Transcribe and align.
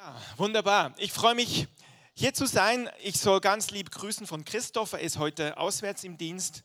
Ja, 0.00 0.14
wunderbar. 0.36 0.94
Ich 0.98 1.12
freue 1.12 1.34
mich, 1.34 1.66
hier 2.14 2.32
zu 2.32 2.46
sein. 2.46 2.88
Ich 3.02 3.18
soll 3.18 3.40
ganz 3.40 3.72
lieb 3.72 3.90
grüßen 3.90 4.28
von 4.28 4.44
Christoph. 4.44 4.92
Er 4.92 5.00
ist 5.00 5.18
heute 5.18 5.58
auswärts 5.58 6.04
im 6.04 6.16
Dienst 6.16 6.62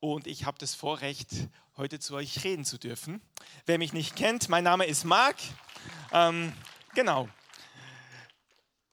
und 0.00 0.26
ich 0.26 0.44
habe 0.44 0.58
das 0.58 0.74
Vorrecht, 0.74 1.28
heute 1.76 2.00
zu 2.00 2.16
euch 2.16 2.42
reden 2.42 2.64
zu 2.64 2.76
dürfen. 2.76 3.20
Wer 3.64 3.78
mich 3.78 3.92
nicht 3.92 4.16
kennt, 4.16 4.48
mein 4.48 4.64
Name 4.64 4.86
ist 4.86 5.04
Marc. 5.04 5.36
Ähm, 6.10 6.52
genau. 6.96 7.28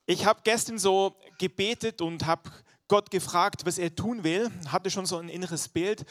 Ich 0.06 0.26
habe 0.26 0.42
gestern 0.44 0.78
so 0.78 1.16
gebetet 1.38 2.00
und 2.00 2.24
habe 2.24 2.52
Gott 2.86 3.10
gefragt, 3.10 3.66
was 3.66 3.78
er 3.78 3.96
tun 3.96 4.22
will. 4.22 4.48
Hatte 4.68 4.92
schon 4.92 5.06
so 5.06 5.18
ein 5.18 5.28
inneres 5.28 5.68
Bild 5.68 6.06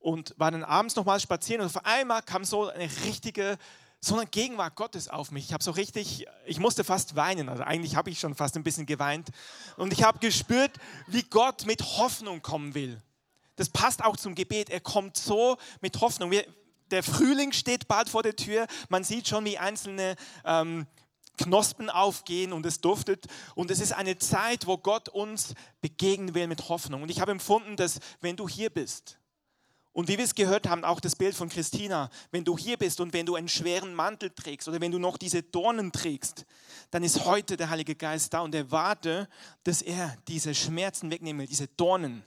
und 0.00 0.34
war 0.38 0.50
dann 0.50 0.64
abends 0.64 0.96
nochmal 0.96 1.20
spazieren 1.20 1.60
und 1.60 1.68
auf 1.68 1.84
einmal 1.86 2.22
kam 2.22 2.44
so 2.44 2.68
eine 2.68 2.90
richtige 3.04 3.58
so 4.04 4.16
eine 4.16 4.26
Gegenwart 4.26 4.74
Gottes 4.74 5.08
auf 5.08 5.30
mich. 5.30 5.46
Ich 5.46 5.52
habe 5.52 5.62
so 5.62 5.70
richtig, 5.70 6.26
ich 6.44 6.58
musste 6.58 6.82
fast 6.82 7.14
weinen. 7.14 7.48
Also 7.48 7.62
eigentlich 7.62 7.94
habe 7.94 8.10
ich 8.10 8.18
schon 8.18 8.34
fast 8.34 8.56
ein 8.56 8.64
bisschen 8.64 8.84
geweint. 8.84 9.28
Und 9.76 9.92
ich 9.92 10.02
habe 10.02 10.18
gespürt, 10.18 10.72
wie 11.06 11.22
Gott 11.22 11.66
mit 11.66 11.82
Hoffnung 11.82 12.42
kommen 12.42 12.74
will. 12.74 13.00
Das 13.54 13.70
passt 13.70 14.04
auch 14.04 14.16
zum 14.16 14.34
Gebet. 14.34 14.70
Er 14.70 14.80
kommt 14.80 15.16
so 15.16 15.56
mit 15.80 16.00
Hoffnung. 16.00 16.32
Wir, 16.32 16.44
der 16.90 17.04
Frühling 17.04 17.52
steht 17.52 17.86
bald 17.86 18.08
vor 18.08 18.24
der 18.24 18.34
Tür. 18.34 18.66
Man 18.88 19.04
sieht 19.04 19.28
schon, 19.28 19.44
wie 19.44 19.56
einzelne 19.56 20.16
ähm, 20.44 20.88
Knospen 21.38 21.88
aufgehen 21.88 22.52
und 22.52 22.66
es 22.66 22.80
duftet. 22.80 23.26
Und 23.54 23.70
es 23.70 23.78
ist 23.78 23.92
eine 23.92 24.18
Zeit, 24.18 24.66
wo 24.66 24.78
Gott 24.78 25.10
uns 25.10 25.54
begegnen 25.80 26.34
will 26.34 26.48
mit 26.48 26.68
Hoffnung. 26.68 27.02
Und 27.02 27.10
ich 27.10 27.20
habe 27.20 27.30
empfunden, 27.30 27.76
dass 27.76 28.00
wenn 28.20 28.34
du 28.36 28.48
hier 28.48 28.70
bist, 28.70 29.18
und 29.92 30.08
wie 30.08 30.16
wir 30.16 30.24
es 30.24 30.34
gehört 30.34 30.68
haben, 30.68 30.84
auch 30.84 31.00
das 31.00 31.16
Bild 31.16 31.34
von 31.34 31.48
Christina, 31.48 32.08
wenn 32.30 32.44
du 32.44 32.56
hier 32.56 32.78
bist 32.78 33.00
und 33.00 33.12
wenn 33.12 33.26
du 33.26 33.34
einen 33.34 33.48
schweren 33.48 33.94
Mantel 33.94 34.30
trägst 34.30 34.66
oder 34.68 34.80
wenn 34.80 34.90
du 34.90 34.98
noch 34.98 35.18
diese 35.18 35.42
Dornen 35.42 35.92
trägst, 35.92 36.46
dann 36.90 37.02
ist 37.02 37.24
heute 37.26 37.56
der 37.56 37.68
Heilige 37.68 37.94
Geist 37.94 38.32
da 38.32 38.40
und 38.40 38.54
erwarte, 38.54 39.28
dass 39.64 39.82
er 39.82 40.16
diese 40.28 40.54
Schmerzen 40.54 41.10
wegnehme, 41.10 41.46
diese 41.46 41.68
Dornen. 41.68 42.24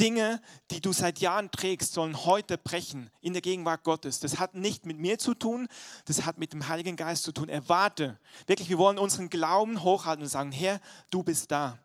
Dinge, 0.00 0.42
die 0.72 0.80
du 0.80 0.92
seit 0.92 1.20
Jahren 1.20 1.52
trägst, 1.52 1.92
sollen 1.92 2.24
heute 2.24 2.58
brechen 2.58 3.10
in 3.20 3.32
der 3.32 3.42
Gegenwart 3.42 3.84
Gottes. 3.84 4.18
Das 4.18 4.38
hat 4.40 4.54
nicht 4.54 4.86
mit 4.86 4.98
mir 4.98 5.18
zu 5.18 5.34
tun, 5.34 5.68
das 6.04 6.26
hat 6.26 6.36
mit 6.36 6.52
dem 6.52 6.68
Heiligen 6.68 6.96
Geist 6.96 7.22
zu 7.22 7.32
tun. 7.32 7.48
Erwarte, 7.48 8.18
wirklich, 8.46 8.68
wir 8.68 8.78
wollen 8.78 8.98
unseren 8.98 9.30
Glauben 9.30 9.84
hochhalten 9.84 10.24
und 10.24 10.28
sagen, 10.28 10.50
Herr, 10.50 10.80
du 11.10 11.22
bist 11.22 11.50
da 11.52 11.78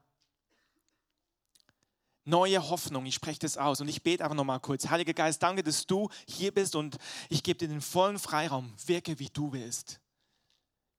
neue 2.30 2.70
Hoffnung. 2.70 3.06
Ich 3.06 3.16
spreche 3.16 3.40
das 3.40 3.58
aus 3.58 3.82
und 3.82 3.88
ich 3.88 4.04
bete 4.04 4.24
einfach 4.24 4.36
nochmal 4.36 4.60
kurz. 4.60 4.90
Heiliger 4.90 5.14
Geist, 5.14 5.42
danke, 5.44 5.64
dass 5.64 5.86
du 5.86 6.10
hier 6.28 6.54
bist 6.54 6.76
und 6.76 6.98
ich 7.30 7.44
gebe 7.44 7.60
dir 7.60 7.68
den 7.68 7.82
vollen 7.82 8.20
Freiraum. 8.20 8.74
Wirke, 8.86 9.20
wie 9.20 9.30
du 9.30 9.52
willst. 9.52 10.00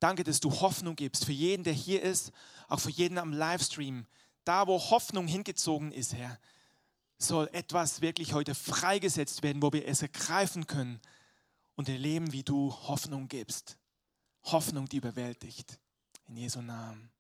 Danke, 0.01 0.25
dass 0.25 0.41
du 0.41 0.51
Hoffnung 0.51 0.97
gibst 0.97 1.25
für 1.25 1.33
jeden, 1.33 1.63
der 1.63 1.75
hier 1.75 2.03
ist, 2.03 2.33
auch 2.69 2.81
für 2.81 2.91
jeden 2.91 3.19
am 3.19 3.33
Livestream. 3.33 4.07
Da, 4.45 4.67
wo 4.67 4.79
Hoffnung 4.79 5.27
hingezogen 5.27 5.93
ist, 5.93 6.15
Herr, 6.15 6.39
soll 7.19 7.51
etwas 7.53 8.01
wirklich 8.01 8.33
heute 8.33 8.55
freigesetzt 8.55 9.43
werden, 9.43 9.63
wo 9.63 9.73
wir 9.73 9.87
es 9.87 10.01
ergreifen 10.01 10.67
können 10.67 11.01
und 11.77 11.89
erleben, 11.89 12.33
wie 12.33 12.43
du 12.43 12.73
Hoffnung 12.73 13.29
gibst. 13.29 13.77
Hoffnung, 14.45 14.89
die 14.89 14.97
überwältigt. 14.97 15.79
In 16.29 16.37
Jesu 16.37 16.63
Namen. 16.63 17.11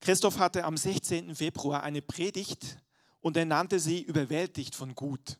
Christoph 0.00 0.38
hatte 0.38 0.64
am 0.64 0.76
16. 0.76 1.34
Februar 1.34 1.82
eine 1.82 2.00
Predigt 2.00 2.78
und 3.20 3.36
er 3.36 3.44
nannte 3.44 3.78
sie 3.78 4.00
überwältigt 4.00 4.74
von 4.74 4.94
Gut. 4.94 5.38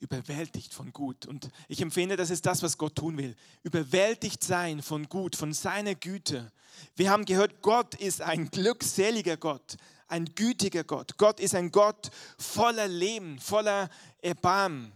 Überwältigt 0.00 0.74
von 0.74 0.92
Gut. 0.92 1.24
Und 1.26 1.50
ich 1.68 1.80
empfinde, 1.80 2.16
das 2.16 2.30
ist 2.30 2.44
das, 2.46 2.64
was 2.64 2.76
Gott 2.78 2.96
tun 2.96 3.16
will. 3.16 3.36
Überwältigt 3.62 4.42
sein 4.42 4.82
von 4.82 5.08
Gut, 5.08 5.36
von 5.36 5.52
seiner 5.52 5.94
Güte. 5.94 6.52
Wir 6.96 7.10
haben 7.10 7.24
gehört, 7.24 7.62
Gott 7.62 7.94
ist 7.94 8.20
ein 8.20 8.50
glückseliger 8.50 9.36
Gott, 9.36 9.76
ein 10.08 10.24
gütiger 10.34 10.82
Gott. 10.82 11.16
Gott 11.16 11.38
ist 11.38 11.54
ein 11.54 11.70
Gott 11.70 12.10
voller 12.36 12.88
Leben, 12.88 13.38
voller 13.38 13.88
Erbarmen. 14.20 14.92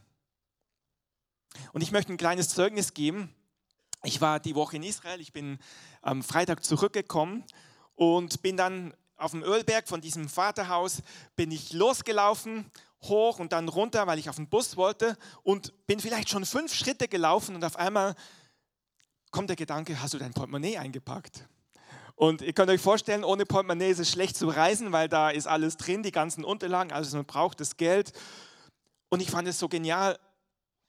Und 1.72 1.82
ich 1.82 1.92
möchte 1.92 2.12
ein 2.12 2.18
kleines 2.18 2.48
Zeugnis 2.48 2.92
geben. 2.92 3.32
Ich 4.02 4.20
war 4.20 4.40
die 4.40 4.56
Woche 4.56 4.76
in 4.76 4.82
Israel, 4.82 5.20
ich 5.20 5.32
bin 5.32 5.58
am 6.02 6.22
Freitag 6.22 6.64
zurückgekommen 6.64 7.44
und 7.98 8.42
bin 8.42 8.56
dann 8.56 8.94
auf 9.16 9.32
dem 9.32 9.42
Ölberg 9.42 9.88
von 9.88 10.00
diesem 10.00 10.28
Vaterhaus, 10.28 11.02
bin 11.34 11.50
ich 11.50 11.72
losgelaufen, 11.72 12.70
hoch 13.02 13.40
und 13.40 13.52
dann 13.52 13.68
runter, 13.68 14.06
weil 14.06 14.20
ich 14.20 14.30
auf 14.30 14.36
den 14.36 14.48
Bus 14.48 14.76
wollte 14.76 15.18
und 15.42 15.74
bin 15.88 15.98
vielleicht 15.98 16.28
schon 16.28 16.46
fünf 16.46 16.72
Schritte 16.72 17.08
gelaufen 17.08 17.56
und 17.56 17.64
auf 17.64 17.74
einmal 17.74 18.14
kommt 19.32 19.48
der 19.48 19.56
Gedanke, 19.56 20.00
hast 20.00 20.14
du 20.14 20.18
dein 20.18 20.32
Portemonnaie 20.32 20.78
eingepackt? 20.78 21.48
Und 22.14 22.40
ihr 22.40 22.52
könnt 22.52 22.70
euch 22.70 22.80
vorstellen, 22.80 23.24
ohne 23.24 23.44
Portemonnaie 23.44 23.90
ist 23.90 23.98
es 23.98 24.10
schlecht 24.12 24.36
zu 24.36 24.48
reisen, 24.48 24.92
weil 24.92 25.08
da 25.08 25.30
ist 25.30 25.48
alles 25.48 25.76
drin, 25.76 26.04
die 26.04 26.12
ganzen 26.12 26.44
Unterlagen, 26.44 26.92
also 26.92 27.16
man 27.16 27.26
braucht 27.26 27.58
das 27.58 27.76
Geld. 27.76 28.12
Und 29.08 29.20
ich 29.20 29.30
fand 29.30 29.48
es 29.48 29.58
so 29.58 29.68
genial, 29.68 30.20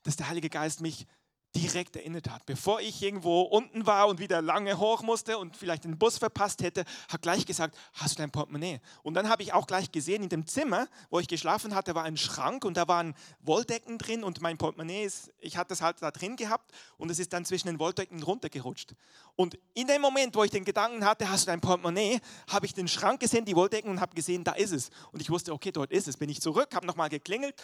dass 0.04 0.14
der 0.14 0.28
Heilige 0.28 0.48
Geist 0.48 0.80
mich 0.80 1.08
direkt 1.54 1.96
erinnert 1.96 2.30
hat. 2.30 2.46
Bevor 2.46 2.80
ich 2.80 3.02
irgendwo 3.02 3.42
unten 3.42 3.86
war 3.86 4.08
und 4.08 4.20
wieder 4.20 4.40
lange 4.40 4.78
hoch 4.78 5.02
musste 5.02 5.38
und 5.38 5.56
vielleicht 5.56 5.84
den 5.84 5.98
Bus 5.98 6.18
verpasst 6.18 6.62
hätte, 6.62 6.84
hat 7.08 7.22
gleich 7.22 7.44
gesagt, 7.44 7.76
hast 7.94 8.18
du 8.18 8.22
dein 8.22 8.30
Portemonnaie? 8.30 8.80
Und 9.02 9.14
dann 9.14 9.28
habe 9.28 9.42
ich 9.42 9.52
auch 9.52 9.66
gleich 9.66 9.90
gesehen, 9.90 10.22
in 10.22 10.28
dem 10.28 10.46
Zimmer, 10.46 10.86
wo 11.10 11.18
ich 11.18 11.26
geschlafen 11.26 11.74
hatte, 11.74 11.94
war 11.94 12.04
ein 12.04 12.16
Schrank 12.16 12.64
und 12.64 12.76
da 12.76 12.86
waren 12.86 13.14
Wolldecken 13.40 13.98
drin 13.98 14.22
und 14.22 14.40
mein 14.40 14.58
Portemonnaie 14.58 15.04
ist, 15.04 15.32
ich 15.40 15.56
hatte 15.56 15.74
es 15.74 15.82
halt 15.82 16.00
da 16.00 16.10
drin 16.10 16.36
gehabt 16.36 16.70
und 16.98 17.10
es 17.10 17.18
ist 17.18 17.32
dann 17.32 17.44
zwischen 17.44 17.66
den 17.66 17.80
Wolldecken 17.80 18.22
runtergerutscht. 18.22 18.94
Und 19.34 19.58
in 19.74 19.88
dem 19.88 20.00
Moment, 20.00 20.36
wo 20.36 20.44
ich 20.44 20.50
den 20.50 20.64
Gedanken 20.64 21.04
hatte, 21.04 21.28
hast 21.28 21.42
du 21.42 21.46
dein 21.46 21.60
Portemonnaie, 21.60 22.20
habe 22.48 22.66
ich 22.66 22.74
den 22.74 22.86
Schrank 22.86 23.20
gesehen, 23.20 23.44
die 23.44 23.56
Wolldecken 23.56 23.90
und 23.90 24.00
habe 24.00 24.14
gesehen, 24.14 24.44
da 24.44 24.52
ist 24.52 24.72
es. 24.72 24.90
Und 25.10 25.20
ich 25.20 25.30
wusste, 25.30 25.52
okay, 25.52 25.72
dort 25.72 25.90
ist 25.90 26.06
es. 26.06 26.16
Bin 26.16 26.30
ich 26.30 26.40
zurück, 26.40 26.74
habe 26.74 26.86
nochmal 26.86 27.08
geklingelt, 27.08 27.60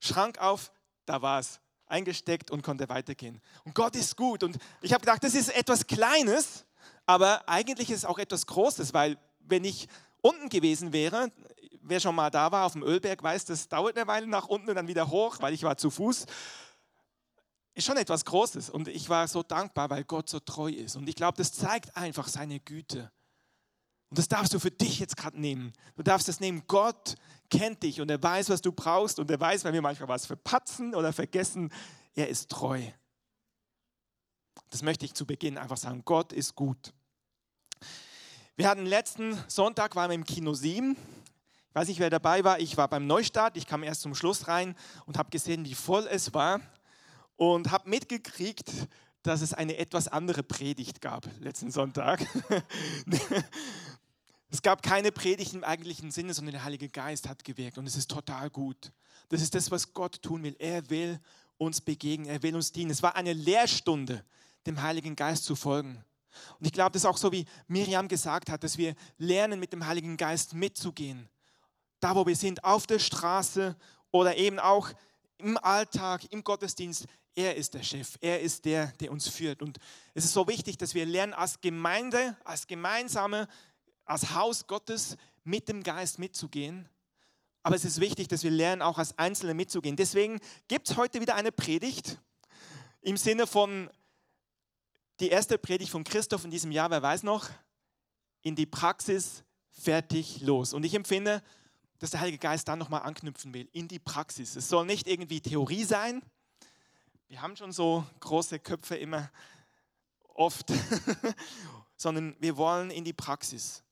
Schrank 0.00 0.38
auf, 0.38 0.72
da 1.06 1.22
war 1.22 1.40
es 1.40 1.60
eingesteckt 1.88 2.50
und 2.50 2.62
konnte 2.62 2.88
weitergehen. 2.88 3.40
Und 3.64 3.74
Gott 3.74 3.96
ist 3.96 4.16
gut. 4.16 4.42
Und 4.42 4.58
ich 4.82 4.92
habe 4.92 5.00
gedacht, 5.00 5.22
das 5.24 5.34
ist 5.34 5.54
etwas 5.56 5.86
Kleines, 5.86 6.64
aber 7.06 7.48
eigentlich 7.48 7.90
ist 7.90 7.98
es 7.98 8.04
auch 8.04 8.18
etwas 8.18 8.46
Großes, 8.46 8.94
weil 8.94 9.18
wenn 9.40 9.64
ich 9.64 9.88
unten 10.20 10.48
gewesen 10.48 10.92
wäre, 10.92 11.32
wer 11.82 12.00
schon 12.00 12.14
mal 12.14 12.30
da 12.30 12.52
war 12.52 12.66
auf 12.66 12.72
dem 12.72 12.82
Ölberg, 12.82 13.22
weiß, 13.22 13.46
das 13.46 13.68
dauert 13.68 13.96
eine 13.96 14.06
Weile 14.06 14.26
nach 14.26 14.46
unten 14.46 14.68
und 14.68 14.76
dann 14.76 14.88
wieder 14.88 15.08
hoch, 15.08 15.36
weil 15.40 15.54
ich 15.54 15.62
war 15.62 15.76
zu 15.76 15.90
Fuß. 15.90 16.26
Ist 17.74 17.86
schon 17.86 17.96
etwas 17.96 18.24
Großes. 18.24 18.70
Und 18.70 18.88
ich 18.88 19.08
war 19.08 19.28
so 19.28 19.42
dankbar, 19.42 19.88
weil 19.90 20.04
Gott 20.04 20.28
so 20.28 20.40
treu 20.40 20.70
ist. 20.70 20.96
Und 20.96 21.08
ich 21.08 21.14
glaube, 21.14 21.38
das 21.38 21.52
zeigt 21.52 21.96
einfach 21.96 22.28
seine 22.28 22.60
Güte. 22.60 23.10
Und 24.10 24.18
das 24.18 24.28
darfst 24.28 24.54
du 24.54 24.58
für 24.58 24.70
dich 24.70 25.00
jetzt 25.00 25.16
gerade 25.16 25.38
nehmen. 25.38 25.72
Du 25.96 26.02
darfst 26.02 26.28
das 26.28 26.40
nehmen. 26.40 26.62
Gott 26.66 27.14
kennt 27.50 27.82
dich 27.82 28.00
und 28.00 28.10
er 28.10 28.22
weiß, 28.22 28.48
was 28.48 28.62
du 28.62 28.72
brauchst 28.72 29.18
und 29.18 29.30
er 29.30 29.40
weiß, 29.40 29.64
wenn 29.64 29.74
wir 29.74 29.82
manchmal 29.82 30.08
was 30.08 30.26
verpatzen 30.26 30.94
oder 30.94 31.12
vergessen, 31.12 31.70
er 32.14 32.28
ist 32.28 32.50
treu. 32.50 32.82
Das 34.70 34.82
möchte 34.82 35.04
ich 35.04 35.14
zu 35.14 35.26
Beginn 35.26 35.58
einfach 35.58 35.76
sagen. 35.76 36.02
Gott 36.04 36.32
ist 36.32 36.54
gut. 36.54 36.92
Wir 38.56 38.68
hatten 38.68 38.86
letzten 38.86 39.38
Sonntag, 39.46 39.94
waren 39.94 40.10
wir 40.10 40.14
im 40.14 40.24
Kino 40.24 40.52
7. 40.52 40.96
Ich 41.68 41.74
weiß 41.74 41.88
nicht, 41.88 42.00
wer 42.00 42.10
dabei 42.10 42.44
war. 42.44 42.58
Ich 42.58 42.76
war 42.76 42.88
beim 42.88 43.06
Neustart. 43.06 43.56
Ich 43.56 43.66
kam 43.66 43.82
erst 43.82 44.02
zum 44.02 44.14
Schluss 44.14 44.48
rein 44.48 44.74
und 45.06 45.16
habe 45.16 45.30
gesehen, 45.30 45.64
wie 45.64 45.74
voll 45.74 46.06
es 46.10 46.34
war. 46.34 46.60
Und 47.36 47.70
habe 47.70 47.88
mitgekriegt, 47.88 48.70
dass 49.28 49.42
es 49.42 49.52
eine 49.52 49.76
etwas 49.76 50.08
andere 50.08 50.42
Predigt 50.42 51.02
gab 51.02 51.28
letzten 51.40 51.70
Sonntag. 51.70 52.26
Es 54.50 54.62
gab 54.62 54.82
keine 54.82 55.12
Predigt 55.12 55.52
im 55.52 55.62
eigentlichen 55.62 56.10
Sinne, 56.10 56.32
sondern 56.32 56.54
der 56.54 56.64
Heilige 56.64 56.88
Geist 56.88 57.28
hat 57.28 57.44
gewirkt 57.44 57.76
und 57.76 57.86
es 57.86 57.96
ist 57.96 58.10
total 58.10 58.48
gut. 58.48 58.92
Das 59.28 59.42
ist 59.42 59.54
das, 59.54 59.70
was 59.70 59.92
Gott 59.92 60.22
tun 60.22 60.42
will. 60.42 60.56
Er 60.58 60.88
will 60.88 61.20
uns 61.58 61.82
begegnen, 61.82 62.30
er 62.30 62.42
will 62.42 62.54
uns 62.54 62.72
dienen. 62.72 62.90
Es 62.90 63.02
war 63.02 63.14
eine 63.14 63.34
Lehrstunde, 63.34 64.24
dem 64.64 64.80
Heiligen 64.80 65.14
Geist 65.16 65.44
zu 65.44 65.54
folgen. 65.54 66.02
Und 66.58 66.66
ich 66.66 66.72
glaube, 66.72 66.92
das 66.92 67.02
ist 67.02 67.06
auch 67.06 67.18
so, 67.18 67.30
wie 67.30 67.44
Miriam 67.66 68.08
gesagt 68.08 68.48
hat, 68.48 68.64
dass 68.64 68.78
wir 68.78 68.94
lernen, 69.18 69.60
mit 69.60 69.74
dem 69.74 69.86
Heiligen 69.86 70.16
Geist 70.16 70.54
mitzugehen. 70.54 71.28
Da, 72.00 72.16
wo 72.16 72.24
wir 72.26 72.36
sind, 72.36 72.64
auf 72.64 72.86
der 72.86 73.00
Straße 73.00 73.76
oder 74.10 74.38
eben 74.38 74.58
auch 74.58 74.88
im 75.36 75.58
Alltag, 75.58 76.22
im 76.32 76.42
Gottesdienst. 76.42 77.06
Er 77.38 77.54
ist 77.54 77.74
der 77.74 77.84
Chef, 77.84 78.18
er 78.20 78.40
ist 78.40 78.64
der, 78.64 78.88
der 78.98 79.12
uns 79.12 79.28
führt. 79.28 79.62
Und 79.62 79.78
es 80.12 80.24
ist 80.24 80.32
so 80.32 80.48
wichtig, 80.48 80.76
dass 80.76 80.94
wir 80.94 81.06
lernen, 81.06 81.34
als 81.34 81.60
Gemeinde, 81.60 82.36
als 82.42 82.66
gemeinsame 82.66 83.46
als 84.04 84.34
Haus 84.34 84.66
Gottes 84.66 85.16
mit 85.44 85.68
dem 85.68 85.84
Geist 85.84 86.18
mitzugehen. 86.18 86.88
Aber 87.62 87.76
es 87.76 87.84
ist 87.84 88.00
wichtig, 88.00 88.26
dass 88.26 88.42
wir 88.42 88.50
lernen, 88.50 88.82
auch 88.82 88.98
als 88.98 89.16
Einzelne 89.18 89.54
mitzugehen. 89.54 89.94
Deswegen 89.94 90.40
gibt 90.66 90.90
es 90.90 90.96
heute 90.96 91.20
wieder 91.20 91.36
eine 91.36 91.52
Predigt 91.52 92.18
im 93.02 93.16
Sinne 93.16 93.46
von 93.46 93.88
die 95.20 95.28
erste 95.28 95.58
Predigt 95.58 95.92
von 95.92 96.02
Christoph 96.02 96.44
in 96.44 96.50
diesem 96.50 96.72
Jahr, 96.72 96.90
wer 96.90 97.02
weiß 97.02 97.22
noch, 97.22 97.50
in 98.42 98.56
die 98.56 98.66
Praxis 98.66 99.44
fertig 99.70 100.40
los. 100.40 100.72
Und 100.72 100.84
ich 100.84 100.94
empfinde, 100.94 101.40
dass 102.00 102.10
der 102.10 102.18
Heilige 102.18 102.38
Geist 102.38 102.66
da 102.66 102.74
nochmal 102.74 103.02
anknüpfen 103.02 103.54
will, 103.54 103.68
in 103.72 103.86
die 103.86 104.00
Praxis. 104.00 104.56
Es 104.56 104.68
soll 104.68 104.86
nicht 104.86 105.06
irgendwie 105.06 105.40
Theorie 105.40 105.84
sein. 105.84 106.20
Wir 107.28 107.42
haben 107.42 107.56
schon 107.56 107.72
so 107.72 108.06
große 108.20 108.58
Köpfe 108.58 108.96
immer 108.96 109.30
oft, 110.32 110.72
sondern 111.96 112.34
wir 112.40 112.56
wollen 112.56 112.90
in 112.90 113.04
die 113.04 113.12
Praxis. 113.12 113.82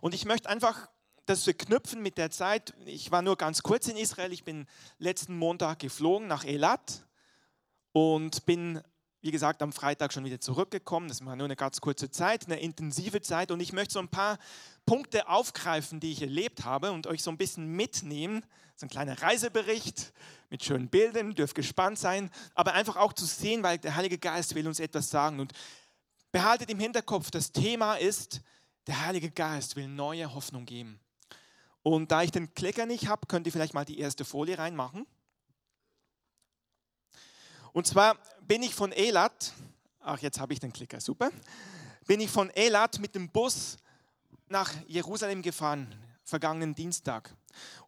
Und 0.00 0.14
ich 0.14 0.26
möchte 0.26 0.48
einfach 0.48 0.88
das 1.26 1.42
verknüpfen 1.42 2.02
mit 2.02 2.18
der 2.18 2.30
Zeit. 2.30 2.72
Ich 2.84 3.10
war 3.10 3.22
nur 3.22 3.34
ganz 3.36 3.64
kurz 3.64 3.88
in 3.88 3.96
Israel. 3.96 4.32
Ich 4.32 4.44
bin 4.44 4.68
letzten 4.98 5.36
Montag 5.36 5.80
geflogen 5.80 6.28
nach 6.28 6.44
Elat 6.44 7.04
und 7.90 8.46
bin, 8.46 8.80
wie 9.28 9.32
gesagt, 9.32 9.60
am 9.60 9.74
Freitag 9.74 10.14
schon 10.14 10.24
wieder 10.24 10.40
zurückgekommen. 10.40 11.06
Das 11.06 11.22
war 11.22 11.36
nur 11.36 11.44
eine 11.44 11.54
ganz 11.54 11.82
kurze 11.82 12.10
Zeit, 12.10 12.46
eine 12.46 12.58
intensive 12.60 13.20
Zeit. 13.20 13.50
Und 13.50 13.60
ich 13.60 13.74
möchte 13.74 13.92
so 13.92 13.98
ein 13.98 14.08
paar 14.08 14.38
Punkte 14.86 15.28
aufgreifen, 15.28 16.00
die 16.00 16.12
ich 16.12 16.22
erlebt 16.22 16.64
habe 16.64 16.92
und 16.92 17.06
euch 17.06 17.22
so 17.22 17.30
ein 17.30 17.36
bisschen 17.36 17.66
mitnehmen. 17.66 18.42
So 18.74 18.86
ein 18.86 18.88
kleiner 18.88 19.20
Reisebericht 19.20 20.14
mit 20.48 20.64
schönen 20.64 20.88
Bildern, 20.88 21.34
dürft 21.34 21.54
gespannt 21.54 21.98
sein, 21.98 22.30
aber 22.54 22.72
einfach 22.72 22.96
auch 22.96 23.12
zu 23.12 23.26
sehen, 23.26 23.62
weil 23.62 23.76
der 23.76 23.96
Heilige 23.96 24.16
Geist 24.16 24.54
will 24.54 24.66
uns 24.66 24.80
etwas 24.80 25.10
sagen. 25.10 25.40
Und 25.40 25.52
behaltet 26.32 26.70
im 26.70 26.78
Hinterkopf, 26.78 27.30
das 27.30 27.52
Thema 27.52 27.96
ist, 27.96 28.40
der 28.86 29.04
Heilige 29.04 29.30
Geist 29.30 29.76
will 29.76 29.88
neue 29.88 30.34
Hoffnung 30.34 30.64
geben. 30.64 31.00
Und 31.82 32.12
da 32.12 32.22
ich 32.22 32.30
den 32.30 32.54
Klicker 32.54 32.86
nicht 32.86 33.08
habe, 33.08 33.26
könnt 33.26 33.44
ihr 33.46 33.52
vielleicht 33.52 33.74
mal 33.74 33.84
die 33.84 33.98
erste 33.98 34.24
Folie 34.24 34.56
reinmachen. 34.56 35.06
Und 37.72 37.86
zwar 37.86 38.18
bin 38.48 38.62
ich 38.62 38.74
von 38.74 38.92
Elat, 38.92 39.52
ach 40.00 40.18
jetzt 40.20 40.40
habe 40.40 40.54
ich 40.54 40.58
den 40.58 40.72
Klicker, 40.72 41.00
super, 41.00 41.30
bin 42.06 42.18
ich 42.18 42.30
von 42.30 42.48
Elat 42.50 42.98
mit 42.98 43.14
dem 43.14 43.28
Bus 43.28 43.76
nach 44.48 44.72
Jerusalem 44.86 45.42
gefahren, 45.42 45.94
vergangenen 46.24 46.74
Dienstag. 46.74 47.34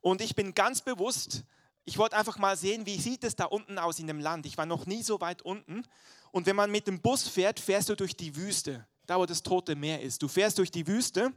Und 0.03 0.21
ich 0.21 0.35
bin 0.35 0.55
ganz 0.55 0.83
bewusst, 0.83 1.45
ich 1.87 1.97
wollte 1.97 2.17
einfach 2.17 2.37
mal 2.37 2.59
sehen, 2.59 2.85
wie 2.85 3.01
sieht 3.01 3.25
es 3.25 3.35
da 3.35 3.47
unten 3.47 3.79
aus 3.79 3.99
in 3.99 4.07
dem 4.07 4.21
Land. 4.21 4.45
Ich 4.45 4.59
war 4.59 4.67
noch 4.67 4.85
nie 4.85 5.03
so 5.03 5.21
weit 5.23 5.41
unten. 5.41 5.83
Und 6.31 6.45
wenn 6.45 6.57
man 6.57 6.71
mit 6.71 6.87
dem 6.87 7.01
Bus 7.01 7.27
fährt, 7.27 7.59
fährst 7.59 7.89
du 7.89 7.97
durch 7.97 8.15
die 8.15 8.37
Wüste, 8.37 8.87
da 9.06 9.19
wo 9.19 9.25
das 9.25 9.43
Tote 9.43 9.75
Meer 9.75 10.03
ist. 10.03 10.23
Du 10.23 10.29
fährst 10.29 10.59
durch 10.59 10.71
die 10.71 10.87
Wüste 10.87 11.33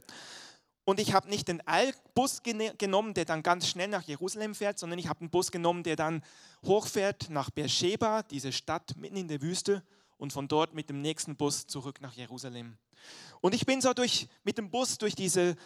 und 0.84 1.00
ich 1.00 1.14
habe 1.14 1.28
nicht 1.28 1.48
den 1.48 1.66
Eilbus 1.66 2.42
genommen, 2.42 3.14
der 3.14 3.24
dann 3.24 3.42
ganz 3.42 3.68
schnell 3.68 3.88
nach 3.88 4.02
Jerusalem 4.02 4.54
fährt, 4.54 4.78
sondern 4.78 4.98
ich 4.98 5.08
habe 5.08 5.20
einen 5.20 5.30
Bus 5.30 5.50
genommen, 5.50 5.82
der 5.82 5.96
dann 5.96 6.22
hochfährt 6.64 7.30
nach 7.30 7.50
Beersheba, 7.50 8.22
diese 8.22 8.52
Stadt 8.52 8.96
mitten 8.96 9.16
in 9.16 9.28
der 9.28 9.40
Wüste, 9.40 9.82
und 10.16 10.32
von 10.32 10.48
dort 10.48 10.74
mit 10.74 10.88
dem 10.88 11.00
nächsten 11.00 11.36
Bus 11.36 11.66
zurück 11.66 12.00
nach 12.00 12.14
Jerusalem. 12.14 12.78
Und 13.40 13.54
ich 13.54 13.66
bin 13.66 13.80
so 13.80 13.92
durch, 13.92 14.28
mit 14.42 14.58
dem 14.58 14.70
Bus 14.70 14.98
durch 14.98 15.14
diese 15.14 15.56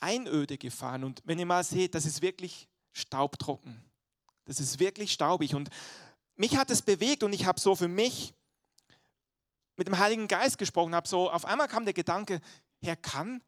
Einöde 0.00 0.58
gefahren. 0.58 1.04
Und 1.04 1.22
wenn 1.24 1.38
ihr 1.38 1.46
mal 1.46 1.64
seht, 1.64 1.94
das 1.94 2.04
ist 2.04 2.22
wirklich 2.22 2.68
staubtrocken. 2.92 3.82
Das 4.44 4.60
ist 4.60 4.78
wirklich 4.78 5.12
staubig. 5.12 5.54
Und 5.54 5.70
mich 6.36 6.56
hat 6.56 6.70
es 6.70 6.82
bewegt 6.82 7.22
und 7.22 7.32
ich 7.32 7.46
habe 7.46 7.58
so 7.58 7.74
für 7.74 7.88
mich 7.88 8.34
mit 9.76 9.88
dem 9.88 9.98
Heiligen 9.98 10.28
Geist 10.28 10.58
gesprochen, 10.58 10.94
habe 10.94 11.08
so, 11.08 11.30
auf 11.30 11.44
einmal 11.44 11.68
kam 11.68 11.84
der 11.84 11.94
Gedanke, 11.94 12.40
Herr, 12.80 12.96
kann 12.96 13.42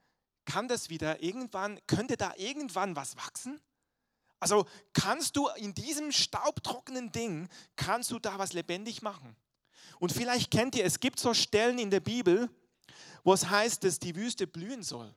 kann 0.48 0.66
das 0.66 0.88
wieder 0.88 1.22
irgendwann, 1.22 1.78
könnte 1.86 2.16
da 2.16 2.32
irgendwann 2.36 2.96
was 2.96 3.16
wachsen? 3.18 3.60
Also 4.40 4.66
kannst 4.94 5.36
du 5.36 5.46
in 5.48 5.74
diesem 5.74 6.10
staubtrockenen 6.10 7.12
Ding, 7.12 7.48
kannst 7.76 8.10
du 8.10 8.18
da 8.18 8.38
was 8.38 8.54
lebendig 8.54 9.02
machen? 9.02 9.36
Und 10.00 10.10
vielleicht 10.10 10.50
kennt 10.50 10.74
ihr, 10.74 10.86
es 10.86 11.00
gibt 11.00 11.20
so 11.20 11.34
Stellen 11.34 11.78
in 11.78 11.90
der 11.90 12.00
Bibel, 12.00 12.48
wo 13.24 13.34
es 13.34 13.50
heißt, 13.50 13.84
dass 13.84 13.98
die 13.98 14.16
Wüste 14.16 14.46
blühen 14.46 14.82
soll. 14.82 15.14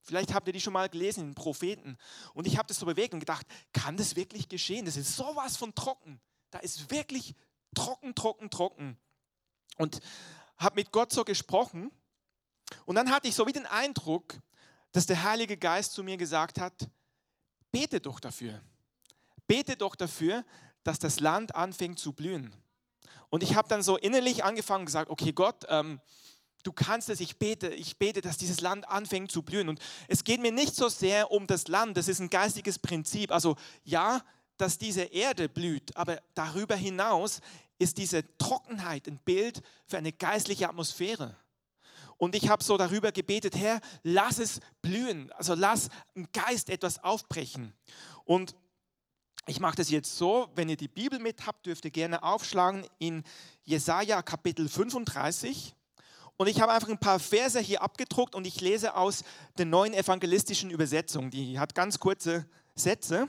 Vielleicht 0.00 0.32
habt 0.32 0.46
ihr 0.46 0.54
die 0.54 0.60
schon 0.60 0.72
mal 0.72 0.88
gelesen 0.88 1.28
in 1.28 1.34
Propheten. 1.34 1.98
Und 2.32 2.46
ich 2.46 2.56
habe 2.56 2.66
das 2.68 2.78
so 2.78 2.86
bewegt 2.86 3.12
und 3.12 3.20
gedacht, 3.20 3.46
kann 3.74 3.98
das 3.98 4.16
wirklich 4.16 4.48
geschehen? 4.48 4.86
Das 4.86 4.96
ist 4.96 5.14
sowas 5.14 5.58
von 5.58 5.74
trocken. 5.74 6.18
Da 6.50 6.60
ist 6.60 6.90
wirklich 6.90 7.34
trocken, 7.74 8.14
trocken, 8.14 8.48
trocken. 8.48 8.96
Und 9.76 10.00
habe 10.56 10.76
mit 10.76 10.92
Gott 10.92 11.12
so 11.12 11.24
gesprochen. 11.24 11.90
Und 12.86 12.94
dann 12.94 13.10
hatte 13.10 13.28
ich 13.28 13.34
so 13.34 13.46
wie 13.46 13.52
den 13.52 13.66
Eindruck, 13.66 14.40
dass 14.92 15.06
der 15.06 15.24
Heilige 15.24 15.56
Geist 15.56 15.92
zu 15.92 16.04
mir 16.04 16.16
gesagt 16.16 16.60
hat, 16.60 16.88
bete 17.70 18.00
doch 18.00 18.20
dafür. 18.20 18.60
Bete 19.46 19.76
doch 19.76 19.96
dafür, 19.96 20.44
dass 20.84 20.98
das 20.98 21.20
Land 21.20 21.54
anfängt 21.54 21.98
zu 21.98 22.12
blühen. 22.12 22.54
Und 23.30 23.42
ich 23.42 23.54
habe 23.54 23.68
dann 23.68 23.82
so 23.82 23.96
innerlich 23.96 24.44
angefangen 24.44 24.84
gesagt, 24.84 25.10
okay 25.10 25.32
Gott, 25.32 25.64
ähm, 25.68 26.00
du 26.62 26.72
kannst 26.72 27.08
es, 27.08 27.20
ich 27.20 27.38
bete, 27.38 27.68
ich 27.68 27.96
bete, 27.96 28.20
dass 28.20 28.36
dieses 28.36 28.60
Land 28.60 28.88
anfängt 28.88 29.32
zu 29.32 29.42
blühen. 29.42 29.68
Und 29.68 29.80
es 30.08 30.24
geht 30.24 30.40
mir 30.40 30.52
nicht 30.52 30.74
so 30.74 30.88
sehr 30.88 31.30
um 31.30 31.46
das 31.46 31.68
Land, 31.68 31.96
das 31.96 32.08
ist 32.08 32.20
ein 32.20 32.30
geistiges 32.30 32.78
Prinzip. 32.78 33.32
Also 33.32 33.56
ja, 33.84 34.22
dass 34.58 34.78
diese 34.78 35.02
Erde 35.02 35.48
blüht, 35.48 35.96
aber 35.96 36.20
darüber 36.34 36.76
hinaus 36.76 37.40
ist 37.78 37.98
diese 37.98 38.24
Trockenheit 38.38 39.08
ein 39.08 39.18
Bild 39.18 39.62
für 39.86 39.98
eine 39.98 40.12
geistliche 40.12 40.68
Atmosphäre. 40.68 41.36
Und 42.16 42.34
ich 42.34 42.48
habe 42.48 42.62
so 42.62 42.76
darüber 42.76 43.12
gebetet, 43.12 43.56
Herr, 43.56 43.80
lass 44.02 44.38
es 44.38 44.60
blühen. 44.80 45.30
Also 45.32 45.54
lass 45.54 45.88
im 46.14 46.28
Geist 46.32 46.70
etwas 46.70 47.02
aufbrechen. 47.02 47.72
Und 48.24 48.54
ich 49.46 49.58
mache 49.58 49.76
das 49.76 49.90
jetzt 49.90 50.16
so, 50.16 50.48
wenn 50.54 50.68
ihr 50.68 50.76
die 50.76 50.88
Bibel 50.88 51.18
mit 51.18 51.46
habt, 51.46 51.66
dürft 51.66 51.84
ihr 51.84 51.90
gerne 51.90 52.22
aufschlagen 52.22 52.86
in 52.98 53.24
Jesaja 53.64 54.22
Kapitel 54.22 54.68
35. 54.68 55.74
Und 56.36 56.46
ich 56.46 56.60
habe 56.60 56.72
einfach 56.72 56.88
ein 56.88 56.98
paar 56.98 57.18
Verse 57.18 57.58
hier 57.60 57.82
abgedruckt 57.82 58.34
und 58.34 58.46
ich 58.46 58.60
lese 58.60 58.94
aus 58.96 59.24
der 59.58 59.66
neuen 59.66 59.94
evangelistischen 59.94 60.70
Übersetzung. 60.70 61.30
Die 61.30 61.58
hat 61.58 61.74
ganz 61.74 61.98
kurze 61.98 62.46
Sätze. 62.74 63.28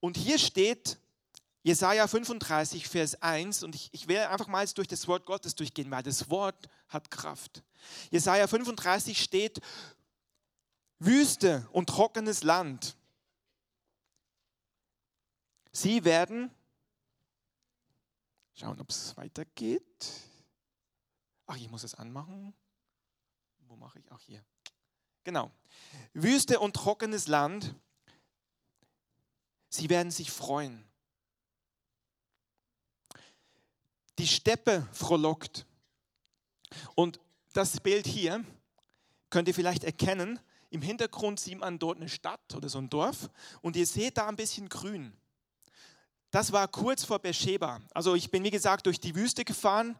Und 0.00 0.16
hier 0.16 0.38
steht, 0.38 0.98
Jesaja 1.64 2.08
35, 2.08 2.88
Vers 2.88 3.22
1, 3.22 3.62
und 3.62 3.76
ich, 3.76 3.88
ich 3.92 4.08
werde 4.08 4.30
einfach 4.30 4.48
mal 4.48 4.66
durch 4.66 4.88
das 4.88 5.06
Wort 5.06 5.26
Gottes 5.26 5.54
durchgehen, 5.54 5.90
weil 5.90 6.02
das 6.02 6.28
Wort 6.28 6.68
hat 6.88 7.10
Kraft. 7.10 7.62
Jesaja 8.10 8.48
35 8.48 9.22
steht: 9.22 9.60
Wüste 10.98 11.68
und 11.72 11.88
trockenes 11.88 12.42
Land. 12.42 12.96
Sie 15.70 16.04
werden, 16.04 16.50
schauen, 18.54 18.80
ob 18.80 18.90
es 18.90 19.16
weitergeht. 19.16 20.10
Ach, 21.46 21.56
ich 21.56 21.70
muss 21.70 21.84
es 21.84 21.94
anmachen. 21.94 22.52
Wo 23.68 23.76
mache 23.76 24.00
ich? 24.00 24.04
Ach, 24.10 24.20
hier. 24.20 24.44
Genau. 25.22 25.52
Wüste 26.12 26.58
und 26.58 26.74
trockenes 26.74 27.28
Land. 27.28 27.74
Sie 29.68 29.88
werden 29.88 30.10
sich 30.10 30.30
freuen 30.30 30.91
die 34.22 34.28
Steppe 34.28 34.86
frohlockt. 34.92 35.66
Und 36.94 37.18
das 37.54 37.80
Bild 37.80 38.06
hier 38.06 38.44
könnt 39.30 39.48
ihr 39.48 39.54
vielleicht 39.54 39.82
erkennen. 39.82 40.38
Im 40.70 40.80
Hintergrund 40.80 41.40
sieht 41.40 41.58
man 41.58 41.80
dort 41.80 41.96
eine 41.96 42.08
Stadt 42.08 42.54
oder 42.54 42.68
so 42.68 42.78
ein 42.78 42.88
Dorf 42.88 43.28
und 43.62 43.74
ihr 43.74 43.84
seht 43.84 44.18
da 44.18 44.28
ein 44.28 44.36
bisschen 44.36 44.68
grün. 44.68 45.12
Das 46.30 46.52
war 46.52 46.68
kurz 46.68 47.04
vor 47.04 47.18
Beersheba. 47.18 47.80
Also 47.92 48.14
ich 48.14 48.30
bin 48.30 48.44
wie 48.44 48.52
gesagt 48.52 48.86
durch 48.86 49.00
die 49.00 49.16
Wüste 49.16 49.44
gefahren, 49.44 49.98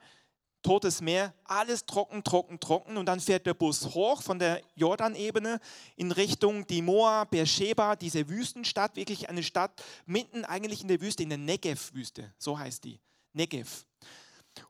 Totes 0.62 1.00
Meer, 1.00 1.35
alles 1.43 1.85
trocken, 1.85 2.23
trocken, 2.23 2.61
trocken 2.61 2.97
und 2.99 3.07
dann 3.07 3.19
fährt 3.19 3.45
der 3.45 3.55
Bus 3.55 3.87
hoch 3.87 4.23
von 4.23 4.38
der 4.38 4.62
Jordanebene 4.76 5.59
in 5.97 6.12
Richtung 6.12 6.64
Dimoa, 6.69 7.25
Beersheba, 7.25 7.97
diese 7.97 8.29
Wüstenstadt, 8.29 8.95
wirklich 8.95 9.29
eine 9.29 9.43
Stadt 9.43 9.83
mitten 10.07 10.45
eigentlich 10.45 10.83
in 10.83 10.87
der 10.87 11.00
Wüste, 11.00 11.25
in 11.25 11.31
der 11.31 11.38
Negev-Wüste, 11.38 12.33
so 12.38 12.57
heißt 12.57 12.85
die, 12.85 13.00
Negev. 13.33 13.85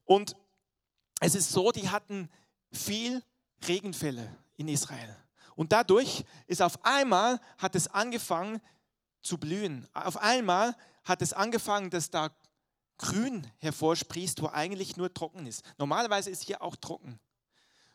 Und 0.04 0.36
es 1.20 1.34
ist 1.34 1.50
so, 1.50 1.72
die 1.72 1.88
hatten 1.88 2.28
viel 2.72 3.22
Regenfälle 3.66 4.28
in 4.56 4.68
Israel. 4.68 5.16
Und 5.54 5.72
dadurch 5.72 6.24
ist 6.46 6.62
auf 6.62 6.84
einmal, 6.84 7.40
hat 7.58 7.74
es 7.74 7.88
angefangen 7.88 8.60
zu 9.22 9.38
blühen. 9.38 9.86
Auf 9.92 10.16
einmal 10.16 10.74
hat 11.04 11.22
es 11.22 11.32
angefangen, 11.32 11.90
dass 11.90 12.10
da 12.10 12.30
Grün 12.98 13.46
hervorsprießt, 13.58 14.42
wo 14.42 14.48
eigentlich 14.48 14.96
nur 14.96 15.12
trocken 15.12 15.46
ist. 15.46 15.64
Normalerweise 15.78 16.30
ist 16.30 16.44
hier 16.44 16.62
auch 16.62 16.76
trocken. 16.76 17.18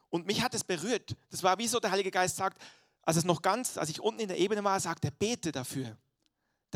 Und 0.10 0.26
mich 0.26 0.42
hat 0.42 0.54
es 0.54 0.64
berührt. 0.64 1.16
Das 1.30 1.44
war 1.44 1.58
wie 1.58 1.68
so 1.68 1.80
der 1.80 1.92
Heilige 1.92 2.12
Geist 2.12 2.38
sagt, 2.38 2.62
als 3.02 3.18
es 3.18 3.24
noch 3.24 3.42
ganz, 3.42 3.78
als 3.78 3.90
ich 3.90 4.02
unten 4.02 4.22
in 4.22 4.28
der 4.28 4.38
Ebene 4.38 4.64
war, 4.64 4.80
sagt 4.80 5.06
er, 5.06 5.12
bete 5.12 5.52
dafür 5.52 5.98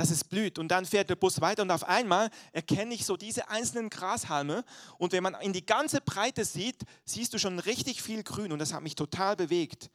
dass 0.01 0.09
es 0.09 0.23
blüht. 0.23 0.57
Und 0.57 0.69
dann 0.69 0.87
fährt 0.87 1.11
der 1.11 1.15
Bus 1.15 1.41
weiter 1.41 1.61
und 1.61 1.69
auf 1.69 1.87
einmal 1.87 2.31
erkenne 2.53 2.95
ich 2.95 3.05
so 3.05 3.17
diese 3.17 3.49
einzelnen 3.49 3.91
Grashalme. 3.91 4.65
Und 4.97 5.13
wenn 5.13 5.21
man 5.21 5.35
in 5.35 5.53
die 5.53 5.63
ganze 5.63 6.01
Breite 6.01 6.43
sieht, 6.43 6.81
siehst 7.05 7.35
du 7.35 7.37
schon 7.37 7.59
richtig 7.59 8.01
viel 8.01 8.23
Grün. 8.23 8.51
Und 8.51 8.57
das 8.57 8.73
hat 8.73 8.81
mich 8.81 8.95
total 8.95 9.35
bewegt. 9.35 9.91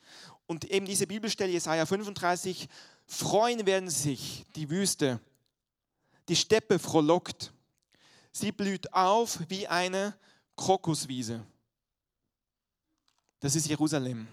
Und 0.46 0.64
eben 0.66 0.86
diese 0.86 1.08
Bibelstelle, 1.08 1.50
Jesaja 1.50 1.86
35, 1.86 2.68
freuen 3.04 3.66
werden 3.66 3.90
sich 3.90 4.44
die 4.54 4.70
Wüste. 4.70 5.18
Die 6.28 6.36
Steppe 6.36 6.78
frohlockt. 6.78 7.52
Sie 8.30 8.52
blüht 8.52 8.92
auf 8.92 9.40
wie 9.48 9.66
eine 9.66 10.14
Krokuswiese. 10.54 11.44
Das 13.40 13.56
ist 13.56 13.66
Jerusalem. 13.66 14.28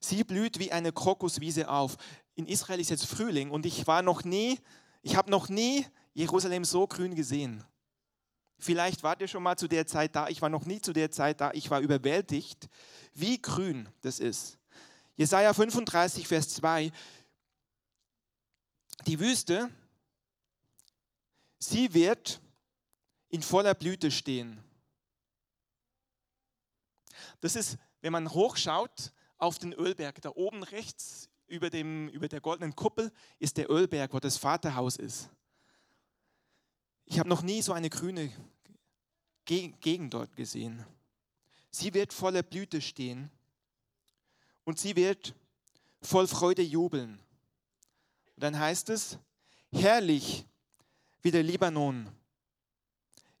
Sie 0.00 0.24
blüht 0.24 0.58
wie 0.58 0.72
eine 0.72 0.90
Krokuswiese 0.90 1.68
auf 1.68 1.96
in 2.38 2.46
Israel 2.46 2.78
ist 2.78 2.90
jetzt 2.90 3.04
Frühling 3.04 3.50
und 3.50 3.66
ich 3.66 3.88
war 3.88 4.00
noch 4.00 4.22
nie, 4.22 4.60
ich 5.02 5.16
habe 5.16 5.28
noch 5.28 5.48
nie 5.48 5.84
Jerusalem 6.14 6.64
so 6.64 6.86
grün 6.86 7.16
gesehen. 7.16 7.64
Vielleicht 8.60 9.02
wart 9.02 9.20
ihr 9.20 9.26
schon 9.26 9.42
mal 9.42 9.58
zu 9.58 9.66
der 9.66 9.88
Zeit 9.88 10.14
da. 10.14 10.28
Ich 10.28 10.40
war 10.40 10.48
noch 10.48 10.64
nie 10.64 10.80
zu 10.80 10.92
der 10.92 11.10
Zeit 11.10 11.40
da. 11.40 11.50
Ich 11.52 11.68
war 11.68 11.80
überwältigt, 11.80 12.68
wie 13.12 13.42
grün 13.42 13.88
das 14.02 14.20
ist. 14.20 14.56
Jesaja 15.16 15.52
35, 15.52 16.28
Vers 16.28 16.50
2. 16.50 16.92
Die 19.08 19.18
Wüste, 19.18 19.68
sie 21.58 21.92
wird 21.92 22.40
in 23.30 23.42
voller 23.42 23.74
Blüte 23.74 24.12
stehen. 24.12 24.62
Das 27.40 27.56
ist, 27.56 27.78
wenn 28.00 28.12
man 28.12 28.30
hochschaut 28.30 29.12
auf 29.38 29.58
den 29.58 29.72
Ölberg, 29.72 30.22
da 30.22 30.30
oben 30.36 30.62
rechts 30.62 31.28
über, 31.48 31.70
dem, 31.70 32.08
über 32.10 32.28
der 32.28 32.40
goldenen 32.40 32.76
Kuppel 32.76 33.10
ist 33.38 33.56
der 33.56 33.70
Ölberg, 33.70 34.12
wo 34.12 34.20
das 34.20 34.36
Vaterhaus 34.36 34.96
ist. 34.96 35.30
Ich 37.06 37.18
habe 37.18 37.28
noch 37.28 37.42
nie 37.42 37.62
so 37.62 37.72
eine 37.72 37.90
grüne 37.90 38.30
Gegend 39.44 40.12
dort 40.12 40.36
gesehen. 40.36 40.84
Sie 41.70 41.94
wird 41.94 42.12
voller 42.12 42.42
Blüte 42.42 42.82
stehen 42.82 43.30
und 44.64 44.78
sie 44.78 44.94
wird 44.94 45.34
voll 46.02 46.28
Freude 46.28 46.62
jubeln. 46.62 47.18
Und 48.36 48.42
dann 48.42 48.58
heißt 48.58 48.90
es, 48.90 49.18
herrlich 49.72 50.44
wie 51.22 51.30
der 51.30 51.42
Libanon 51.42 52.08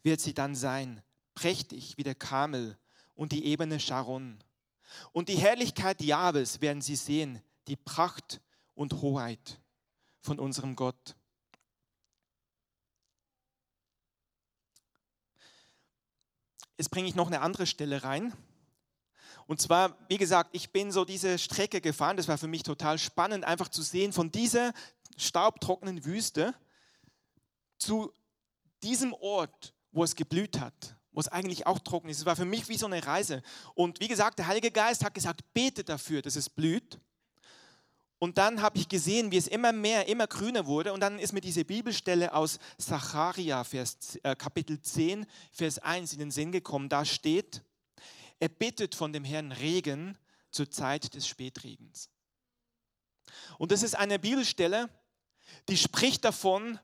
wird 0.02 0.20
sie 0.20 0.32
dann 0.32 0.54
sein, 0.54 1.02
prächtig 1.34 1.96
wie 1.98 2.02
der 2.02 2.14
Kamel 2.14 2.76
und 3.14 3.32
die 3.32 3.44
Ebene 3.44 3.78
Sharon. 3.78 4.38
Und 5.12 5.28
die 5.28 5.36
Herrlichkeit 5.36 6.00
Jahwes 6.00 6.60
werden 6.60 6.80
sie 6.80 6.96
sehen, 6.96 7.42
die 7.68 7.76
Pracht 7.76 8.40
und 8.74 8.94
Hoheit 8.94 9.60
von 10.20 10.38
unserem 10.38 10.74
Gott. 10.74 11.16
Jetzt 16.76 16.90
bringe 16.90 17.08
ich 17.08 17.14
noch 17.14 17.26
eine 17.26 17.40
andere 17.40 17.66
Stelle 17.66 18.04
rein. 18.04 18.32
Und 19.46 19.60
zwar, 19.60 19.96
wie 20.08 20.18
gesagt, 20.18 20.50
ich 20.52 20.70
bin 20.70 20.92
so 20.92 21.04
diese 21.04 21.38
Strecke 21.38 21.80
gefahren. 21.80 22.16
Das 22.16 22.28
war 22.28 22.38
für 22.38 22.46
mich 22.46 22.62
total 22.62 22.98
spannend, 22.98 23.44
einfach 23.44 23.68
zu 23.68 23.82
sehen, 23.82 24.12
von 24.12 24.30
dieser 24.30 24.72
staubtrockenen 25.16 26.04
Wüste 26.04 26.54
zu 27.78 28.12
diesem 28.82 29.12
Ort, 29.14 29.74
wo 29.90 30.04
es 30.04 30.14
geblüht 30.14 30.60
hat, 30.60 30.96
wo 31.10 31.20
es 31.20 31.28
eigentlich 31.28 31.66
auch 31.66 31.78
trocken 31.80 32.10
ist. 32.10 32.18
Es 32.18 32.26
war 32.26 32.36
für 32.36 32.44
mich 32.44 32.68
wie 32.68 32.76
so 32.76 32.86
eine 32.86 33.04
Reise. 33.04 33.42
Und 33.74 34.00
wie 34.00 34.08
gesagt, 34.08 34.38
der 34.38 34.46
Heilige 34.46 34.70
Geist 34.70 35.04
hat 35.04 35.14
gesagt, 35.14 35.42
bete 35.52 35.82
dafür, 35.82 36.22
dass 36.22 36.36
es 36.36 36.48
blüht. 36.48 37.00
Und 38.18 38.36
dann 38.38 38.62
habe 38.62 38.78
ich 38.78 38.88
gesehen, 38.88 39.30
wie 39.30 39.36
es 39.36 39.46
immer 39.46 39.72
mehr, 39.72 40.08
immer 40.08 40.26
grüner 40.26 40.66
wurde. 40.66 40.92
Und 40.92 41.00
dann 41.00 41.18
ist 41.18 41.32
mir 41.32 41.40
diese 41.40 41.64
Bibelstelle 41.64 42.34
aus 42.34 42.58
Zacharia, 42.76 43.62
Vers, 43.62 44.18
äh, 44.22 44.34
Kapitel 44.34 44.80
10, 44.80 45.24
Vers 45.52 45.78
1 45.78 46.14
in 46.14 46.18
den 46.18 46.30
Sinn 46.32 46.50
gekommen. 46.50 46.88
Da 46.88 47.04
steht, 47.04 47.62
er 48.40 48.48
bittet 48.48 48.94
von 48.94 49.12
dem 49.12 49.24
Herrn 49.24 49.52
Regen 49.52 50.18
zur 50.50 50.68
Zeit 50.70 51.14
des 51.14 51.28
Spätregens. 51.28 52.10
Und 53.58 53.70
das 53.70 53.82
ist 53.82 53.94
eine 53.94 54.18
Bibelstelle, 54.18 54.88
die 55.68 55.76
spricht 55.76 56.24
davon, 56.24 56.78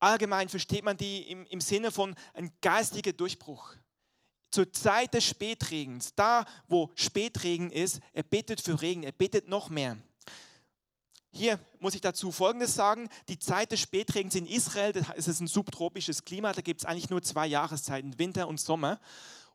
allgemein 0.00 0.48
versteht 0.48 0.84
man 0.84 0.96
die 0.96 1.22
im, 1.30 1.46
im 1.46 1.60
Sinne 1.60 1.92
von 1.92 2.16
ein 2.34 2.52
geistiger 2.60 3.12
Durchbruch 3.12 3.76
zur 4.50 4.72
Zeit 4.72 5.14
des 5.14 5.24
Spätregens, 5.24 6.14
da 6.14 6.44
wo 6.68 6.90
Spätregen 6.94 7.70
ist, 7.70 8.00
er 8.12 8.22
betet 8.22 8.60
für 8.60 8.80
Regen, 8.80 9.02
er 9.02 9.12
betet 9.12 9.48
noch 9.48 9.68
mehr. 9.68 9.96
Hier 11.32 11.60
muss 11.78 11.94
ich 11.94 12.00
dazu 12.00 12.32
Folgendes 12.32 12.74
sagen. 12.74 13.08
Die 13.28 13.38
Zeit 13.38 13.70
des 13.70 13.80
Spätregens 13.80 14.34
in 14.34 14.46
Israel, 14.46 14.92
das 14.92 15.28
ist 15.28 15.40
ein 15.40 15.46
subtropisches 15.46 16.24
Klima, 16.24 16.52
da 16.52 16.60
gibt 16.60 16.80
es 16.80 16.86
eigentlich 16.86 17.10
nur 17.10 17.22
zwei 17.22 17.46
Jahreszeiten, 17.46 18.18
Winter 18.18 18.48
und 18.48 18.60
Sommer. 18.60 19.00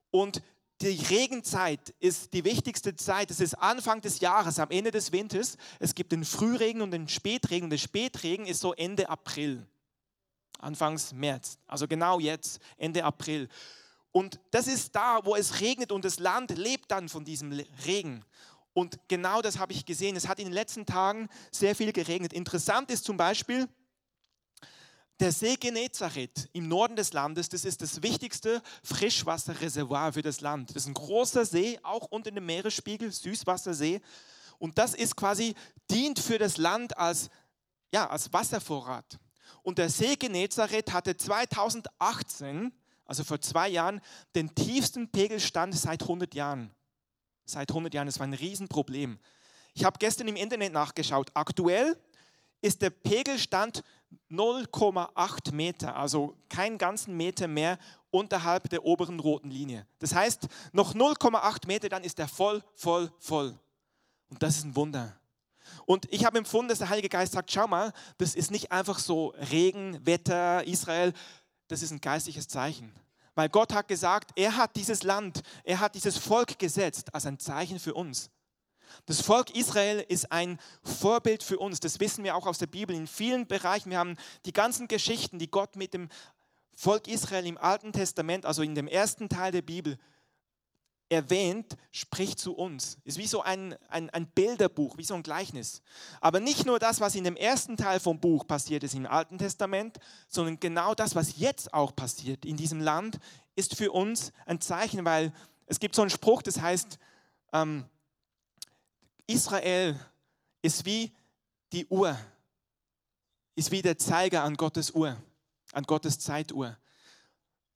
Und 0.09 0.41
die 0.81 0.99
Regenzeit 1.09 1.93
ist 1.99 2.33
die 2.33 2.43
wichtigste 2.43 2.95
Zeit. 2.95 3.31
Es 3.31 3.39
ist 3.39 3.55
Anfang 3.55 4.01
des 4.01 4.19
Jahres, 4.19 4.59
am 4.59 4.71
Ende 4.71 4.91
des 4.91 5.11
Winters. 5.11 5.57
Es 5.79 5.95
gibt 5.95 6.11
den 6.11 6.25
Frühregen 6.25 6.81
und 6.81 6.91
den 6.91 7.07
Spätregen. 7.07 7.65
Und 7.65 7.69
der 7.69 7.77
Spätregen 7.77 8.45
ist 8.45 8.59
so 8.59 8.73
Ende 8.73 9.09
April, 9.09 9.65
Anfangs 10.59 11.13
März. 11.13 11.57
Also 11.67 11.87
genau 11.87 12.19
jetzt, 12.19 12.59
Ende 12.77 13.03
April. 13.03 13.49
Und 14.15 14.39
das 14.51 14.67
ist 14.67 14.95
da, 14.95 15.19
wo 15.25 15.35
es 15.35 15.59
regnet 15.59 15.91
und 15.91 16.05
das 16.05 16.19
Land 16.19 16.57
lebt 16.57 16.89
dann 16.89 17.09
von 17.09 17.25
diesem 17.25 17.51
Regen. 17.85 18.23
Und 18.71 18.97
genau 19.09 19.41
das 19.41 19.59
habe 19.59 19.73
ich 19.73 19.85
gesehen. 19.85 20.15
Es 20.15 20.29
hat 20.29 20.39
in 20.39 20.45
den 20.45 20.53
letzten 20.53 20.85
Tagen 20.85 21.27
sehr 21.51 21.75
viel 21.75 21.91
geregnet. 21.91 22.31
Interessant 22.31 22.89
ist 22.91 23.03
zum 23.03 23.17
Beispiel, 23.17 23.67
der 25.19 25.33
See 25.33 25.57
Genezareth 25.57 26.47
im 26.53 26.69
Norden 26.69 26.95
des 26.95 27.11
Landes, 27.11 27.49
das 27.49 27.65
ist 27.65 27.81
das 27.81 28.03
wichtigste 28.03 28.61
Frischwasserreservoir 28.83 30.13
für 30.13 30.21
das 30.21 30.39
Land. 30.39 30.69
Das 30.69 30.83
ist 30.83 30.87
ein 30.87 30.93
großer 30.93 31.45
See, 31.45 31.77
auch 31.83 32.07
unter 32.09 32.31
dem 32.31 32.45
Meeresspiegel, 32.45 33.11
Süßwassersee. 33.11 33.99
Und 34.59 34.77
das 34.77 34.93
ist 34.93 35.17
quasi, 35.17 35.55
dient 35.91 36.19
für 36.19 36.37
das 36.37 36.55
Land 36.55 36.97
als, 36.97 37.29
ja, 37.93 38.09
als 38.09 38.31
Wasservorrat. 38.31 39.19
Und 39.61 39.77
der 39.77 39.89
See 39.89 40.15
Genezareth 40.15 40.93
hatte 40.93 41.17
2018 41.17 42.71
also 43.05 43.23
vor 43.23 43.39
zwei 43.41 43.69
Jahren, 43.69 44.01
den 44.35 44.53
tiefsten 44.53 45.09
Pegelstand 45.09 45.75
seit 45.75 46.01
100 46.01 46.33
Jahren. 46.33 46.71
Seit 47.45 47.69
100 47.69 47.93
Jahren, 47.93 48.07
das 48.07 48.19
war 48.19 48.27
ein 48.27 48.33
Riesenproblem. 48.33 49.19
Ich 49.73 49.85
habe 49.85 49.97
gestern 49.99 50.27
im 50.27 50.35
Internet 50.35 50.73
nachgeschaut. 50.73 51.29
Aktuell 51.33 51.97
ist 52.61 52.81
der 52.81 52.89
Pegelstand 52.89 53.83
0,8 54.31 55.53
Meter, 55.53 55.95
also 55.95 56.35
keinen 56.49 56.77
ganzen 56.77 57.15
Meter 57.15 57.47
mehr 57.47 57.77
unterhalb 58.09 58.69
der 58.69 58.85
oberen 58.85 59.19
roten 59.19 59.51
Linie. 59.51 59.85
Das 59.99 60.15
heißt, 60.15 60.47
noch 60.71 60.95
0,8 60.95 61.67
Meter, 61.67 61.89
dann 61.89 62.03
ist 62.03 62.17
er 62.17 62.27
voll, 62.27 62.63
voll, 62.73 63.11
voll. 63.19 63.59
Und 64.29 64.41
das 64.41 64.57
ist 64.57 64.63
ein 64.63 64.75
Wunder. 64.75 65.19
Und 65.85 66.11
ich 66.11 66.25
habe 66.25 66.37
empfunden, 66.37 66.69
dass 66.69 66.79
der 66.79 66.89
Heilige 66.89 67.09
Geist 67.09 67.33
sagt, 67.33 67.51
schau 67.51 67.67
mal, 67.67 67.91
das 68.17 68.35
ist 68.35 68.51
nicht 68.51 68.71
einfach 68.71 68.99
so 68.99 69.33
Regen, 69.51 70.03
Wetter, 70.05 70.65
Israel, 70.65 71.13
das 71.67 71.81
ist 71.81 71.91
ein 71.91 72.01
geistliches 72.01 72.47
Zeichen. 72.47 72.93
Weil 73.35 73.49
Gott 73.49 73.73
hat 73.73 73.87
gesagt, 73.87 74.31
er 74.35 74.55
hat 74.55 74.75
dieses 74.75 75.03
Land, 75.03 75.41
er 75.63 75.79
hat 75.79 75.95
dieses 75.95 76.17
Volk 76.17 76.57
gesetzt 76.57 77.13
als 77.13 77.25
ein 77.25 77.39
Zeichen 77.39 77.79
für 77.79 77.93
uns. 77.93 78.29
Das 79.07 79.21
Volk 79.21 79.55
Israel 79.55 80.05
ist 80.07 80.31
ein 80.31 80.59
Vorbild 80.83 81.43
für 81.43 81.59
uns. 81.59 81.79
Das 81.79 81.99
wissen 81.99 82.23
wir 82.23 82.35
auch 82.35 82.47
aus 82.47 82.59
der 82.59 82.67
Bibel 82.67 82.95
in 82.95 83.07
vielen 83.07 83.45
Bereichen. 83.47 83.89
Wir 83.89 83.99
haben 83.99 84.15
die 84.45 84.53
ganzen 84.53 84.87
Geschichten, 84.87 85.37
die 85.37 85.51
Gott 85.51 85.75
mit 85.75 85.93
dem 85.93 86.07
Volk 86.75 87.07
Israel 87.07 87.45
im 87.45 87.57
Alten 87.57 87.93
Testament, 87.93 88.45
also 88.45 88.61
in 88.61 88.75
dem 88.75 88.87
ersten 88.87 89.27
Teil 89.27 89.51
der 89.51 89.61
Bibel, 89.61 89.97
erwähnt, 91.09 91.77
spricht 91.91 92.39
zu 92.39 92.53
uns. 92.53 92.97
Ist 93.03 93.17
wie 93.17 93.27
so 93.27 93.41
ein, 93.41 93.75
ein, 93.89 94.09
ein 94.09 94.27
Bilderbuch, 94.27 94.97
wie 94.97 95.03
so 95.03 95.13
ein 95.13 95.23
Gleichnis. 95.23 95.81
Aber 96.19 96.39
nicht 96.39 96.65
nur 96.65 96.79
das, 96.79 96.99
was 96.99 97.15
in 97.15 97.23
dem 97.23 97.35
ersten 97.35 97.77
Teil 97.77 97.99
vom 97.99 98.19
Buch 98.19 98.47
passiert 98.47 98.83
ist 98.83 98.95
im 98.95 99.05
Alten 99.05 99.37
Testament, 99.37 99.97
sondern 100.27 100.59
genau 100.59 100.95
das, 100.95 101.15
was 101.15 101.37
jetzt 101.37 101.73
auch 101.73 101.95
passiert 101.95 102.45
in 102.45 102.57
diesem 102.57 102.81
Land, 102.81 103.19
ist 103.55 103.75
für 103.75 103.91
uns 103.91 104.31
ein 104.45 104.61
Zeichen, 104.61 105.05
weil 105.05 105.31
es 105.67 105.79
gibt 105.79 105.95
so 105.95 106.01
einen 106.01 106.11
Spruch, 106.11 106.41
das 106.41 106.59
heißt, 106.59 106.99
ähm, 107.53 107.85
Israel 109.27 109.99
ist 110.61 110.85
wie 110.85 111.11
die 111.71 111.85
Uhr, 111.87 112.17
ist 113.55 113.71
wie 113.71 113.81
der 113.81 113.97
Zeiger 113.97 114.43
an 114.43 114.55
Gottes 114.55 114.91
Uhr, 114.91 115.17
an 115.71 115.83
Gottes 115.83 116.19
Zeituhr. 116.19 116.77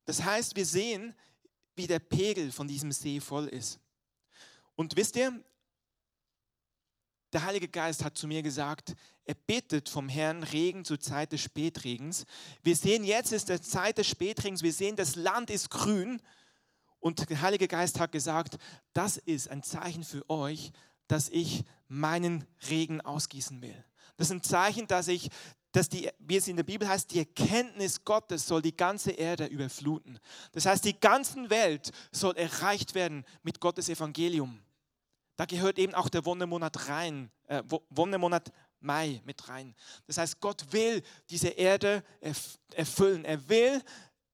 Das 0.05 0.23
heißt, 0.23 0.55
wir 0.55 0.65
sehen, 0.65 1.15
wie 1.79 1.87
der 1.87 1.99
Pegel 1.99 2.51
von 2.51 2.67
diesem 2.67 2.91
See 2.91 3.19
voll 3.19 3.47
ist. 3.47 3.79
Und 4.75 4.95
wisst 4.95 5.15
ihr, 5.15 5.33
der 7.31 7.43
Heilige 7.43 7.67
Geist 7.67 8.03
hat 8.03 8.17
zu 8.17 8.27
mir 8.27 8.43
gesagt, 8.43 8.95
er 9.23 9.35
bittet 9.35 9.87
vom 9.87 10.09
Herrn 10.09 10.43
Regen 10.43 10.83
zur 10.83 10.99
Zeit 10.99 11.31
des 11.31 11.41
Spätregens. 11.41 12.25
Wir 12.63 12.75
sehen 12.75 13.03
jetzt 13.03 13.31
ist 13.31 13.49
der 13.49 13.61
Zeit 13.61 13.97
des 13.97 14.07
Spätregens, 14.07 14.61
wir 14.61 14.73
sehen, 14.73 14.95
das 14.95 15.15
Land 15.15 15.49
ist 15.49 15.69
grün. 15.69 16.21
Und 16.99 17.29
der 17.29 17.41
Heilige 17.41 17.67
Geist 17.67 17.99
hat 17.99 18.11
gesagt, 18.11 18.57
das 18.93 19.17
ist 19.17 19.49
ein 19.49 19.63
Zeichen 19.63 20.03
für 20.03 20.29
euch, 20.29 20.71
dass 21.07 21.29
ich 21.29 21.63
meinen 21.87 22.45
Regen 22.69 22.99
ausgießen 22.99 23.61
will. 23.61 23.85
Das 24.17 24.27
ist 24.27 24.31
ein 24.31 24.43
Zeichen, 24.43 24.87
dass 24.87 25.07
ich 25.07 25.29
dass 25.71 25.89
die, 25.89 26.09
wie 26.19 26.37
es 26.37 26.47
in 26.47 26.55
der 26.55 26.63
Bibel 26.63 26.87
heißt, 26.87 27.11
die 27.11 27.19
Erkenntnis 27.19 28.03
Gottes 28.03 28.47
soll 28.47 28.61
die 28.61 28.75
ganze 28.75 29.11
Erde 29.11 29.45
überfluten. 29.45 30.19
Das 30.51 30.65
heißt, 30.65 30.83
die 30.83 30.99
ganze 30.99 31.49
Welt 31.49 31.91
soll 32.11 32.35
erreicht 32.37 32.95
werden 32.95 33.23
mit 33.43 33.59
Gottes 33.59 33.89
Evangelium. 33.89 34.59
Da 35.35 35.45
gehört 35.45 35.79
eben 35.79 35.93
auch 35.93 36.09
der 36.09 36.25
Wonnemonat 36.25 36.89
rein, 36.89 37.31
äh, 37.47 37.63
Wonnemonat 37.89 38.51
Mai 38.81 39.21
mit 39.25 39.47
rein. 39.47 39.75
Das 40.07 40.17
heißt, 40.17 40.39
Gott 40.39 40.71
will 40.71 41.03
diese 41.29 41.49
Erde 41.49 42.03
erfüllen. 42.73 43.25
Er 43.25 43.47
will 43.49 43.81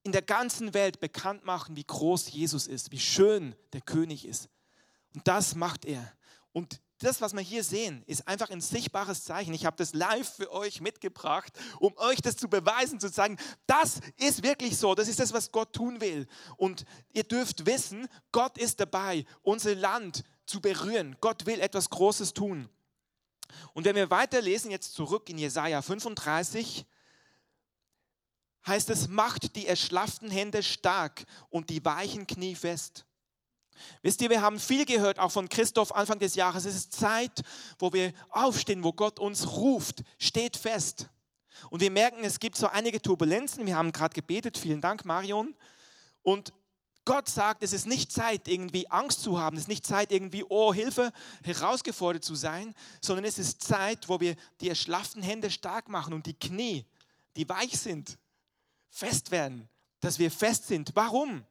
in 0.03 0.11
der 0.11 0.21
ganzen 0.21 0.73
Welt 0.73 0.99
bekannt 0.99 1.43
machen, 1.45 1.75
wie 1.75 1.83
groß 1.83 2.31
Jesus 2.31 2.67
ist, 2.67 2.91
wie 2.91 2.99
schön 2.99 3.55
der 3.73 3.81
König 3.81 4.25
ist. 4.25 4.49
Und 5.15 5.27
das 5.27 5.55
macht 5.55 5.85
er. 5.85 6.13
Und 6.51 6.79
das, 6.99 7.21
was 7.21 7.33
wir 7.33 7.41
hier 7.41 7.63
sehen, 7.63 8.03
ist 8.07 8.27
einfach 8.27 8.49
ein 8.49 8.61
sichtbares 8.61 9.23
Zeichen. 9.23 9.53
Ich 9.53 9.65
habe 9.65 9.75
das 9.75 9.93
live 9.93 10.35
für 10.35 10.51
euch 10.51 10.81
mitgebracht, 10.81 11.51
um 11.79 11.95
euch 11.97 12.21
das 12.21 12.37
zu 12.37 12.47
beweisen, 12.47 12.99
zu 12.99 13.09
sagen, 13.09 13.37
das 13.67 13.99
ist 14.17 14.43
wirklich 14.43 14.77
so, 14.77 14.95
das 14.95 15.07
ist 15.07 15.19
das, 15.19 15.33
was 15.33 15.51
Gott 15.51 15.73
tun 15.73 15.99
will. 15.99 16.27
Und 16.57 16.85
ihr 17.11 17.23
dürft 17.23 17.65
wissen, 17.65 18.07
Gott 18.31 18.57
ist 18.57 18.79
dabei, 18.79 19.25
unser 19.41 19.75
Land 19.75 20.23
zu 20.45 20.61
berühren. 20.61 21.17
Gott 21.19 21.45
will 21.45 21.59
etwas 21.59 21.89
Großes 21.89 22.33
tun. 22.33 22.69
Und 23.73 23.85
wenn 23.85 23.95
wir 23.95 24.09
weiterlesen, 24.09 24.71
jetzt 24.71 24.93
zurück 24.93 25.29
in 25.29 25.37
Jesaja 25.37 25.81
35, 25.81 26.85
heißt 28.65 28.89
es, 28.89 29.07
macht 29.07 29.55
die 29.55 29.67
erschlafften 29.67 30.29
Hände 30.29 30.63
stark 30.63 31.25
und 31.49 31.69
die 31.69 31.83
weichen 31.83 32.25
Knie 32.25 32.55
fest. 32.55 33.04
Wisst 34.01 34.21
ihr, 34.21 34.29
wir 34.29 34.41
haben 34.41 34.59
viel 34.59 34.85
gehört, 34.85 35.19
auch 35.19 35.31
von 35.31 35.49
Christoph 35.49 35.93
Anfang 35.93 36.19
des 36.19 36.35
Jahres. 36.35 36.65
Es 36.65 36.75
ist 36.75 36.93
Zeit, 36.93 37.41
wo 37.79 37.91
wir 37.93 38.13
aufstehen, 38.29 38.83
wo 38.83 38.93
Gott 38.93 39.19
uns 39.19 39.47
ruft. 39.47 40.03
Steht 40.17 40.57
fest. 40.57 41.07
Und 41.69 41.81
wir 41.81 41.91
merken, 41.91 42.23
es 42.23 42.39
gibt 42.39 42.57
so 42.57 42.67
einige 42.67 43.01
Turbulenzen. 43.01 43.65
Wir 43.65 43.75
haben 43.75 43.91
gerade 43.91 44.13
gebetet. 44.13 44.57
Vielen 44.57 44.81
Dank, 44.81 45.05
Marion. 45.05 45.55
Und 46.21 46.53
Gott 47.05 47.29
sagt, 47.29 47.61
es 47.61 47.71
ist 47.71 47.85
nicht 47.85 48.11
Zeit, 48.11 48.47
irgendwie 48.47 48.89
Angst 48.89 49.21
zu 49.21 49.39
haben. 49.39 49.55
Es 49.57 49.63
ist 49.63 49.69
nicht 49.69 49.85
Zeit, 49.85 50.11
irgendwie, 50.11 50.43
oh, 50.49 50.73
Hilfe, 50.73 51.11
herausgefordert 51.43 52.23
zu 52.23 52.33
sein, 52.33 52.73
sondern 52.99 53.25
es 53.25 53.37
ist 53.37 53.61
Zeit, 53.61 54.09
wo 54.09 54.19
wir 54.19 54.35
die 54.59 54.69
erschlafften 54.69 55.21
Hände 55.21 55.51
stark 55.51 55.87
machen 55.87 56.13
und 56.13 56.25
die 56.25 56.33
Knie, 56.33 56.83
die 57.35 57.47
weich 57.47 57.77
sind, 57.79 58.17
fest 58.89 59.29
werden. 59.29 59.69
Dass 59.99 60.17
wir 60.17 60.31
fest 60.31 60.67
sind. 60.67 60.91
Warum? 60.95 61.45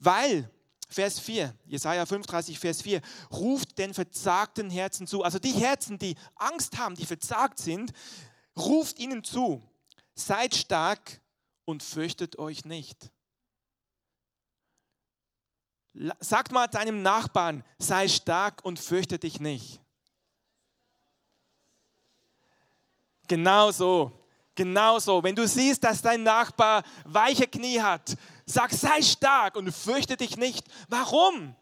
Weil 0.00 0.50
Vers 0.88 1.20
4, 1.20 1.54
Jesaja 1.66 2.06
35, 2.06 2.58
Vers 2.58 2.80
4, 2.82 3.02
ruft 3.30 3.76
den 3.78 3.92
verzagten 3.92 4.70
Herzen 4.70 5.06
zu. 5.06 5.22
Also 5.22 5.38
die 5.38 5.52
Herzen, 5.52 5.98
die 5.98 6.16
Angst 6.34 6.78
haben, 6.78 6.94
die 6.94 7.04
verzagt 7.04 7.58
sind, 7.58 7.92
ruft 8.56 8.98
ihnen 8.98 9.22
zu. 9.22 9.62
Seid 10.14 10.54
stark 10.54 11.20
und 11.66 11.82
fürchtet 11.82 12.38
euch 12.38 12.64
nicht. 12.64 13.10
Sagt 16.20 16.52
mal 16.52 16.68
deinem 16.68 17.02
Nachbarn, 17.02 17.64
sei 17.78 18.08
stark 18.08 18.64
und 18.64 18.78
fürchte 18.78 19.18
dich 19.18 19.40
nicht. 19.40 19.80
Genau 23.26 23.70
so, 23.72 24.10
genau 24.54 24.98
so. 24.98 25.22
Wenn 25.22 25.36
du 25.36 25.46
siehst, 25.46 25.84
dass 25.84 26.00
dein 26.00 26.22
Nachbar 26.22 26.82
weiche 27.04 27.46
Knie 27.46 27.80
hat, 27.80 28.16
Sag, 28.50 28.72
sei 28.72 29.02
stark 29.02 29.56
und 29.56 29.70
fürchte 29.72 30.16
dich 30.16 30.38
nicht. 30.38 30.66
Warum? 30.88 31.54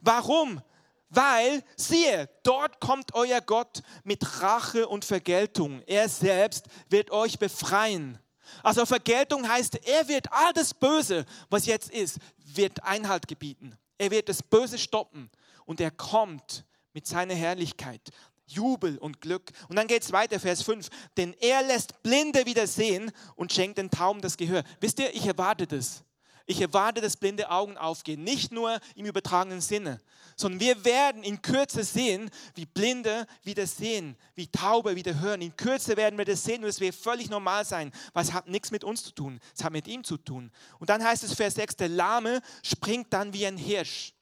Warum? 0.00 0.62
Weil, 1.10 1.62
siehe, 1.76 2.30
dort 2.44 2.80
kommt 2.80 3.14
euer 3.14 3.42
Gott 3.42 3.82
mit 4.04 4.40
Rache 4.40 4.88
und 4.88 5.04
Vergeltung. 5.04 5.82
Er 5.86 6.08
selbst 6.08 6.64
wird 6.88 7.10
euch 7.10 7.38
befreien. 7.38 8.18
Also 8.62 8.86
Vergeltung 8.86 9.46
heißt, 9.46 9.86
er 9.86 10.08
wird 10.08 10.32
all 10.32 10.54
das 10.54 10.72
Böse, 10.72 11.26
was 11.50 11.66
jetzt 11.66 11.90
ist, 11.90 12.18
wird 12.38 12.82
Einhalt 12.84 13.28
gebieten. 13.28 13.76
Er 13.98 14.10
wird 14.10 14.30
das 14.30 14.42
Böse 14.42 14.78
stoppen 14.78 15.30
und 15.66 15.78
er 15.78 15.90
kommt 15.90 16.64
mit 16.94 17.06
seiner 17.06 17.34
Herrlichkeit. 17.34 18.00
Jubel 18.46 18.96
und 18.96 19.20
Glück. 19.20 19.52
Und 19.68 19.76
dann 19.76 19.86
geht 19.86 20.02
es 20.02 20.10
weiter, 20.10 20.40
Vers 20.40 20.62
5. 20.62 20.88
Denn 21.18 21.34
er 21.34 21.62
lässt 21.62 22.02
Blinde 22.02 22.46
wieder 22.46 22.66
sehen 22.66 23.12
und 23.36 23.52
schenkt 23.52 23.76
den 23.76 23.90
Tauben 23.90 24.22
das 24.22 24.38
Gehör. 24.38 24.64
Wisst 24.80 24.98
ihr, 25.00 25.14
ich 25.14 25.26
erwarte 25.26 25.66
das. 25.66 26.02
Ich 26.50 26.60
erwarte, 26.60 27.00
dass 27.00 27.16
blinde 27.16 27.48
Augen 27.48 27.78
aufgehen. 27.78 28.24
Nicht 28.24 28.50
nur 28.50 28.80
im 28.96 29.06
übertragenen 29.06 29.60
Sinne, 29.60 30.00
sondern 30.34 30.58
wir 30.58 30.84
werden 30.84 31.22
in 31.22 31.40
Kürze 31.42 31.84
sehen, 31.84 32.28
wie 32.56 32.66
Blinde 32.66 33.28
wieder 33.44 33.68
sehen, 33.68 34.16
wie 34.34 34.48
Taube 34.48 34.96
wieder 34.96 35.20
hören. 35.20 35.42
In 35.42 35.56
Kürze 35.56 35.96
werden 35.96 36.18
wir 36.18 36.24
das 36.24 36.42
sehen 36.42 36.64
und 36.64 36.68
es 36.68 36.80
wird 36.80 36.96
völlig 36.96 37.30
normal 37.30 37.64
sein, 37.64 37.92
weil 38.14 38.24
es 38.24 38.32
hat 38.32 38.48
nichts 38.48 38.72
mit 38.72 38.82
uns 38.82 39.04
zu 39.04 39.12
tun. 39.12 39.38
Es 39.56 39.62
hat 39.62 39.72
mit 39.72 39.86
ihm 39.86 40.02
zu 40.02 40.16
tun. 40.16 40.50
Und 40.80 40.90
dann 40.90 41.04
heißt 41.04 41.22
es 41.22 41.34
Vers 41.34 41.54
6, 41.54 41.76
der 41.76 41.88
Lahme 41.88 42.40
springt 42.64 43.12
dann 43.12 43.32
wie 43.32 43.46
ein 43.46 43.56
Hirsch. 43.56 44.12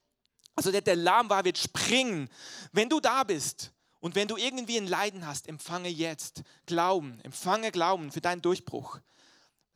Also 0.53 0.71
der, 0.71 0.81
der 0.81 0.97
lahm 0.97 1.31
war, 1.31 1.43
wird 1.45 1.57
springen. 1.57 2.29
Wenn 2.71 2.89
du 2.89 2.99
da 2.99 3.23
bist 3.23 3.71
und 4.01 4.13
wenn 4.13 4.27
du 4.27 4.37
irgendwie 4.37 4.77
ein 4.77 4.87
Leiden 4.87 5.25
hast, 5.25 5.47
empfange 5.47 5.89
jetzt 5.89 6.43
Glauben, 6.67 7.19
empfange 7.21 7.71
Glauben 7.71 8.11
für 8.11 8.21
deinen 8.21 8.43
Durchbruch. 8.43 8.99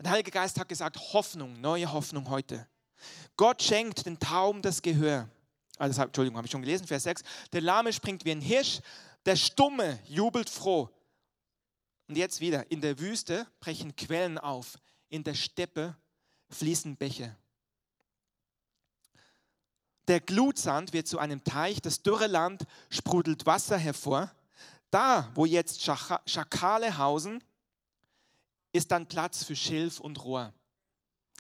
Der 0.04 0.12
Heilige 0.12 0.32
Geist 0.32 0.60
hat 0.60 0.68
gesagt, 0.68 1.00
Hoffnung, 1.14 1.62
neue 1.62 1.90
Hoffnung 1.90 2.30
heute. 2.30 2.68
Gott 3.38 3.64
schenkt 3.64 4.06
den 4.06 4.20
Tauben 4.20 4.62
das 4.62 4.82
Gehör. 4.82 5.30
Also, 5.78 6.02
Entschuldigung, 6.02 6.36
habe 6.36 6.46
ich 6.46 6.52
schon 6.52 6.62
gelesen, 6.62 6.86
Vers 6.86 7.04
6. 7.04 7.22
Der 7.54 7.62
Lahme 7.62 7.94
springt 7.94 8.26
wie 8.26 8.32
ein 8.32 8.42
Hirsch, 8.42 8.82
der 9.26 9.38
Stumme 9.38 10.00
jubelt 10.06 10.50
froh. 10.50 10.90
Und 12.10 12.18
jetzt 12.18 12.42
wieder, 12.42 12.70
in 12.70 12.82
der 12.82 13.00
Wüste 13.00 13.48
brechen 13.62 13.96
Quellen 13.96 14.38
auf, 14.38 14.78
in 15.08 15.24
der 15.24 15.36
Steppe 15.36 15.96
fließen 16.50 16.98
Bäche. 16.98 17.38
Der 20.10 20.20
Glutsand 20.20 20.92
wird 20.92 21.08
zu 21.08 21.18
einem 21.18 21.46
Teich, 21.46 21.82
das 21.82 22.04
dürre 22.04 22.28
Land 22.28 22.66
sprudelt 22.90 23.46
Wasser 23.46 23.78
hervor. 23.78 24.30
Da, 24.92 25.32
wo 25.34 25.46
jetzt 25.46 25.82
Schakale 25.82 26.98
hausen, 26.98 27.42
ist 28.74 28.92
dann 28.92 29.08
Platz 29.08 29.44
für 29.44 29.56
Schilf 29.56 30.00
und 30.00 30.24
Rohr. 30.24 30.54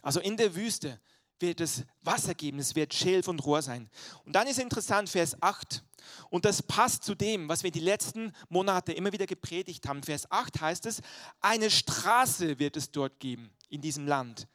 Also 0.02 0.22
in 0.22 0.38
der 0.38 0.56
Wüste 0.56 1.00
wird 1.39 1.60
es 1.60 1.84
Wasser 2.02 2.34
geben, 2.34 2.60
es 2.60 2.76
wird 2.76 2.93
Schilf 2.93 3.28
und 3.28 3.46
Rohr 3.46 3.62
sein. 3.62 3.89
Und 4.24 4.34
dann 4.34 4.48
ist 4.48 4.60
interessant, 4.60 5.10
Vers 5.10 5.36
8, 5.41 5.84
und 6.30 6.46
das 6.46 6.62
passt 6.62 7.04
zu 7.04 7.15
dem, 7.15 7.50
was 7.50 7.63
wir 7.63 7.72
die 7.72 7.80
letzten 7.80 8.34
Monate 8.50 8.93
immer 8.93 9.12
wieder 9.12 9.26
gepredigt 9.26 9.88
haben. 9.88 10.04
Vers 10.04 10.30
8 10.32 10.62
heißt 10.62 10.86
es, 10.86 11.02
eine 11.41 11.69
Straße 11.69 12.60
wird 12.60 12.78
es 12.78 12.91
dort 12.91 13.19
geben, 13.19 13.52
in 13.69 13.82
diesem 13.82 14.08
Land. 14.08 14.48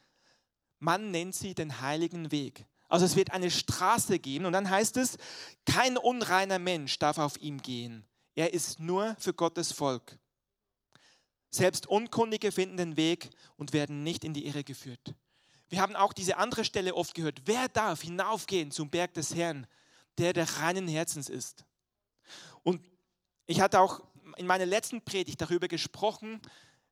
Man 0.78 1.10
nennt 1.10 1.34
sie 1.34 1.54
den 1.54 1.80
heiligen 1.80 2.30
Weg. 2.30 2.64
Also 2.88 3.04
es 3.04 3.16
wird 3.16 3.32
eine 3.32 3.50
Straße 3.50 4.18
geben 4.18 4.46
und 4.46 4.52
dann 4.52 4.70
heißt 4.70 4.96
es, 4.96 5.18
kein 5.66 5.98
unreiner 5.98 6.58
Mensch 6.58 6.98
darf 6.98 7.18
auf 7.18 7.38
ihm 7.40 7.60
gehen. 7.60 8.06
Er 8.34 8.54
ist 8.54 8.80
nur 8.80 9.16
für 9.18 9.34
Gottes 9.34 9.72
Volk. 9.72 10.18
Selbst 11.50 11.86
Unkundige 11.86 12.52
finden 12.52 12.76
den 12.76 12.96
Weg 12.96 13.30
und 13.56 13.72
werden 13.72 14.02
nicht 14.02 14.24
in 14.24 14.34
die 14.34 14.46
Irre 14.46 14.64
geführt. 14.64 15.14
Wir 15.68 15.80
haben 15.80 15.96
auch 15.96 16.12
diese 16.12 16.36
andere 16.38 16.64
Stelle 16.64 16.94
oft 16.94 17.14
gehört. 17.14 17.42
Wer 17.44 17.68
darf 17.68 18.02
hinaufgehen 18.02 18.70
zum 18.70 18.90
Berg 18.90 19.14
des 19.14 19.34
Herrn, 19.34 19.66
der 20.18 20.32
der 20.32 20.48
reinen 20.58 20.88
Herzens 20.88 21.28
ist? 21.28 21.64
Und 22.62 22.82
ich 23.46 23.60
hatte 23.60 23.80
auch 23.80 24.02
in 24.36 24.46
meiner 24.46 24.66
letzten 24.66 25.02
Predigt 25.02 25.40
darüber 25.40 25.68
gesprochen, 25.68 26.40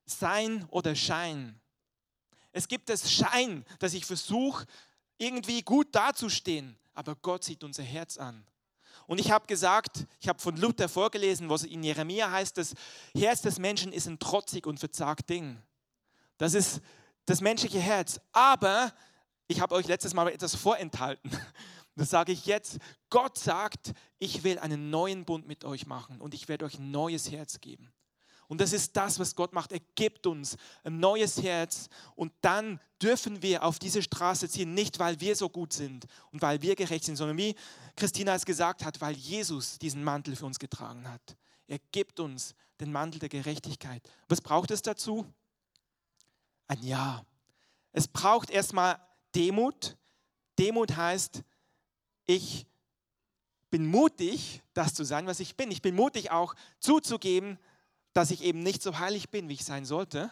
Sein 0.05 0.65
oder 0.69 0.95
Schein. 0.95 1.59
Es 2.51 2.67
gibt 2.67 2.89
das 2.89 3.11
Schein, 3.11 3.65
dass 3.79 3.93
ich 3.93 4.05
versuche, 4.05 4.65
irgendwie 5.17 5.61
gut 5.61 5.93
dazustehen, 5.93 6.77
aber 6.93 7.15
Gott 7.15 7.43
sieht 7.43 7.63
unser 7.63 7.83
Herz 7.83 8.17
an. 8.17 8.45
Und 9.07 9.19
ich 9.19 9.31
habe 9.31 9.47
gesagt, 9.47 10.05
ich 10.19 10.27
habe 10.27 10.39
von 10.39 10.55
Luther 10.57 10.89
vorgelesen, 10.89 11.49
was 11.49 11.63
in 11.63 11.81
Jeremia 11.81 12.29
heißt, 12.29 12.57
das 12.57 12.73
Herz 13.15 13.41
des 13.41 13.57
Menschen 13.57 13.93
ist 13.93 14.05
ein 14.05 14.19
trotzig 14.19 14.67
und 14.67 14.79
verzagt 14.79 15.29
Ding. 15.29 15.57
Das 16.37 16.53
ist 16.53 16.81
das 17.25 17.41
menschliche 17.41 17.79
Herz. 17.79 18.19
Aber 18.33 18.93
ich 19.47 19.61
habe 19.61 19.75
euch 19.75 19.87
letztes 19.87 20.13
Mal 20.13 20.27
etwas 20.27 20.55
vorenthalten. 20.55 21.31
Das 21.95 22.11
sage 22.11 22.31
ich 22.31 22.45
jetzt. 22.45 22.77
Gott 23.09 23.39
sagt, 23.39 23.93
ich 24.19 24.43
will 24.43 24.59
einen 24.59 24.91
neuen 24.91 25.25
Bund 25.25 25.47
mit 25.47 25.65
euch 25.65 25.87
machen 25.87 26.21
und 26.21 26.35
ich 26.35 26.47
werde 26.47 26.65
euch 26.65 26.77
ein 26.77 26.91
neues 26.91 27.31
Herz 27.31 27.59
geben. 27.59 27.91
Und 28.47 28.61
das 28.61 28.71
ist 28.71 28.95
das, 28.95 29.19
was 29.19 29.35
Gott 29.35 29.53
macht. 29.53 29.71
Er 29.71 29.81
gibt 29.95 30.25
uns 30.25 30.55
ein 30.83 30.99
neues 30.99 31.41
Herz 31.41 31.89
und 32.15 32.31
dann 32.41 32.79
dürfen 33.01 33.41
wir 33.41 33.63
auf 33.63 33.77
diese 33.77 34.01
Straße 34.01 34.47
ziehen, 34.47 34.73
nicht 34.73 34.99
weil 34.99 35.19
wir 35.19 35.35
so 35.35 35.49
gut 35.49 35.73
sind 35.73 36.05
und 36.31 36.41
weil 36.41 36.61
wir 36.61 36.75
gerecht 36.75 37.03
sind, 37.03 37.17
sondern 37.17 37.37
wie 37.37 37.55
Christina 37.95 38.35
es 38.35 38.45
gesagt 38.45 38.85
hat, 38.85 39.01
weil 39.01 39.15
Jesus 39.15 39.77
diesen 39.79 40.03
Mantel 40.03 40.35
für 40.35 40.45
uns 40.45 40.59
getragen 40.59 41.07
hat. 41.09 41.35
Er 41.67 41.79
gibt 41.91 42.19
uns 42.19 42.55
den 42.79 42.91
Mantel 42.91 43.19
der 43.19 43.29
Gerechtigkeit. 43.29 44.01
Was 44.29 44.39
braucht 44.39 44.71
es 44.71 44.81
dazu? 44.81 45.25
Ein 46.67 46.81
Ja. 46.83 47.25
Es 47.91 48.07
braucht 48.07 48.49
erstmal 48.49 48.99
Demut. 49.35 49.97
Demut 50.57 50.95
heißt, 50.95 51.43
ich 52.25 52.65
bin 53.69 53.85
mutig, 53.85 54.61
das 54.73 54.93
zu 54.93 55.03
sein, 55.03 55.27
was 55.27 55.39
ich 55.39 55.55
bin. 55.55 55.71
Ich 55.71 55.81
bin 55.81 55.95
mutig 55.95 56.31
auch 56.31 56.55
zuzugeben, 56.79 57.57
dass 58.17 58.31
ich 58.31 58.41
eben 58.41 58.63
nicht 58.63 58.81
so 58.81 58.97
heilig 58.99 59.29
bin, 59.29 59.47
wie 59.47 59.53
ich 59.53 59.63
sein 59.63 59.85
sollte. 59.85 60.31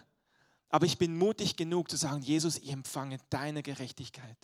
Aber 0.70 0.86
ich 0.86 0.98
bin 0.98 1.18
mutig 1.18 1.56
genug 1.56 1.90
zu 1.90 1.98
sagen, 1.98 2.22
Jesus, 2.22 2.58
ich 2.58 2.72
empfange 2.72 3.20
deine 3.30 3.64
Gerechtigkeit. 3.64 4.38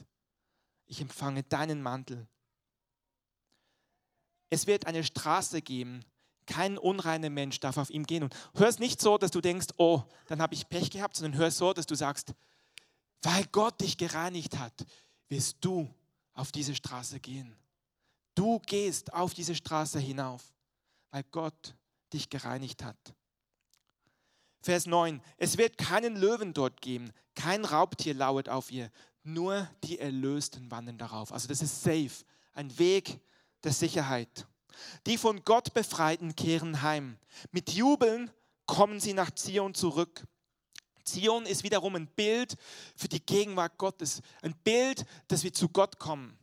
Ich 0.86 1.02
empfange 1.02 1.44
deinen 1.44 1.82
Mantel. 1.82 2.28
Es 4.50 4.68
wird 4.68 4.86
eine 4.86 5.04
Straße 5.04 5.62
geben. 5.62 6.06
Kein 6.46 6.78
unreiner 6.78 7.30
Mensch 7.30 7.60
darf 7.60 7.78
auf 7.78 7.90
ihm 7.90 8.06
gehen. 8.06 8.24
Und 8.24 8.36
hör 8.56 8.68
es 8.68 8.80
nicht 8.80 9.02
so, 9.02 9.18
dass 9.18 9.32
du 9.32 9.42
denkst, 9.42 9.68
oh, 9.78 10.04
dann 10.28 10.42
habe 10.42 10.54
ich 10.54 10.70
Pech 10.70 10.92
gehabt, 10.92 11.16
sondern 11.16 11.40
hör 11.40 11.48
es 11.48 11.58
so, 11.58 11.74
dass 11.74 11.86
du 11.86 11.96
sagst, 11.96 12.34
weil 13.24 13.46
Gott 13.52 13.82
dich 13.82 13.98
gereinigt 13.98 14.58
hat, 14.58 14.86
wirst 15.30 15.58
du 15.62 15.90
auf 16.34 16.52
diese 16.52 16.76
Straße 16.76 17.20
gehen. 17.20 17.56
Du 18.36 18.60
gehst 18.60 19.14
auf 19.14 19.34
diese 19.34 19.56
Straße 19.56 20.00
hinauf 20.00 20.52
weil 21.12 21.24
Gott 21.24 21.76
dich 22.14 22.30
gereinigt 22.30 22.84
hat. 22.84 23.14
Vers 24.62 24.86
9. 24.86 25.22
Es 25.38 25.58
wird 25.58 25.78
keinen 25.78 26.16
Löwen 26.16 26.54
dort 26.54 26.82
geben, 26.82 27.12
kein 27.36 27.66
Raubtier 27.66 28.14
lauert 28.14 28.50
auf 28.50 28.72
ihr, 28.72 28.92
nur 29.24 29.68
die 29.84 30.00
Erlösten 30.00 30.70
wandern 30.70 30.98
darauf. 30.98 31.32
Also 31.32 31.48
das 31.48 31.62
ist 31.62 31.84
safe, 31.84 32.26
ein 32.54 32.78
Weg 32.78 33.20
der 33.64 33.74
Sicherheit. 33.74 34.48
Die 35.06 35.18
von 35.18 35.44
Gott 35.44 35.74
Befreiten 35.74 36.36
kehren 36.36 36.82
heim. 36.82 37.18
Mit 37.52 37.72
Jubeln 37.72 38.32
kommen 38.66 39.00
sie 39.00 39.14
nach 39.14 39.32
Zion 39.32 39.74
zurück. 39.74 40.26
Zion 41.04 41.46
ist 41.46 41.64
wiederum 41.64 41.96
ein 41.96 42.08
Bild 42.08 42.56
für 42.96 43.08
die 43.08 43.24
Gegenwart 43.24 43.78
Gottes, 43.78 44.22
ein 44.42 44.56
Bild, 44.64 45.06
dass 45.28 45.44
wir 45.44 45.54
zu 45.54 45.70
Gott 45.70 46.00
kommen. 46.00 46.38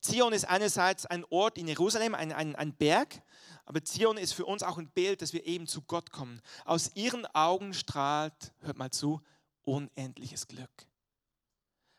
Zion 0.00 0.32
ist 0.32 0.44
einerseits 0.44 1.06
ein 1.06 1.24
Ort 1.30 1.56
in 1.56 1.68
Jerusalem, 1.68 2.14
ein, 2.14 2.32
ein, 2.32 2.54
ein 2.56 2.74
Berg, 2.74 3.22
aber 3.64 3.82
Zion 3.84 4.16
ist 4.16 4.34
für 4.34 4.44
uns 4.44 4.62
auch 4.62 4.78
ein 4.78 4.90
Bild, 4.90 5.22
dass 5.22 5.32
wir 5.32 5.46
eben 5.46 5.66
zu 5.66 5.82
Gott 5.82 6.10
kommen. 6.10 6.40
Aus 6.64 6.92
ihren 6.94 7.26
Augen 7.26 7.72
strahlt, 7.72 8.52
hört 8.60 8.78
mal 8.78 8.90
zu, 8.90 9.22
unendliches 9.62 10.46
Glück. 10.46 10.70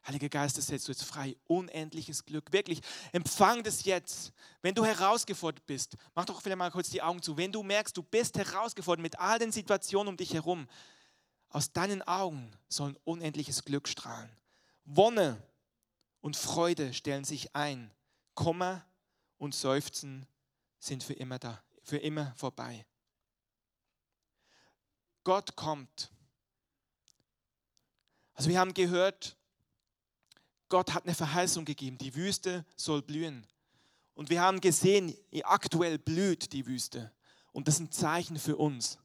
Heiliger 0.07 0.29
Geist, 0.29 0.57
das 0.57 0.67
setzt 0.67 0.87
du 0.87 0.91
jetzt 0.91 1.03
frei. 1.03 1.35
Unendliches 1.47 2.25
Glück. 2.25 2.53
Wirklich, 2.53 2.81
empfang 3.11 3.63
das 3.63 3.85
jetzt. 3.85 4.31
Wenn 4.61 4.75
du 4.75 4.85
herausgefordert 4.85 5.65
bist, 5.65 5.95
mach 6.13 6.25
doch 6.25 6.41
vielleicht 6.41 6.59
mal 6.59 6.69
kurz 6.69 6.91
die 6.91 7.01
Augen 7.01 7.23
zu. 7.23 7.35
Wenn 7.37 7.51
du 7.51 7.63
merkst, 7.63 7.97
du 7.97 8.03
bist 8.03 8.37
herausgefordert 8.37 9.01
mit 9.01 9.19
all 9.19 9.39
den 9.39 9.51
Situationen 9.51 10.09
um 10.09 10.17
dich 10.17 10.35
herum, 10.35 10.67
aus 11.49 11.71
deinen 11.71 12.03
Augen 12.03 12.51
soll 12.67 12.89
ein 12.89 12.97
unendliches 13.03 13.65
Glück 13.65 13.87
strahlen. 13.87 14.29
Wonne 14.83 15.41
und 16.21 16.35
Freude 16.35 16.93
stellen 16.93 17.23
sich 17.23 17.55
ein. 17.55 17.91
Kummer 18.35 18.85
und 19.37 19.55
Seufzen 19.55 20.27
sind 20.85 21.03
für 21.03 21.13
immer 21.13 21.39
da, 21.39 21.61
für 21.83 21.97
immer 21.97 22.33
vorbei. 22.35 22.85
Gott 25.23 25.55
kommt. 25.55 26.11
Also 28.33 28.49
wir 28.49 28.59
haben 28.59 28.73
gehört, 28.73 29.35
Gott 30.69 30.93
hat 30.93 31.05
eine 31.05 31.15
Verheißung 31.15 31.65
gegeben, 31.65 31.97
die 31.97 32.15
Wüste 32.15 32.65
soll 32.75 33.01
blühen. 33.01 33.47
Und 34.13 34.29
wir 34.29 34.41
haben 34.41 34.61
gesehen, 34.61 35.15
aktuell 35.43 35.97
blüht 35.97 36.53
die 36.53 36.65
Wüste. 36.65 37.11
Und 37.51 37.67
das 37.67 37.75
ist 37.75 37.81
ein 37.81 37.91
Zeichen 37.91 38.37
für 38.37 38.57
uns. 38.57 38.99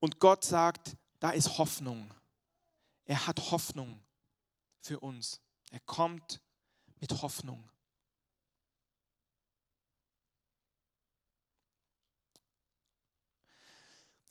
Und 0.00 0.18
Gott 0.18 0.44
sagt, 0.44 0.96
da 1.20 1.30
ist 1.30 1.58
Hoffnung. 1.58 2.12
Er 3.04 3.26
hat 3.26 3.50
Hoffnung 3.50 4.02
für 4.80 5.00
uns. 5.00 5.40
Er 5.70 5.80
kommt 5.80 6.40
mit 7.00 7.22
Hoffnung. 7.22 7.68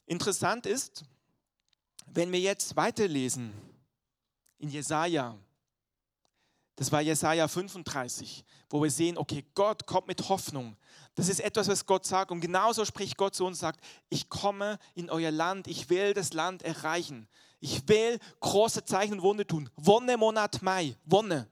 Interessant 0.05 0.65
ist, 0.65 1.03
wenn 2.07 2.31
wir 2.31 2.39
jetzt 2.39 2.75
weiterlesen, 2.75 3.53
in 4.61 4.69
Jesaja. 4.69 5.37
Das 6.75 6.91
war 6.91 7.01
Jesaja 7.01 7.47
35, 7.47 8.43
wo 8.69 8.81
wir 8.81 8.89
sehen, 8.89 9.17
okay, 9.17 9.45
Gott 9.53 9.85
kommt 9.85 10.07
mit 10.07 10.29
Hoffnung. 10.29 10.77
Das 11.15 11.27
ist 11.27 11.41
etwas, 11.41 11.67
was 11.67 11.85
Gott 11.85 12.05
sagt. 12.05 12.31
Und 12.31 12.41
genauso 12.41 12.85
spricht 12.85 13.17
Gott 13.17 13.35
zu 13.35 13.45
uns 13.45 13.57
und 13.57 13.61
sagt, 13.61 13.83
ich 14.09 14.29
komme 14.29 14.79
in 14.95 15.09
euer 15.09 15.31
Land, 15.31 15.67
ich 15.67 15.89
will 15.89 16.13
das 16.13 16.33
Land 16.33 16.63
erreichen. 16.63 17.27
Ich 17.59 17.87
will 17.87 18.17
große 18.39 18.85
Zeichen 18.85 19.13
und 19.13 19.21
Wunder 19.21 19.45
tun. 19.45 19.69
Wonne 19.75 20.17
Monat 20.17 20.61
Mai, 20.61 20.95
Wonne, 21.05 21.47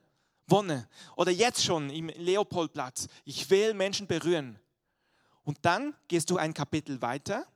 Wonne. 0.46 0.88
Oder 1.16 1.30
jetzt 1.30 1.62
schon 1.62 1.90
im 1.90 2.08
Leopoldplatz. 2.08 3.06
Ich 3.24 3.50
will 3.50 3.74
Menschen 3.74 4.06
berühren. 4.06 4.58
Und 5.44 5.58
dann 5.62 5.94
gehst 6.08 6.30
du 6.30 6.38
ein 6.38 6.54
Kapitel 6.54 7.00
weiter 7.02 7.46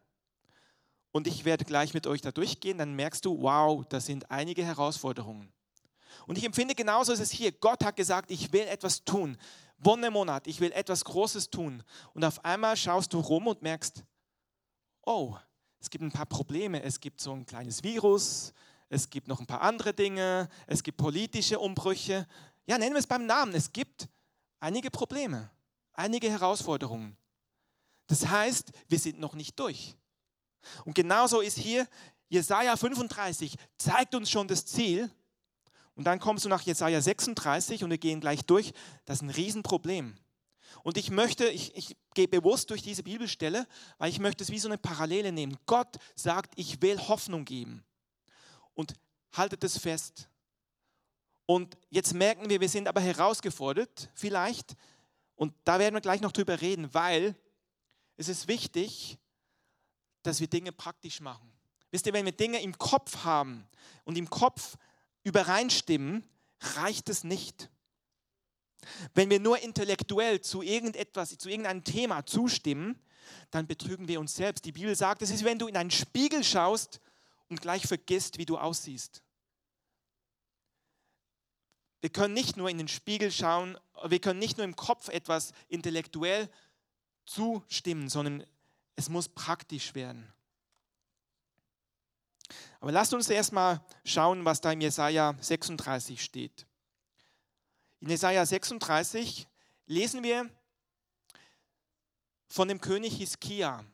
und 1.14 1.28
ich 1.28 1.44
werde 1.44 1.64
gleich 1.64 1.94
mit 1.94 2.08
euch 2.08 2.22
da 2.22 2.32
durchgehen, 2.32 2.76
dann 2.76 2.94
merkst 2.94 3.24
du, 3.24 3.40
wow, 3.40 3.84
das 3.88 4.06
sind 4.06 4.28
einige 4.32 4.64
Herausforderungen. 4.64 5.52
Und 6.26 6.36
ich 6.36 6.44
empfinde 6.44 6.74
genauso 6.74 7.12
ist 7.12 7.20
es 7.20 7.30
hier. 7.30 7.52
Gott 7.52 7.84
hat 7.84 7.94
gesagt, 7.94 8.32
ich 8.32 8.52
will 8.52 8.62
etwas 8.62 9.04
tun. 9.04 9.38
Wonnemonat, 9.78 10.48
ich 10.48 10.58
will 10.58 10.72
etwas 10.72 11.04
Großes 11.04 11.50
tun. 11.50 11.84
Und 12.14 12.24
auf 12.24 12.44
einmal 12.44 12.76
schaust 12.76 13.12
du 13.12 13.20
rum 13.20 13.46
und 13.46 13.62
merkst, 13.62 14.02
oh, 15.06 15.36
es 15.78 15.88
gibt 15.88 16.02
ein 16.02 16.10
paar 16.10 16.26
Probleme. 16.26 16.82
Es 16.82 16.98
gibt 16.98 17.20
so 17.20 17.32
ein 17.32 17.46
kleines 17.46 17.84
Virus, 17.84 18.52
es 18.88 19.08
gibt 19.08 19.28
noch 19.28 19.38
ein 19.38 19.46
paar 19.46 19.62
andere 19.62 19.94
Dinge, 19.94 20.48
es 20.66 20.82
gibt 20.82 20.98
politische 20.98 21.60
Umbrüche. 21.60 22.26
Ja, 22.66 22.76
nennen 22.76 22.94
wir 22.94 22.98
es 23.00 23.06
beim 23.06 23.24
Namen. 23.24 23.54
Es 23.54 23.72
gibt 23.72 24.08
einige 24.58 24.90
Probleme, 24.90 25.48
einige 25.92 26.28
Herausforderungen. 26.28 27.16
Das 28.08 28.26
heißt, 28.26 28.72
wir 28.88 28.98
sind 28.98 29.20
noch 29.20 29.34
nicht 29.34 29.56
durch. 29.60 29.94
Und 30.84 30.94
genauso 30.94 31.40
ist 31.40 31.58
hier 31.58 31.86
Jesaja 32.28 32.76
35, 32.76 33.56
zeigt 33.76 34.14
uns 34.14 34.30
schon 34.30 34.48
das 34.48 34.66
Ziel. 34.66 35.10
Und 35.94 36.04
dann 36.04 36.18
kommst 36.18 36.44
du 36.44 36.48
nach 36.48 36.62
Jesaja 36.62 37.00
36 37.00 37.84
und 37.84 37.90
wir 37.90 37.98
gehen 37.98 38.20
gleich 38.20 38.44
durch. 38.44 38.72
Das 39.04 39.18
ist 39.18 39.22
ein 39.22 39.30
Riesenproblem. 39.30 40.16
Und 40.82 40.96
ich 40.96 41.10
möchte, 41.10 41.46
ich, 41.46 41.76
ich 41.76 41.96
gehe 42.14 42.28
bewusst 42.28 42.70
durch 42.70 42.82
diese 42.82 43.02
Bibelstelle, 43.02 43.66
weil 43.98 44.10
ich 44.10 44.18
möchte 44.18 44.42
es 44.42 44.50
wie 44.50 44.58
so 44.58 44.68
eine 44.68 44.78
Parallele 44.78 45.32
nehmen. 45.32 45.56
Gott 45.66 45.96
sagt, 46.16 46.52
ich 46.56 46.82
will 46.82 46.98
Hoffnung 46.98 47.44
geben. 47.44 47.84
Und 48.74 48.94
haltet 49.32 49.62
es 49.64 49.78
fest. 49.78 50.28
Und 51.46 51.76
jetzt 51.90 52.14
merken 52.14 52.48
wir, 52.48 52.60
wir 52.60 52.68
sind 52.68 52.88
aber 52.88 53.00
herausgefordert, 53.00 54.10
vielleicht. 54.14 54.74
Und 55.36 55.54
da 55.64 55.78
werden 55.78 55.94
wir 55.94 56.00
gleich 56.00 56.20
noch 56.20 56.32
drüber 56.32 56.60
reden, 56.60 56.92
weil 56.92 57.36
es 58.16 58.28
ist 58.28 58.48
wichtig, 58.48 59.18
dass 60.24 60.40
wir 60.40 60.48
Dinge 60.48 60.72
praktisch 60.72 61.20
machen. 61.20 61.52
Wisst 61.90 62.06
ihr, 62.06 62.12
wenn 62.12 62.24
wir 62.24 62.32
Dinge 62.32 62.60
im 62.60 62.76
Kopf 62.76 63.24
haben 63.24 63.66
und 64.04 64.18
im 64.18 64.28
Kopf 64.28 64.76
übereinstimmen, 65.22 66.28
reicht 66.60 67.08
es 67.08 67.22
nicht. 67.22 67.70
Wenn 69.14 69.30
wir 69.30 69.38
nur 69.38 69.60
intellektuell 69.60 70.40
zu 70.40 70.62
irgendetwas, 70.62 71.38
zu 71.38 71.48
irgendeinem 71.48 71.84
Thema 71.84 72.26
zustimmen, 72.26 72.98
dann 73.50 73.66
betrügen 73.66 74.08
wir 74.08 74.20
uns 74.20 74.34
selbst. 74.34 74.64
Die 74.64 74.72
Bibel 74.72 74.94
sagt, 74.96 75.22
es 75.22 75.30
ist, 75.30 75.44
wenn 75.44 75.58
du 75.58 75.66
in 75.66 75.76
einen 75.76 75.90
Spiegel 75.90 76.42
schaust 76.42 77.00
und 77.48 77.60
gleich 77.60 77.86
vergisst, 77.86 78.38
wie 78.38 78.46
du 78.46 78.58
aussiehst. 78.58 79.22
Wir 82.00 82.10
können 82.10 82.34
nicht 82.34 82.56
nur 82.56 82.68
in 82.68 82.78
den 82.78 82.88
Spiegel 82.88 83.30
schauen, 83.30 83.78
wir 84.04 84.18
können 84.18 84.38
nicht 84.38 84.58
nur 84.58 84.64
im 84.64 84.76
Kopf 84.76 85.08
etwas 85.08 85.52
intellektuell 85.68 86.50
zustimmen, 87.24 88.10
sondern 88.10 88.44
es 88.96 89.08
muss 89.08 89.28
praktisch 89.28 89.94
werden. 89.94 90.32
Aber 92.80 92.92
lasst 92.92 93.14
uns 93.14 93.28
erstmal 93.28 93.82
schauen, 94.04 94.44
was 94.44 94.60
da 94.60 94.72
im 94.72 94.80
Jesaja 94.80 95.34
36 95.40 96.22
steht. 96.22 96.66
In 98.00 98.10
Jesaja 98.10 98.44
36 98.44 99.48
lesen 99.86 100.22
wir 100.22 100.50
von 102.46 102.68
dem 102.68 102.80
König 102.80 103.16
Hiskia. 103.16 103.84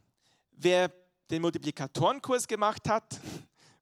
Wer 0.50 0.92
den 1.30 1.42
Multiplikatorenkurs 1.42 2.48
gemacht 2.48 2.88
hat, 2.88 3.20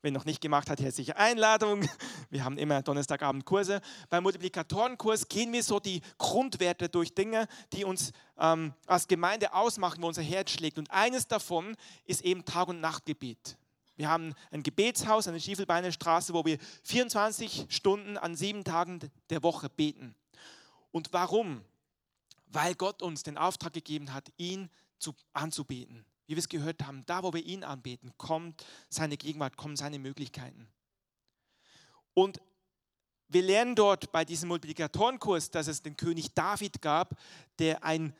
Wer 0.08 0.12
noch 0.12 0.24
nicht 0.24 0.40
gemacht 0.40 0.70
hat, 0.70 0.80
herzliche 0.80 1.18
Einladung. 1.18 1.86
Wir 2.30 2.42
haben 2.42 2.56
immer 2.56 2.80
Donnerstagabend 2.80 3.44
Kurse. 3.44 3.82
Beim 4.08 4.22
Multiplikatorenkurs 4.22 5.28
gehen 5.28 5.52
wir 5.52 5.62
so 5.62 5.80
die 5.80 6.00
Grundwerte 6.16 6.88
durch 6.88 7.14
Dinge, 7.14 7.46
die 7.74 7.84
uns 7.84 8.12
ähm, 8.38 8.72
als 8.86 9.06
Gemeinde 9.06 9.52
ausmachen, 9.52 10.02
wo 10.02 10.06
unser 10.06 10.22
Herz 10.22 10.52
schlägt. 10.52 10.78
Und 10.78 10.90
eines 10.90 11.26
davon 11.26 11.76
ist 12.06 12.22
eben 12.22 12.46
Tag- 12.46 12.68
und 12.68 12.80
Nachtgebet. 12.80 13.58
Wir 13.96 14.08
haben 14.08 14.32
ein 14.50 14.62
Gebetshaus 14.62 15.28
an 15.28 15.34
der 15.34 15.40
Schiefelbeiner 15.40 15.92
Straße, 15.92 16.32
wo 16.32 16.42
wir 16.46 16.56
24 16.84 17.66
Stunden 17.68 18.16
an 18.16 18.34
sieben 18.34 18.64
Tagen 18.64 19.00
der 19.28 19.42
Woche 19.42 19.68
beten. 19.68 20.14
Und 20.90 21.12
warum? 21.12 21.60
Weil 22.46 22.74
Gott 22.74 23.02
uns 23.02 23.24
den 23.24 23.36
Auftrag 23.36 23.74
gegeben 23.74 24.14
hat, 24.14 24.32
ihn 24.38 24.70
zu, 24.98 25.14
anzubeten 25.34 26.06
wie 26.28 26.36
wir 26.36 26.38
es 26.38 26.48
gehört 26.48 26.86
haben, 26.86 27.04
da 27.06 27.22
wo 27.22 27.32
wir 27.32 27.44
ihn 27.44 27.64
anbeten, 27.64 28.12
kommt 28.18 28.64
seine 28.90 29.16
Gegenwart, 29.16 29.56
kommen 29.56 29.76
seine 29.76 29.98
Möglichkeiten. 29.98 30.68
Und 32.12 32.40
wir 33.28 33.42
lernen 33.42 33.74
dort 33.74 34.12
bei 34.12 34.26
diesem 34.26 34.48
Multiplikatorenkurs, 34.48 35.50
dass 35.50 35.68
es 35.68 35.82
den 35.82 35.96
König 35.96 36.34
David 36.34 36.82
gab, 36.82 37.18
der, 37.58 37.82
ein, 37.82 38.14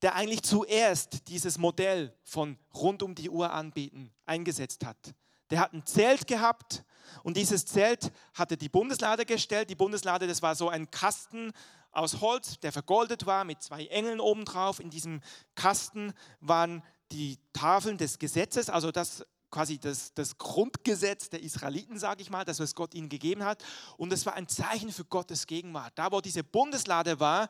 der 0.00 0.14
eigentlich 0.14 0.42
zuerst 0.42 1.26
dieses 1.28 1.58
Modell 1.58 2.14
von 2.22 2.56
rund 2.72 3.02
um 3.02 3.16
die 3.16 3.30
Uhr 3.30 3.52
anbeten 3.52 4.12
eingesetzt 4.24 4.86
hat. 4.86 5.14
Der 5.50 5.58
hat 5.58 5.72
ein 5.72 5.84
Zelt 5.86 6.28
gehabt 6.28 6.84
und 7.24 7.36
dieses 7.36 7.66
Zelt 7.66 8.12
hatte 8.34 8.56
die 8.56 8.68
Bundeslade 8.68 9.24
gestellt. 9.24 9.70
Die 9.70 9.74
Bundeslade, 9.74 10.28
das 10.28 10.40
war 10.40 10.54
so 10.54 10.68
ein 10.68 10.88
Kasten 10.90 11.52
aus 11.90 12.20
Holz, 12.20 12.60
der 12.60 12.70
vergoldet 12.70 13.26
war 13.26 13.44
mit 13.44 13.62
zwei 13.62 13.86
Engeln 13.86 14.20
obendrauf. 14.20 14.78
In 14.78 14.90
diesem 14.90 15.20
Kasten 15.54 16.12
waren 16.40 16.82
die 17.12 17.38
Tafeln 17.52 17.98
des 17.98 18.18
Gesetzes, 18.18 18.70
also 18.70 18.92
das 18.92 19.24
quasi 19.50 19.78
das, 19.78 20.12
das 20.14 20.36
Grundgesetz 20.36 21.30
der 21.30 21.42
Israeliten, 21.42 21.98
sage 21.98 22.22
ich 22.22 22.30
mal, 22.30 22.44
das, 22.44 22.60
was 22.60 22.74
Gott 22.74 22.94
ihnen 22.94 23.08
gegeben 23.08 23.44
hat. 23.44 23.64
Und 23.96 24.12
es 24.12 24.26
war 24.26 24.34
ein 24.34 24.48
Zeichen 24.48 24.92
für 24.92 25.04
Gottes 25.04 25.46
Gegenwart. 25.46 25.92
Da, 25.96 26.12
wo 26.12 26.20
diese 26.20 26.44
Bundeslade 26.44 27.18
war, 27.18 27.48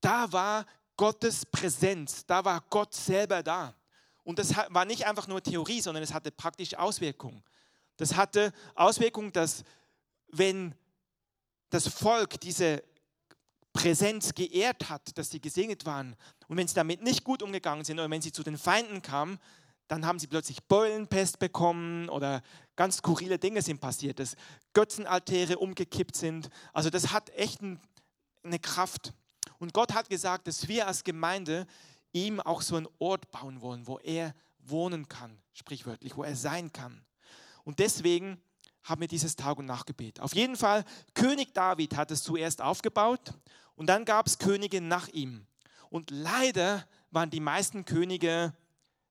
da 0.00 0.32
war 0.32 0.66
Gottes 0.96 1.46
Präsenz, 1.46 2.26
da 2.26 2.44
war 2.44 2.62
Gott 2.68 2.94
selber 2.94 3.42
da. 3.42 3.74
Und 4.24 4.38
das 4.38 4.54
war 4.68 4.84
nicht 4.84 5.06
einfach 5.06 5.28
nur 5.28 5.42
Theorie, 5.42 5.80
sondern 5.80 6.02
es 6.02 6.12
hatte 6.12 6.30
praktisch 6.30 6.74
Auswirkungen. 6.74 7.42
Das 7.96 8.16
hatte 8.16 8.52
Auswirkungen, 8.74 9.32
dass 9.32 9.64
wenn 10.28 10.74
das 11.70 11.88
Volk 11.88 12.40
diese 12.40 12.82
Präsenz 13.72 14.34
geehrt 14.34 14.88
hat, 14.88 15.16
dass 15.16 15.30
sie 15.30 15.40
gesegnet 15.40 15.86
waren 15.86 16.16
und 16.48 16.56
wenn 16.56 16.66
sie 16.66 16.74
damit 16.74 17.02
nicht 17.02 17.24
gut 17.24 17.42
umgegangen 17.42 17.84
sind 17.84 17.98
oder 17.98 18.10
wenn 18.10 18.22
sie 18.22 18.32
zu 18.32 18.42
den 18.42 18.58
Feinden 18.58 19.02
kamen, 19.02 19.38
dann 19.90 20.06
haben 20.06 20.20
sie 20.20 20.28
plötzlich 20.28 20.62
Beulenpest 20.64 21.40
bekommen 21.40 22.08
oder 22.08 22.42
ganz 22.76 22.98
skurrile 22.98 23.38
Dinge 23.38 23.60
sind 23.60 23.80
passiert, 23.80 24.20
dass 24.20 24.36
Götzenaltäre 24.72 25.58
umgekippt 25.58 26.14
sind. 26.14 26.48
Also 26.72 26.90
das 26.90 27.12
hat 27.12 27.30
echt 27.30 27.60
eine 27.60 28.58
Kraft. 28.60 29.12
Und 29.58 29.74
Gott 29.74 29.92
hat 29.92 30.08
gesagt, 30.08 30.46
dass 30.46 30.68
wir 30.68 30.86
als 30.86 31.02
Gemeinde 31.02 31.66
ihm 32.12 32.38
auch 32.40 32.62
so 32.62 32.76
einen 32.76 32.86
Ort 33.00 33.32
bauen 33.32 33.60
wollen, 33.62 33.86
wo 33.88 33.98
er 33.98 34.32
wohnen 34.60 35.08
kann, 35.08 35.36
sprichwörtlich, 35.54 36.16
wo 36.16 36.22
er 36.22 36.36
sein 36.36 36.72
kann. 36.72 37.04
Und 37.64 37.80
deswegen 37.80 38.40
haben 38.82 39.00
wir 39.00 39.08
dieses 39.08 39.36
Tag- 39.36 39.58
und 39.58 39.66
Nachtgebet. 39.66 40.20
Auf 40.20 40.34
jeden 40.34 40.56
Fall, 40.56 40.84
König 41.14 41.52
David 41.54 41.96
hat 41.96 42.10
es 42.10 42.22
zuerst 42.22 42.62
aufgebaut 42.62 43.34
und 43.74 43.86
dann 43.86 44.04
gab 44.04 44.26
es 44.26 44.38
Könige 44.38 44.80
nach 44.80 45.08
ihm. 45.08 45.46
Und 45.90 46.10
leider 46.10 46.86
waren 47.10 47.30
die 47.30 47.40
meisten 47.40 47.84
Könige 47.84 48.54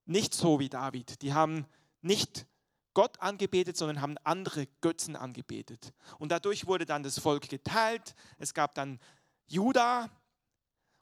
nicht 0.05 0.33
so 0.33 0.59
wie 0.59 0.69
David. 0.69 1.21
Die 1.21 1.33
haben 1.33 1.65
nicht 2.01 2.47
Gott 2.93 3.19
angebetet, 3.21 3.77
sondern 3.77 4.01
haben 4.01 4.17
andere 4.23 4.67
Götzen 4.81 5.15
angebetet. 5.15 5.93
Und 6.17 6.31
dadurch 6.31 6.65
wurde 6.65 6.85
dann 6.85 7.03
das 7.03 7.19
Volk 7.19 7.47
geteilt. 7.47 8.15
Es 8.37 8.53
gab 8.53 8.73
dann 8.73 8.99
Juda 9.47 10.09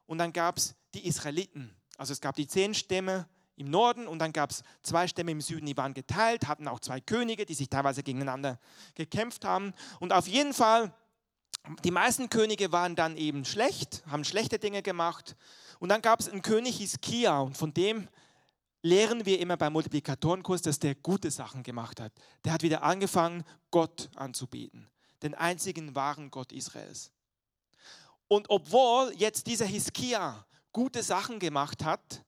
und 0.06 0.18
dann 0.18 0.32
gab 0.32 0.58
es 0.58 0.74
die 0.94 1.06
Israeliten. 1.06 1.74
Also 1.96 2.12
es 2.12 2.20
gab 2.20 2.36
die 2.36 2.46
zehn 2.46 2.74
Stämme 2.74 3.28
im 3.58 3.70
Norden 3.70 4.06
und 4.06 4.18
dann 4.20 4.32
gab 4.32 4.50
es 4.50 4.62
zwei 4.82 5.08
Stämme 5.08 5.32
im 5.32 5.40
Süden, 5.40 5.66
die 5.66 5.76
waren 5.76 5.94
geteilt, 5.94 6.48
hatten 6.48 6.68
auch 6.68 6.80
zwei 6.80 7.00
Könige, 7.00 7.44
die 7.44 7.54
sich 7.54 7.68
teilweise 7.68 8.02
gegeneinander 8.02 8.58
gekämpft 8.94 9.44
haben. 9.44 9.74
Und 10.00 10.12
auf 10.12 10.26
jeden 10.26 10.54
Fall, 10.54 10.92
die 11.84 11.90
meisten 11.90 12.30
Könige 12.30 12.72
waren 12.72 12.96
dann 12.96 13.16
eben 13.16 13.44
schlecht, 13.44 14.02
haben 14.06 14.24
schlechte 14.24 14.58
Dinge 14.58 14.82
gemacht. 14.82 15.36
Und 15.80 15.90
dann 15.90 16.02
gab 16.02 16.20
es 16.20 16.28
einen 16.28 16.42
König 16.42 16.78
Hiskia 16.78 17.40
und 17.40 17.56
von 17.56 17.74
dem 17.74 18.08
lehren 18.82 19.26
wir 19.26 19.40
immer 19.40 19.56
beim 19.56 19.72
Multiplikatorenkurs, 19.72 20.62
dass 20.62 20.78
der 20.78 20.94
gute 20.94 21.30
Sachen 21.30 21.62
gemacht 21.62 22.00
hat. 22.00 22.12
Der 22.44 22.52
hat 22.52 22.62
wieder 22.62 22.82
angefangen, 22.82 23.44
Gott 23.70 24.08
anzubeten, 24.14 24.88
den 25.22 25.34
einzigen 25.34 25.94
wahren 25.94 26.30
Gott 26.30 26.52
Israels. 26.52 27.10
Und 28.28 28.50
obwohl 28.50 29.12
jetzt 29.16 29.46
dieser 29.46 29.66
Hiskia 29.66 30.46
gute 30.72 31.02
Sachen 31.02 31.38
gemacht 31.38 31.84
hat, 31.84 32.24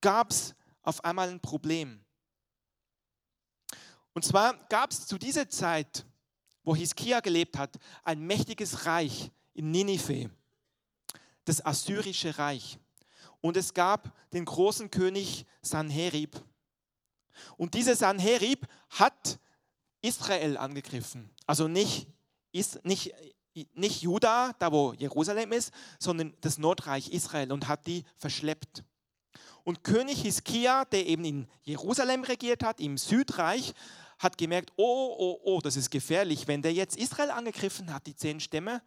gab 0.00 0.30
es 0.30 0.54
auf 0.88 1.04
einmal 1.04 1.28
ein 1.28 1.40
Problem. 1.40 2.00
Und 4.14 4.24
zwar 4.24 4.54
gab 4.68 4.90
es 4.90 5.06
zu 5.06 5.18
dieser 5.18 5.48
Zeit, 5.50 6.06
wo 6.64 6.74
Hiskia 6.74 7.20
gelebt 7.20 7.58
hat, 7.58 7.78
ein 8.04 8.20
mächtiges 8.20 8.86
Reich 8.86 9.30
in 9.52 9.70
Ninive, 9.70 10.30
das 11.44 11.64
assyrische 11.64 12.38
Reich. 12.38 12.78
Und 13.42 13.58
es 13.58 13.74
gab 13.74 14.14
den 14.32 14.46
großen 14.46 14.90
König 14.90 15.44
Sanherib. 15.60 16.42
Und 17.58 17.74
dieser 17.74 17.94
Sanherib 17.94 18.66
hat 18.88 19.38
Israel 20.00 20.56
angegriffen. 20.56 21.30
Also 21.46 21.68
nicht, 21.68 22.08
nicht, 22.82 23.14
nicht 23.74 24.00
Juda, 24.00 24.54
da 24.58 24.72
wo 24.72 24.94
Jerusalem 24.94 25.52
ist, 25.52 25.70
sondern 25.98 26.34
das 26.40 26.56
Nordreich 26.56 27.10
Israel 27.10 27.52
und 27.52 27.68
hat 27.68 27.86
die 27.86 28.04
verschleppt. 28.16 28.84
Und 29.68 29.84
König 29.84 30.22
Hiskia, 30.22 30.86
der 30.86 31.04
eben 31.04 31.26
in 31.26 31.46
Jerusalem 31.62 32.24
regiert 32.24 32.64
hat, 32.64 32.80
im 32.80 32.96
Südreich, 32.96 33.74
hat 34.18 34.38
gemerkt, 34.38 34.72
oh, 34.76 35.14
oh, 35.18 35.40
oh, 35.44 35.60
das 35.60 35.76
ist 35.76 35.90
gefährlich. 35.90 36.48
Wenn 36.48 36.62
der 36.62 36.72
jetzt 36.72 36.96
Israel 36.96 37.30
angegriffen 37.30 37.92
hat, 37.92 38.06
die 38.06 38.16
zehn 38.16 38.40
Stämme, 38.40 38.80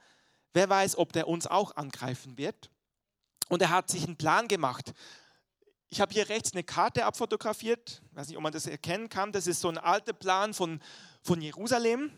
wer 0.53 0.67
weiß, 0.67 0.97
ob 0.97 1.13
der 1.13 1.27
uns 1.27 1.45
auch 1.45 1.75
angreifen 1.75 2.35
wird. 2.39 2.71
Und 3.47 3.61
er 3.61 3.69
hat 3.69 3.91
sich 3.91 4.05
einen 4.05 4.17
Plan 4.17 4.47
gemacht. 4.47 4.95
Ich 5.89 6.01
habe 6.01 6.15
hier 6.15 6.29
rechts 6.29 6.53
eine 6.53 6.63
Karte 6.63 7.05
abfotografiert, 7.05 8.01
ich 8.09 8.15
weiß 8.15 8.29
nicht, 8.29 8.37
ob 8.37 8.41
man 8.41 8.51
das 8.51 8.65
erkennen 8.65 9.07
kann. 9.07 9.31
Das 9.31 9.45
ist 9.45 9.61
so 9.61 9.69
ein 9.69 9.77
alter 9.77 10.13
Plan 10.13 10.55
von, 10.55 10.81
von 11.21 11.41
Jerusalem. 11.41 12.11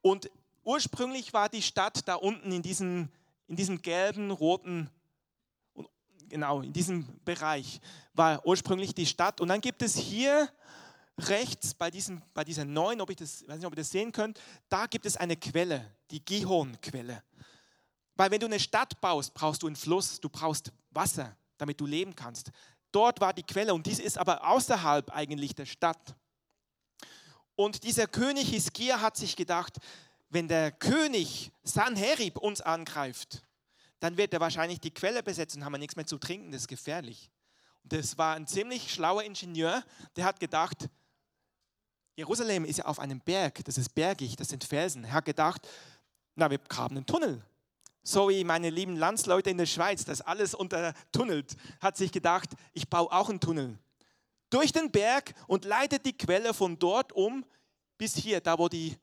Und 0.00 0.30
ursprünglich 0.64 1.34
war 1.34 1.50
die 1.50 1.60
Stadt 1.60 2.08
da 2.08 2.14
unten 2.14 2.50
in 2.50 2.62
diesem, 2.62 3.10
in 3.46 3.56
diesem 3.56 3.82
gelben, 3.82 4.30
roten 4.30 4.88
genau, 6.30 6.62
in 6.62 6.72
diesem 6.72 7.06
Bereich 7.24 7.80
war 8.14 8.44
ursprünglich 8.46 8.94
die 8.94 9.06
Stadt. 9.06 9.40
Und 9.40 9.48
dann 9.48 9.60
gibt 9.60 9.82
es 9.82 9.96
hier 9.96 10.48
rechts 11.18 11.74
bei, 11.74 11.90
diesem, 11.90 12.22
bei 12.32 12.44
dieser 12.44 12.64
neuen, 12.64 13.00
ob 13.00 13.10
ich 13.10 13.16
das, 13.16 13.46
weiß 13.46 13.58
nicht, 13.58 13.66
ob 13.66 13.72
ihr 13.72 13.82
das 13.82 13.90
sehen 13.90 14.12
könnt, 14.12 14.40
da 14.68 14.86
gibt 14.86 15.04
es 15.04 15.16
eine 15.16 15.36
Quelle, 15.36 15.94
die 16.10 16.24
Gihon-Quelle. 16.24 17.22
Weil 18.16 18.30
wenn 18.30 18.40
du 18.40 18.46
eine 18.46 18.60
Stadt 18.60 19.00
baust, 19.00 19.34
brauchst 19.34 19.62
du 19.62 19.66
einen 19.66 19.76
Fluss, 19.76 20.20
du 20.20 20.28
brauchst 20.28 20.72
Wasser, 20.90 21.36
damit 21.58 21.80
du 21.80 21.86
leben 21.86 22.14
kannst. 22.14 22.50
Dort 22.92 23.20
war 23.20 23.32
die 23.32 23.42
Quelle 23.42 23.74
und 23.74 23.86
dies 23.86 23.98
ist 23.98 24.18
aber 24.18 24.46
außerhalb 24.46 25.10
eigentlich 25.14 25.54
der 25.54 25.66
Stadt. 25.66 26.16
Und 27.54 27.84
dieser 27.84 28.06
König 28.06 28.48
Hiskia 28.48 29.00
hat 29.00 29.16
sich 29.16 29.36
gedacht, 29.36 29.78
wenn 30.30 30.48
der 30.48 30.72
König 30.72 31.52
Sanherib 31.62 32.38
uns 32.38 32.60
angreift, 32.60 33.42
dann 34.00 34.16
wird 34.16 34.32
er 34.32 34.40
wahrscheinlich 34.40 34.80
die 34.80 34.90
Quelle 34.90 35.22
besetzen 35.22 35.58
und 35.58 35.64
haben 35.64 35.72
wir 35.72 35.78
nichts 35.78 35.96
mehr 35.96 36.06
zu 36.06 36.18
trinken, 36.18 36.50
das 36.50 36.62
ist 36.62 36.68
gefährlich. 36.68 37.30
Und 37.82 37.92
das 37.92 38.18
war 38.18 38.34
ein 38.34 38.46
ziemlich 38.46 38.92
schlauer 38.92 39.22
Ingenieur, 39.22 39.84
der 40.16 40.24
hat 40.24 40.40
gedacht, 40.40 40.88
Jerusalem 42.16 42.64
ist 42.64 42.78
ja 42.78 42.84
auf 42.86 42.98
einem 42.98 43.20
Berg, 43.20 43.64
das 43.64 43.78
ist 43.78 43.94
bergig, 43.94 44.36
das 44.36 44.48
sind 44.48 44.64
Felsen. 44.64 45.04
Er 45.04 45.12
hat 45.12 45.24
gedacht, 45.24 45.66
na, 46.34 46.50
wir 46.50 46.58
graben 46.58 46.96
einen 46.96 47.06
Tunnel. 47.06 47.42
So 48.02 48.28
wie 48.28 48.44
meine 48.44 48.70
lieben 48.70 48.96
Landsleute 48.96 49.50
in 49.50 49.58
der 49.58 49.66
Schweiz, 49.66 50.04
das 50.04 50.20
alles 50.20 50.54
untertunnelt, 50.54 51.56
hat 51.80 51.96
sich 51.96 52.12
gedacht, 52.12 52.50
ich 52.72 52.88
baue 52.88 53.12
auch 53.12 53.28
einen 53.28 53.40
Tunnel. 53.40 53.78
Durch 54.48 54.72
den 54.72 54.90
Berg 54.90 55.34
und 55.46 55.64
leitet 55.64 56.04
die 56.04 56.16
Quelle 56.16 56.52
von 56.54 56.78
dort 56.78 57.12
um 57.12 57.44
bis 57.98 58.16
hier, 58.16 58.40
da 58.40 58.58
wo 58.58 58.68
die 58.68 58.96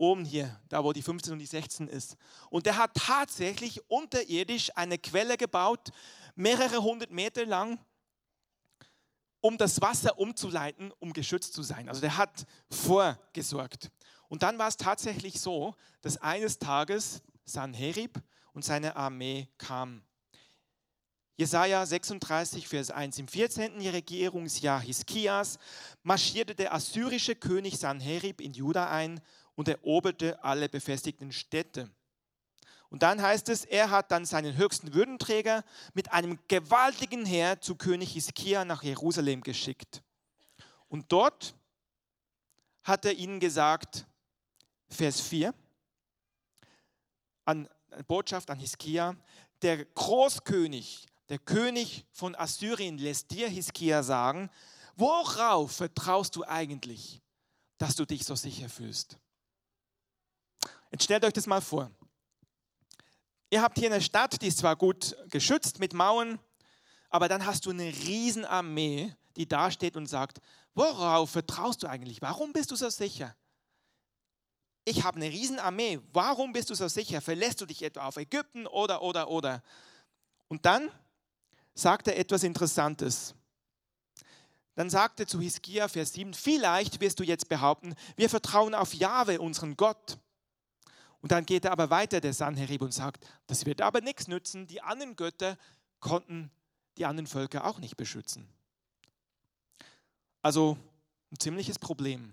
oben 0.00 0.24
hier, 0.24 0.58
da 0.68 0.82
wo 0.82 0.92
die 0.92 1.02
15 1.02 1.34
und 1.34 1.38
die 1.38 1.46
16 1.46 1.86
ist. 1.86 2.16
Und 2.48 2.66
der 2.66 2.76
hat 2.76 2.94
tatsächlich 2.94 3.88
unterirdisch 3.90 4.70
eine 4.74 4.98
Quelle 4.98 5.36
gebaut, 5.36 5.90
mehrere 6.34 6.82
hundert 6.82 7.10
Meter 7.10 7.44
lang, 7.44 7.78
um 9.40 9.58
das 9.58 9.80
Wasser 9.80 10.18
umzuleiten, 10.18 10.92
um 10.98 11.12
geschützt 11.12 11.52
zu 11.52 11.62
sein. 11.62 11.88
Also 11.88 12.00
der 12.00 12.16
hat 12.16 12.46
vorgesorgt. 12.70 13.90
Und 14.28 14.42
dann 14.42 14.58
war 14.58 14.68
es 14.68 14.76
tatsächlich 14.76 15.40
so, 15.40 15.74
dass 16.00 16.16
eines 16.16 16.58
Tages 16.58 17.22
Sanherib 17.44 18.22
und 18.52 18.64
seine 18.64 18.96
Armee 18.96 19.48
kam. 19.58 20.02
Jesaja 21.36 21.86
36, 21.86 22.68
Vers 22.68 22.90
1. 22.90 23.18
Im 23.18 23.26
14. 23.26 23.80
Regierungsjahr 23.80 24.80
Hiskias 24.82 25.58
marschierte 26.02 26.54
der 26.54 26.74
assyrische 26.74 27.34
König 27.34 27.78
Sanherib 27.78 28.42
in 28.42 28.52
Juda 28.52 28.90
ein 28.90 29.22
und 29.60 29.68
eroberte 29.68 30.42
alle 30.42 30.70
befestigten 30.70 31.32
Städte. 31.32 31.90
Und 32.88 33.02
dann 33.02 33.20
heißt 33.20 33.50
es, 33.50 33.66
er 33.66 33.90
hat 33.90 34.10
dann 34.10 34.24
seinen 34.24 34.56
höchsten 34.56 34.94
Würdenträger 34.94 35.64
mit 35.92 36.12
einem 36.12 36.38
gewaltigen 36.48 37.26
Heer 37.26 37.60
zu 37.60 37.74
König 37.74 38.14
Hiskia 38.14 38.64
nach 38.64 38.82
Jerusalem 38.82 39.42
geschickt. 39.42 40.02
Und 40.88 41.12
dort 41.12 41.54
hat 42.84 43.04
er 43.04 43.12
ihnen 43.12 43.38
gesagt, 43.38 44.06
Vers 44.88 45.20
4, 45.20 45.52
an 47.44 47.68
Botschaft 48.06 48.48
an 48.48 48.58
Hiskia, 48.58 49.14
der 49.60 49.84
Großkönig, 49.84 51.06
der 51.28 51.38
König 51.38 52.06
von 52.12 52.34
Assyrien 52.34 52.96
lässt 52.96 53.30
dir, 53.30 53.46
Hiskia, 53.46 54.02
sagen, 54.02 54.48
worauf 54.96 55.72
vertraust 55.72 56.34
du 56.34 56.44
eigentlich, 56.44 57.20
dass 57.76 57.94
du 57.94 58.06
dich 58.06 58.24
so 58.24 58.34
sicher 58.34 58.70
fühlst? 58.70 59.18
Jetzt 60.90 61.04
stellt 61.04 61.24
euch 61.24 61.32
das 61.32 61.46
mal 61.46 61.60
vor. 61.60 61.90
Ihr 63.50 63.62
habt 63.62 63.78
hier 63.78 63.90
eine 63.90 64.00
Stadt, 64.00 64.40
die 64.42 64.46
ist 64.46 64.58
zwar 64.58 64.76
gut 64.76 65.16
geschützt 65.28 65.80
mit 65.80 65.92
Mauern, 65.92 66.38
aber 67.08 67.28
dann 67.28 67.44
hast 67.44 67.66
du 67.66 67.70
eine 67.70 67.86
Riesenarmee, 67.86 69.14
die 69.36 69.48
da 69.48 69.70
steht 69.70 69.96
und 69.96 70.06
sagt, 70.06 70.38
worauf 70.74 71.30
vertraust 71.30 71.82
du 71.82 71.88
eigentlich? 71.88 72.22
Warum 72.22 72.52
bist 72.52 72.70
du 72.70 72.76
so 72.76 72.88
sicher? 72.88 73.34
Ich 74.84 75.04
habe 75.04 75.16
eine 75.16 75.30
Riesenarmee. 75.30 76.00
Warum 76.12 76.52
bist 76.52 76.70
du 76.70 76.74
so 76.74 76.88
sicher? 76.88 77.20
Verlässt 77.20 77.60
du 77.60 77.66
dich 77.66 77.82
etwa 77.82 78.06
auf 78.06 78.16
Ägypten 78.16 78.66
oder, 78.66 79.02
oder, 79.02 79.28
oder? 79.28 79.62
Und 80.48 80.64
dann 80.64 80.90
sagt 81.74 82.08
er 82.08 82.18
etwas 82.18 82.42
Interessantes. 82.42 83.34
Dann 84.74 84.88
sagte 84.88 85.26
zu 85.26 85.40
Hiskia, 85.40 85.88
Vers 85.88 86.12
7, 86.14 86.32
vielleicht 86.34 87.00
wirst 87.00 87.18
du 87.20 87.24
jetzt 87.24 87.48
behaupten, 87.48 87.94
wir 88.16 88.30
vertrauen 88.30 88.74
auf 88.74 88.94
Jahwe, 88.94 89.40
unseren 89.40 89.76
Gott. 89.76 90.18
Und 91.20 91.32
dann 91.32 91.44
geht 91.44 91.64
er 91.64 91.72
aber 91.72 91.90
weiter, 91.90 92.20
der 92.20 92.32
Sanherib, 92.32 92.82
und 92.82 92.92
sagt, 92.92 93.26
das 93.46 93.66
wird 93.66 93.82
aber 93.82 94.00
nichts 94.00 94.26
nützen. 94.28 94.66
Die 94.66 94.80
anderen 94.80 95.16
Götter 95.16 95.58
konnten 96.00 96.50
die 96.96 97.04
anderen 97.04 97.26
Völker 97.26 97.66
auch 97.66 97.78
nicht 97.78 97.96
beschützen. 97.96 98.48
Also 100.42 100.78
ein 101.30 101.38
ziemliches 101.38 101.78
Problem. 101.78 102.32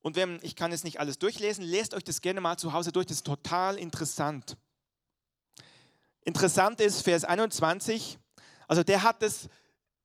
Und 0.00 0.16
wenn, 0.16 0.40
ich 0.42 0.56
kann 0.56 0.72
jetzt 0.72 0.84
nicht 0.84 1.00
alles 1.00 1.18
durchlesen, 1.18 1.64
lest 1.64 1.94
euch 1.94 2.04
das 2.04 2.20
gerne 2.20 2.40
mal 2.40 2.56
zu 2.56 2.72
Hause 2.72 2.92
durch, 2.92 3.06
das 3.06 3.18
ist 3.18 3.26
total 3.26 3.78
interessant. 3.78 4.56
Interessant 6.24 6.80
ist 6.80 7.02
Vers 7.02 7.24
21, 7.24 8.18
also 8.68 8.82
der 8.82 9.02
hat 9.02 9.22
es, 9.22 9.48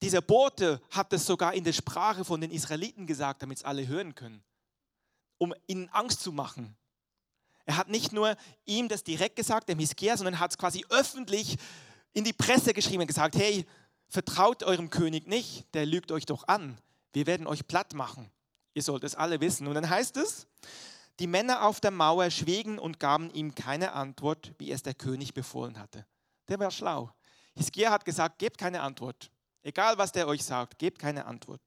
dieser 0.02 0.22
Bote 0.22 0.82
hat 0.92 1.14
es 1.14 1.26
sogar 1.26 1.54
in 1.54 1.64
der 1.64 1.74
Sprache 1.74 2.26
von 2.26 2.42
den 2.42 2.52
Israeliten 2.52 3.08
gesagt, 3.08 3.42
damit 3.42 3.60
es 3.60 3.64
alle 3.64 3.88
hören 3.88 4.14
können, 4.14 4.44
um 5.38 5.54
ihnen 5.68 5.90
Angst 5.90 6.22
zu 6.22 6.32
machen. 6.32 6.76
Er 7.66 7.78
hat 7.78 7.90
nicht 7.90 8.14
nur 8.14 8.36
ihm 8.66 8.88
das 8.88 9.04
direkt 9.04 9.36
gesagt, 9.36 9.70
dem 9.70 9.80
Hiskia, 9.80 10.16
sondern 10.16 10.40
hat 10.40 10.52
es 10.52 10.58
quasi 10.58 10.86
öffentlich 10.90 11.58
in 12.14 12.24
die 12.24 12.34
Presse 12.34 12.74
geschrieben 12.74 13.02
und 13.02 13.08
gesagt, 13.08 13.36
hey, 13.36 13.66
vertraut 14.08 14.64
eurem 14.64 14.90
König 14.90 15.28
nicht, 15.28 15.74
der 15.74 15.86
lügt 15.86 16.12
euch 16.12 16.26
doch 16.26 16.48
an. 16.48 16.78
Wir 17.14 17.28
werden 17.28 17.46
euch 17.46 17.68
platt 17.68 17.94
machen. 17.94 18.32
Ihr 18.74 18.84
sollt 18.84 19.04
es 19.04 19.16
alle 19.16 19.42
wissen. 19.42 19.68
Und 19.68 19.74
dann 19.74 19.90
heißt 19.90 20.18
es, 20.18 20.48
die 21.20 21.28
Männer 21.28 21.64
auf 21.64 21.80
der 21.80 21.92
Mauer 21.92 22.30
schwiegen 22.30 22.80
und 22.80 23.00
gaben 23.00 23.32
ihm 23.32 23.56
keine 23.56 23.94
Antwort, 23.94 24.54
wie 24.60 24.72
es 24.72 24.84
der 24.84 24.94
König 24.94 25.34
befohlen 25.34 25.80
hatte. 25.80 26.06
Der 26.48 26.60
war 26.60 26.72
schlau. 26.72 27.12
Hiskia 27.56 27.92
hat 27.92 28.06
gesagt, 28.06 28.40
gebt 28.40 28.58
keine 28.58 28.82
Antwort. 28.82 29.32
Egal, 29.64 29.98
was 29.98 30.12
der 30.12 30.28
euch 30.28 30.44
sagt, 30.44 30.78
gebt 30.78 31.00
keine 31.00 31.26
Antwort. 31.26 31.62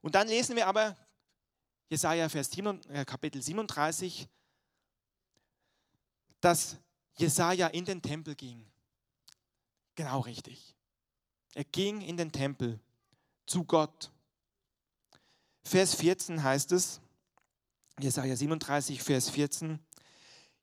Und 0.00 0.14
dann 0.14 0.28
lesen 0.28 0.56
wir 0.56 0.68
aber 0.68 0.96
Jesaja 1.88 2.28
Vers 2.28 2.50
7, 2.50 2.80
äh, 2.90 3.04
Kapitel 3.04 3.40
37, 3.40 4.28
dass 6.40 6.76
Jesaja 7.16 7.68
in 7.68 7.84
den 7.84 8.02
Tempel 8.02 8.34
ging. 8.34 8.66
Genau 9.94 10.20
richtig. 10.20 10.74
Er 11.54 11.64
ging 11.64 12.00
in 12.02 12.16
den 12.16 12.32
Tempel 12.32 12.80
zu 13.46 13.64
Gott. 13.64 14.10
Vers 15.64 15.94
14 15.94 16.42
heißt 16.42 16.72
es, 16.72 17.00
Jesaja 17.98 18.36
37, 18.36 19.02
Vers 19.02 19.30
14. 19.30 19.78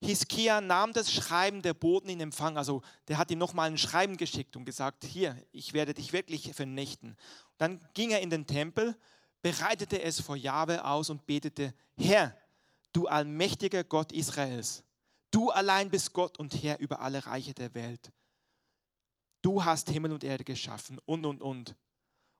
Hiskia 0.01 0.61
nahm 0.61 0.93
das 0.93 1.11
Schreiben 1.11 1.61
der 1.61 1.73
Boten 1.73 2.09
in 2.09 2.19
Empfang, 2.19 2.57
also 2.57 2.81
der 3.07 3.17
hat 3.17 3.31
ihm 3.31 3.39
nochmal 3.39 3.71
ein 3.71 3.77
Schreiben 3.77 4.17
geschickt 4.17 4.55
und 4.55 4.65
gesagt, 4.65 5.05
hier, 5.05 5.41
ich 5.51 5.73
werde 5.73 5.93
dich 5.93 6.13
wirklich 6.13 6.53
vernichten. 6.53 7.17
Dann 7.57 7.79
ging 7.93 8.11
er 8.11 8.21
in 8.21 8.29
den 8.29 8.45
Tempel, 8.45 8.97
bereitete 9.43 10.01
es 10.01 10.19
vor 10.19 10.35
Jahwe 10.35 10.83
aus 10.83 11.11
und 11.11 11.27
betete, 11.27 11.75
Herr, 11.95 12.35
du 12.93 13.05
allmächtiger 13.05 13.83
Gott 13.83 14.11
Israels, 14.11 14.83
du 15.29 15.51
allein 15.51 15.91
bist 15.91 16.13
Gott 16.13 16.39
und 16.39 16.63
Herr 16.63 16.79
über 16.79 16.99
alle 17.01 17.23
Reiche 17.23 17.53
der 17.53 17.75
Welt 17.75 18.11
du 19.43 19.63
hast 19.63 19.89
Himmel 19.89 20.11
und 20.11 20.23
Erde 20.23 20.43
geschaffen 20.43 20.99
und, 21.05 21.25
und, 21.25 21.41
und. 21.41 21.75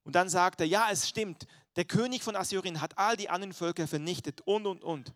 Und 0.04 0.16
dann 0.16 0.30
sagt 0.30 0.60
er, 0.62 0.68
ja, 0.68 0.90
es 0.90 1.08
stimmt, 1.08 1.46
der 1.76 1.86
König 1.86 2.24
von 2.24 2.36
Assyrien 2.36 2.82
hat 2.82 2.98
all 2.98 3.16
die 3.16 3.30
anderen 3.30 3.54
Völker 3.54 3.88
vernichtet 3.88 4.42
und, 4.42 4.66
und, 4.66 4.84
und. 4.84 5.14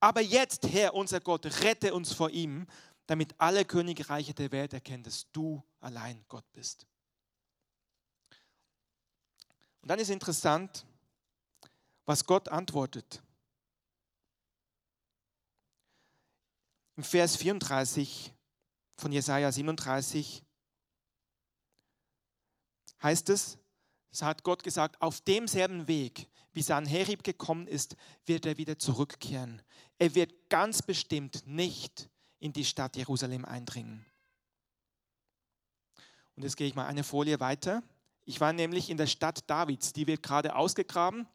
Aber 0.00 0.20
jetzt, 0.20 0.68
Herr, 0.68 0.94
unser 0.94 1.20
Gott, 1.20 1.46
rette 1.64 1.94
uns 1.94 2.12
vor 2.12 2.30
ihm, 2.30 2.66
damit 3.06 3.34
alle 3.38 3.64
Königreiche 3.64 4.34
der 4.34 4.52
Welt 4.52 4.74
erkennen, 4.74 5.02
dass 5.02 5.30
du 5.32 5.64
allein 5.80 6.24
Gott 6.28 6.44
bist. 6.52 6.86
Und 9.80 9.90
dann 9.90 9.98
ist 9.98 10.10
interessant, 10.10 10.84
was 12.08 12.24
Gott 12.24 12.48
antwortet. 12.48 13.22
Im 16.96 17.04
Vers 17.04 17.36
34 17.36 18.32
von 18.96 19.12
Jesaja 19.12 19.52
37 19.52 20.42
heißt 23.02 23.28
es, 23.28 23.58
es 24.10 24.22
hat 24.22 24.42
Gott 24.42 24.64
gesagt, 24.64 25.00
auf 25.02 25.20
demselben 25.20 25.86
Weg, 25.86 26.30
wie 26.54 26.62
Sanherib 26.62 27.24
gekommen 27.24 27.66
ist, 27.66 27.94
wird 28.24 28.46
er 28.46 28.56
wieder 28.56 28.78
zurückkehren. 28.78 29.60
Er 29.98 30.14
wird 30.14 30.48
ganz 30.48 30.80
bestimmt 30.80 31.46
nicht 31.46 32.08
in 32.38 32.54
die 32.54 32.64
Stadt 32.64 32.96
Jerusalem 32.96 33.44
eindringen. 33.44 34.06
Und 36.36 36.42
jetzt 36.42 36.56
gehe 36.56 36.68
ich 36.68 36.74
mal 36.74 36.86
eine 36.86 37.04
Folie 37.04 37.38
weiter. 37.38 37.82
Ich 38.24 38.40
war 38.40 38.54
nämlich 38.54 38.88
in 38.88 38.96
der 38.96 39.06
Stadt 39.06 39.48
Davids, 39.50 39.92
die 39.92 40.06
wird 40.06 40.22
gerade 40.22 40.56
ausgegraben. 40.56 41.28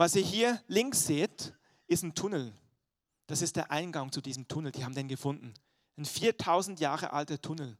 Was 0.00 0.16
ihr 0.16 0.22
hier 0.22 0.62
links 0.66 1.06
seht, 1.06 1.52
ist 1.86 2.02
ein 2.02 2.14
Tunnel. 2.14 2.54
Das 3.26 3.42
ist 3.42 3.56
der 3.56 3.70
Eingang 3.70 4.10
zu 4.10 4.22
diesem 4.22 4.48
Tunnel, 4.48 4.72
die 4.72 4.82
haben 4.82 4.94
den 4.94 5.08
gefunden. 5.08 5.52
Ein 5.98 6.06
4000 6.06 6.80
Jahre 6.80 7.12
alter 7.12 7.38
Tunnel. 7.40 7.76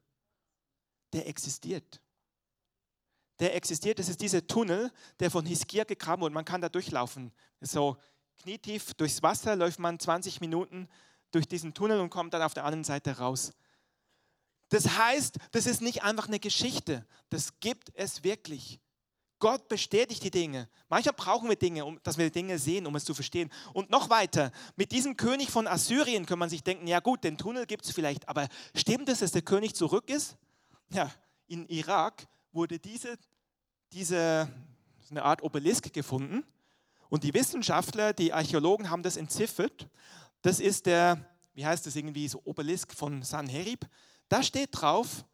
Der 1.14 1.26
existiert 1.26 2.00
der 3.40 3.56
existiert. 3.56 3.98
Das 3.98 4.08
ist 4.08 4.20
dieser 4.20 4.46
Tunnel, 4.46 4.92
der 5.18 5.30
von 5.30 5.44
Hiskia 5.46 5.84
gegraben 5.84 6.22
wurde. 6.22 6.34
Man 6.34 6.44
kann 6.44 6.60
da 6.60 6.68
durchlaufen. 6.68 7.32
So 7.60 7.96
knietief 8.42 8.94
durchs 8.94 9.22
Wasser 9.22 9.56
läuft 9.56 9.78
man 9.78 9.98
20 9.98 10.40
Minuten 10.40 10.88
durch 11.32 11.48
diesen 11.48 11.74
Tunnel 11.74 12.00
und 12.00 12.10
kommt 12.10 12.34
dann 12.34 12.42
auf 12.42 12.54
der 12.54 12.64
anderen 12.64 12.84
Seite 12.84 13.18
raus. 13.18 13.52
Das 14.68 14.98
heißt, 14.98 15.38
das 15.52 15.66
ist 15.66 15.80
nicht 15.80 16.02
einfach 16.02 16.28
eine 16.28 16.38
Geschichte. 16.38 17.06
Das 17.30 17.58
gibt 17.60 17.90
es 17.94 18.22
wirklich. 18.22 18.78
Gott 19.40 19.68
bestätigt 19.68 20.22
die 20.22 20.30
Dinge. 20.30 20.68
Manchmal 20.88 21.14
brauchen 21.14 21.48
wir 21.48 21.56
Dinge, 21.56 21.84
um, 21.84 21.98
dass 22.04 22.16
wir 22.16 22.30
Dinge 22.30 22.58
sehen, 22.58 22.86
um 22.86 22.94
es 22.94 23.04
zu 23.04 23.14
verstehen. 23.14 23.50
Und 23.72 23.90
noch 23.90 24.08
weiter, 24.08 24.52
mit 24.76 24.92
diesem 24.92 25.16
König 25.16 25.50
von 25.50 25.66
Assyrien 25.66 26.26
kann 26.26 26.38
man 26.38 26.48
sich 26.48 26.62
denken, 26.62 26.86
ja 26.86 27.00
gut, 27.00 27.24
den 27.24 27.36
Tunnel 27.36 27.66
gibt 27.66 27.84
es 27.84 27.90
vielleicht, 27.90 28.28
aber 28.28 28.48
stimmt 28.76 29.08
es, 29.08 29.18
dass 29.18 29.32
der 29.32 29.42
König 29.42 29.74
zurück 29.74 30.08
ist? 30.08 30.36
Ja, 30.90 31.10
in 31.48 31.66
Irak 31.66 32.28
wurde 32.52 32.78
diese 32.78 33.18
diese 33.92 34.48
eine 35.10 35.24
Art 35.24 35.42
Obelisk 35.42 35.92
gefunden 35.92 36.44
und 37.08 37.24
die 37.24 37.34
Wissenschaftler, 37.34 38.12
die 38.12 38.32
Archäologen 38.32 38.90
haben 38.90 39.02
das 39.02 39.16
entziffert. 39.16 39.88
Das 40.42 40.60
ist 40.60 40.86
der, 40.86 41.24
wie 41.54 41.66
heißt 41.66 41.84
das 41.86 41.96
irgendwie, 41.96 42.28
so 42.28 42.40
Obelisk 42.44 42.94
von 42.94 43.22
Sanherib. 43.22 43.86
Da 44.28 44.42
steht 44.42 44.70
drauf 44.72 45.24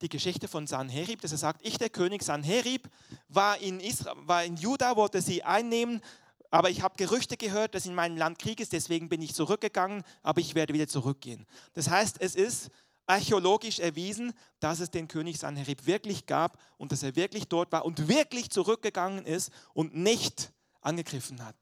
die 0.00 0.08
Geschichte 0.08 0.48
von 0.48 0.66
Sanherib, 0.66 1.22
dass 1.22 1.32
er 1.32 1.38
sagt, 1.38 1.66
ich 1.66 1.78
der 1.78 1.90
König 1.90 2.22
Sanherib 2.22 2.88
war 3.28 3.58
in, 3.58 3.80
Israel, 3.80 4.16
war 4.26 4.44
in 4.44 4.56
Juda, 4.56 4.96
wollte 4.96 5.22
sie 5.22 5.42
einnehmen, 5.42 6.02
aber 6.50 6.70
ich 6.70 6.82
habe 6.82 6.96
Gerüchte 6.96 7.36
gehört, 7.36 7.74
dass 7.74 7.86
in 7.86 7.94
meinem 7.94 8.16
Land 8.16 8.38
Krieg 8.38 8.60
ist, 8.60 8.72
deswegen 8.72 9.08
bin 9.08 9.22
ich 9.22 9.34
zurückgegangen, 9.34 10.02
aber 10.22 10.40
ich 10.40 10.54
werde 10.54 10.74
wieder 10.74 10.86
zurückgehen. 10.86 11.46
Das 11.72 11.90
heißt, 11.90 12.20
es 12.20 12.34
ist 12.34 12.70
archäologisch 13.06 13.78
erwiesen, 13.78 14.32
dass 14.60 14.80
es 14.80 14.90
den 14.90 15.08
König 15.08 15.38
Sanherib 15.38 15.86
wirklich 15.86 16.26
gab 16.26 16.58
und 16.76 16.92
dass 16.92 17.02
er 17.02 17.16
wirklich 17.16 17.48
dort 17.48 17.72
war 17.72 17.84
und 17.84 18.08
wirklich 18.08 18.50
zurückgegangen 18.50 19.24
ist 19.24 19.50
und 19.74 19.96
nicht 19.96 20.52
angegriffen 20.80 21.44
hat. 21.44 21.56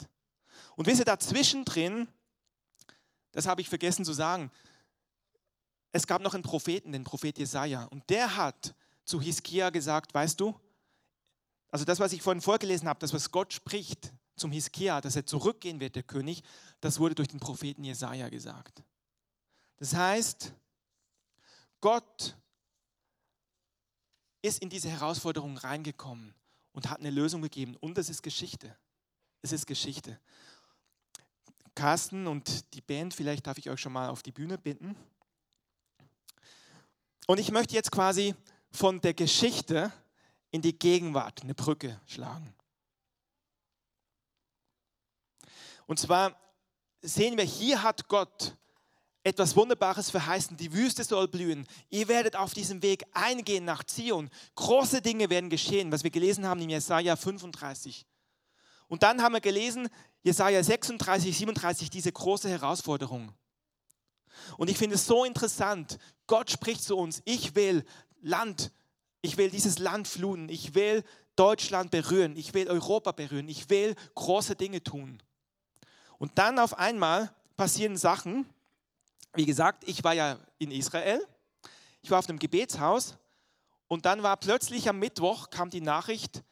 Und 0.76 0.86
wisst 0.86 1.00
ihr, 1.00 1.04
dazwischen 1.04 1.64
drin, 1.64 2.08
das 3.32 3.46
habe 3.46 3.60
ich 3.60 3.68
vergessen 3.68 4.04
zu 4.04 4.12
sagen, 4.12 4.50
es 5.94 6.08
gab 6.08 6.22
noch 6.22 6.34
einen 6.34 6.42
Propheten, 6.42 6.90
den 6.90 7.04
Prophet 7.04 7.38
Jesaja, 7.38 7.84
und 7.84 8.10
der 8.10 8.36
hat 8.36 8.74
zu 9.04 9.20
Hiskia 9.20 9.70
gesagt: 9.70 10.12
Weißt 10.12 10.40
du, 10.40 10.58
also 11.68 11.84
das, 11.84 12.00
was 12.00 12.12
ich 12.12 12.20
vorhin 12.20 12.42
vorgelesen 12.42 12.88
habe, 12.88 12.98
das, 12.98 13.14
was 13.14 13.30
Gott 13.30 13.52
spricht 13.52 14.12
zum 14.34 14.50
Hiskia, 14.50 15.00
dass 15.00 15.14
er 15.14 15.24
zurückgehen 15.24 15.78
wird, 15.78 15.94
der 15.94 16.02
König, 16.02 16.42
das 16.80 16.98
wurde 16.98 17.14
durch 17.14 17.28
den 17.28 17.38
Propheten 17.38 17.84
Jesaja 17.84 18.28
gesagt. 18.28 18.82
Das 19.76 19.94
heißt, 19.94 20.52
Gott 21.80 22.36
ist 24.42 24.62
in 24.62 24.70
diese 24.70 24.88
Herausforderung 24.88 25.58
reingekommen 25.58 26.34
und 26.72 26.90
hat 26.90 26.98
eine 26.98 27.10
Lösung 27.10 27.40
gegeben. 27.40 27.76
Und 27.76 27.98
es 27.98 28.10
ist 28.10 28.22
Geschichte. 28.22 28.76
Es 29.42 29.52
ist 29.52 29.66
Geschichte. 29.66 30.18
Carsten 31.76 32.26
und 32.26 32.74
die 32.74 32.80
Band, 32.80 33.14
vielleicht 33.14 33.46
darf 33.46 33.58
ich 33.58 33.70
euch 33.70 33.80
schon 33.80 33.92
mal 33.92 34.08
auf 34.08 34.24
die 34.24 34.32
Bühne 34.32 34.58
bitten. 34.58 34.96
Und 37.26 37.40
ich 37.40 37.50
möchte 37.50 37.74
jetzt 37.74 37.90
quasi 37.90 38.34
von 38.70 39.00
der 39.00 39.14
Geschichte 39.14 39.92
in 40.50 40.62
die 40.62 40.78
Gegenwart 40.78 41.42
eine 41.42 41.54
Brücke 41.54 42.00
schlagen. 42.06 42.54
Und 45.86 45.98
zwar 45.98 46.38
sehen 47.02 47.36
wir, 47.36 47.44
hier 47.44 47.82
hat 47.82 48.08
Gott 48.08 48.56
etwas 49.22 49.56
Wunderbares 49.56 50.10
verheißen. 50.10 50.56
Die 50.56 50.72
Wüste 50.72 51.02
soll 51.02 51.28
blühen. 51.28 51.66
Ihr 51.88 52.08
werdet 52.08 52.36
auf 52.36 52.52
diesem 52.52 52.82
Weg 52.82 53.04
eingehen 53.12 53.64
nach 53.64 53.84
Zion. 53.84 54.30
Große 54.54 55.00
Dinge 55.00 55.30
werden 55.30 55.50
geschehen, 55.50 55.90
was 55.90 56.04
wir 56.04 56.10
gelesen 56.10 56.46
haben 56.46 56.60
in 56.60 56.70
Jesaja 56.70 57.16
35. 57.16 58.06
Und 58.88 59.02
dann 59.02 59.22
haben 59.22 59.32
wir 59.32 59.40
gelesen, 59.40 59.88
Jesaja 60.22 60.62
36, 60.62 61.36
37, 61.36 61.90
diese 61.90 62.12
große 62.12 62.48
Herausforderung. 62.48 63.32
Und 64.56 64.70
ich 64.70 64.78
finde 64.78 64.96
es 64.96 65.06
so 65.06 65.24
interessant. 65.24 65.98
Gott 66.26 66.50
spricht 66.50 66.82
zu 66.82 66.96
uns: 66.96 67.22
Ich 67.24 67.54
will 67.54 67.84
Land, 68.22 68.72
ich 69.22 69.36
will 69.36 69.50
dieses 69.50 69.78
Land 69.78 70.08
fluten, 70.08 70.48
ich 70.48 70.74
will 70.74 71.04
Deutschland 71.36 71.90
berühren, 71.90 72.36
ich 72.36 72.54
will 72.54 72.68
Europa 72.68 73.12
berühren, 73.12 73.48
ich 73.48 73.68
will 73.70 73.94
große 74.14 74.56
Dinge 74.56 74.82
tun. 74.82 75.22
Und 76.18 76.38
dann 76.38 76.58
auf 76.58 76.78
einmal 76.78 77.34
passieren 77.56 77.96
Sachen, 77.96 78.46
wie 79.34 79.46
gesagt, 79.46 79.84
ich 79.86 80.04
war 80.04 80.14
ja 80.14 80.38
in 80.58 80.70
Israel. 80.70 81.26
Ich 82.02 82.10
war 82.10 82.18
auf 82.18 82.28
einem 82.28 82.38
Gebetshaus 82.38 83.16
und 83.88 84.04
dann 84.04 84.22
war 84.22 84.36
plötzlich 84.36 84.88
am 84.90 84.98
Mittwoch 84.98 85.48
kam 85.48 85.70
die 85.70 85.80
Nachricht, 85.80 86.42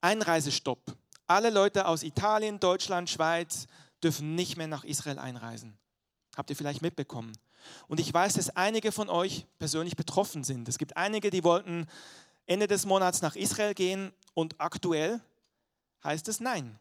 Einreisestopp. 0.00 0.96
Alle 1.26 1.50
Leute 1.50 1.86
aus 1.86 2.02
Italien, 2.02 2.58
Deutschland, 2.58 3.08
Schweiz 3.08 3.66
dürfen 4.02 4.34
nicht 4.34 4.56
mehr 4.56 4.66
nach 4.66 4.84
Israel 4.84 5.18
einreisen. 5.18 5.78
Habt 6.36 6.50
ihr 6.50 6.56
vielleicht 6.56 6.82
mitbekommen? 6.82 7.32
Und 7.88 7.98
ich 7.98 8.12
weiß, 8.12 8.34
dass 8.34 8.50
einige 8.50 8.92
von 8.92 9.08
euch 9.08 9.46
persönlich 9.58 9.96
betroffen 9.96 10.44
sind. 10.44 10.68
Es 10.68 10.78
gibt 10.78 10.96
einige, 10.96 11.30
die 11.30 11.42
wollten 11.42 11.86
Ende 12.46 12.66
des 12.68 12.86
Monats 12.86 13.22
nach 13.22 13.34
Israel 13.34 13.74
gehen 13.74 14.12
und 14.34 14.60
aktuell 14.60 15.20
heißt 16.04 16.28
es 16.28 16.38
nein. 16.38 16.78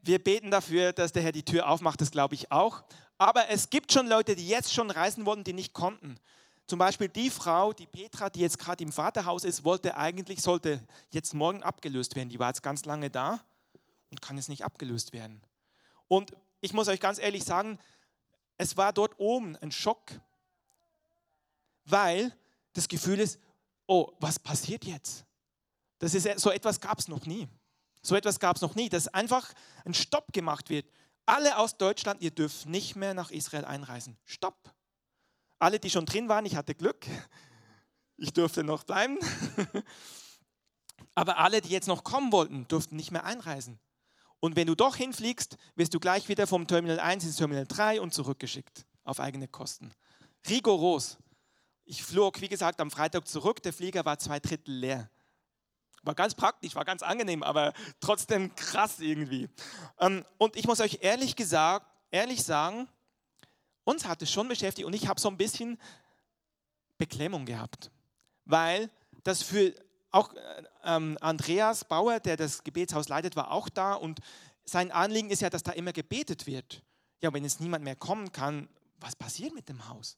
Wir 0.00 0.22
beten 0.22 0.50
dafür, 0.50 0.92
dass 0.92 1.12
der 1.12 1.22
Herr 1.22 1.32
die 1.32 1.44
Tür 1.44 1.68
aufmacht, 1.68 2.00
das 2.00 2.10
glaube 2.10 2.34
ich 2.34 2.52
auch. 2.52 2.84
Aber 3.18 3.48
es 3.48 3.70
gibt 3.70 3.92
schon 3.92 4.06
Leute, 4.06 4.36
die 4.36 4.46
jetzt 4.46 4.72
schon 4.72 4.90
reisen 4.90 5.26
wollten, 5.26 5.44
die 5.44 5.52
nicht 5.52 5.72
konnten. 5.72 6.18
Zum 6.66 6.78
Beispiel 6.78 7.08
die 7.08 7.30
Frau, 7.30 7.72
die 7.72 7.86
Petra, 7.86 8.30
die 8.30 8.40
jetzt 8.40 8.58
gerade 8.58 8.82
im 8.82 8.92
Vaterhaus 8.92 9.44
ist, 9.44 9.64
wollte 9.64 9.96
eigentlich, 9.96 10.40
sollte 10.40 10.80
jetzt 11.10 11.34
morgen 11.34 11.62
abgelöst 11.62 12.16
werden. 12.16 12.28
Die 12.28 12.38
war 12.38 12.48
jetzt 12.48 12.62
ganz 12.62 12.84
lange 12.84 13.10
da 13.10 13.40
und 14.10 14.22
kann 14.22 14.36
jetzt 14.36 14.48
nicht 14.48 14.64
abgelöst 14.64 15.12
werden. 15.12 15.42
Und 16.08 16.32
ich 16.60 16.72
muss 16.72 16.88
euch 16.88 17.00
ganz 17.00 17.18
ehrlich 17.18 17.44
sagen, 17.44 17.78
es 18.56 18.76
war 18.76 18.92
dort 18.92 19.18
oben 19.18 19.56
ein 19.56 19.72
Schock, 19.72 20.12
weil 21.84 22.36
das 22.72 22.88
Gefühl 22.88 23.20
ist, 23.20 23.38
oh, 23.86 24.12
was 24.20 24.38
passiert 24.38 24.84
jetzt? 24.84 25.24
Das 25.98 26.14
ist, 26.14 26.40
so 26.40 26.50
etwas 26.50 26.80
gab 26.80 26.98
es 26.98 27.08
noch 27.08 27.26
nie. 27.26 27.48
So 28.02 28.14
etwas 28.14 28.38
gab 28.38 28.56
es 28.56 28.62
noch 28.62 28.74
nie, 28.74 28.88
dass 28.88 29.08
einfach 29.08 29.52
ein 29.84 29.94
Stopp 29.94 30.32
gemacht 30.32 30.68
wird. 30.68 30.86
Alle 31.26 31.56
aus 31.56 31.78
Deutschland, 31.78 32.20
ihr 32.20 32.30
dürft 32.30 32.66
nicht 32.66 32.96
mehr 32.96 33.14
nach 33.14 33.30
Israel 33.30 33.64
einreisen. 33.64 34.18
Stopp. 34.24 34.74
Alle, 35.58 35.80
die 35.80 35.88
schon 35.88 36.04
drin 36.04 36.28
waren, 36.28 36.44
ich 36.44 36.56
hatte 36.56 36.74
Glück. 36.74 37.06
Ich 38.16 38.32
durfte 38.32 38.62
noch 38.62 38.84
bleiben. 38.84 39.18
Aber 41.14 41.38
alle, 41.38 41.60
die 41.60 41.70
jetzt 41.70 41.88
noch 41.88 42.04
kommen 42.04 42.32
wollten, 42.32 42.68
durften 42.68 42.96
nicht 42.96 43.10
mehr 43.10 43.24
einreisen. 43.24 43.78
Und 44.44 44.56
wenn 44.56 44.66
du 44.66 44.74
doch 44.74 44.96
hinfliegst, 44.96 45.56
wirst 45.74 45.94
du 45.94 45.98
gleich 45.98 46.28
wieder 46.28 46.46
vom 46.46 46.66
Terminal 46.66 47.00
1 47.00 47.24
ins 47.24 47.36
Terminal 47.36 47.64
3 47.66 48.02
und 48.02 48.12
zurückgeschickt 48.12 48.84
auf 49.02 49.18
eigene 49.18 49.48
Kosten. 49.48 49.90
Rigoros. 50.46 51.16
Ich 51.86 52.02
flog, 52.02 52.42
wie 52.42 52.50
gesagt, 52.50 52.78
am 52.82 52.90
Freitag 52.90 53.26
zurück. 53.26 53.62
Der 53.62 53.72
Flieger 53.72 54.04
war 54.04 54.18
zwei 54.18 54.40
Drittel 54.40 54.74
leer. 54.74 55.08
War 56.02 56.14
ganz 56.14 56.34
praktisch, 56.34 56.74
war 56.74 56.84
ganz 56.84 57.02
angenehm, 57.02 57.42
aber 57.42 57.72
trotzdem 58.00 58.54
krass 58.54 59.00
irgendwie. 59.00 59.48
Ähm, 59.98 60.26
und 60.36 60.56
ich 60.56 60.66
muss 60.66 60.80
euch 60.80 60.98
ehrlich 61.00 61.36
gesagt, 61.36 61.86
ehrlich 62.10 62.44
sagen, 62.44 62.86
uns 63.84 64.04
hat 64.04 64.20
es 64.20 64.30
schon 64.30 64.46
beschäftigt 64.46 64.86
und 64.86 64.92
ich 64.92 65.08
habe 65.08 65.18
so 65.18 65.30
ein 65.30 65.38
bisschen 65.38 65.78
Beklemmung 66.98 67.46
gehabt, 67.46 67.90
weil 68.44 68.90
das 69.22 69.42
für 69.42 69.74
auch 70.14 70.32
äh, 70.34 70.62
ähm, 70.84 71.18
Andreas 71.20 71.84
Bauer, 71.84 72.20
der 72.20 72.36
das 72.36 72.62
Gebetshaus 72.62 73.08
leitet, 73.08 73.36
war 73.36 73.50
auch 73.50 73.68
da 73.68 73.94
und 73.94 74.20
sein 74.64 74.92
Anliegen 74.92 75.30
ist 75.30 75.42
ja, 75.42 75.50
dass 75.50 75.62
da 75.62 75.72
immer 75.72 75.92
gebetet 75.92 76.46
wird. 76.46 76.82
Ja, 77.20 77.32
wenn 77.32 77.44
jetzt 77.44 77.60
niemand 77.60 77.84
mehr 77.84 77.96
kommen 77.96 78.32
kann, 78.32 78.68
was 79.00 79.16
passiert 79.16 79.54
mit 79.54 79.68
dem 79.68 79.88
Haus? 79.88 80.16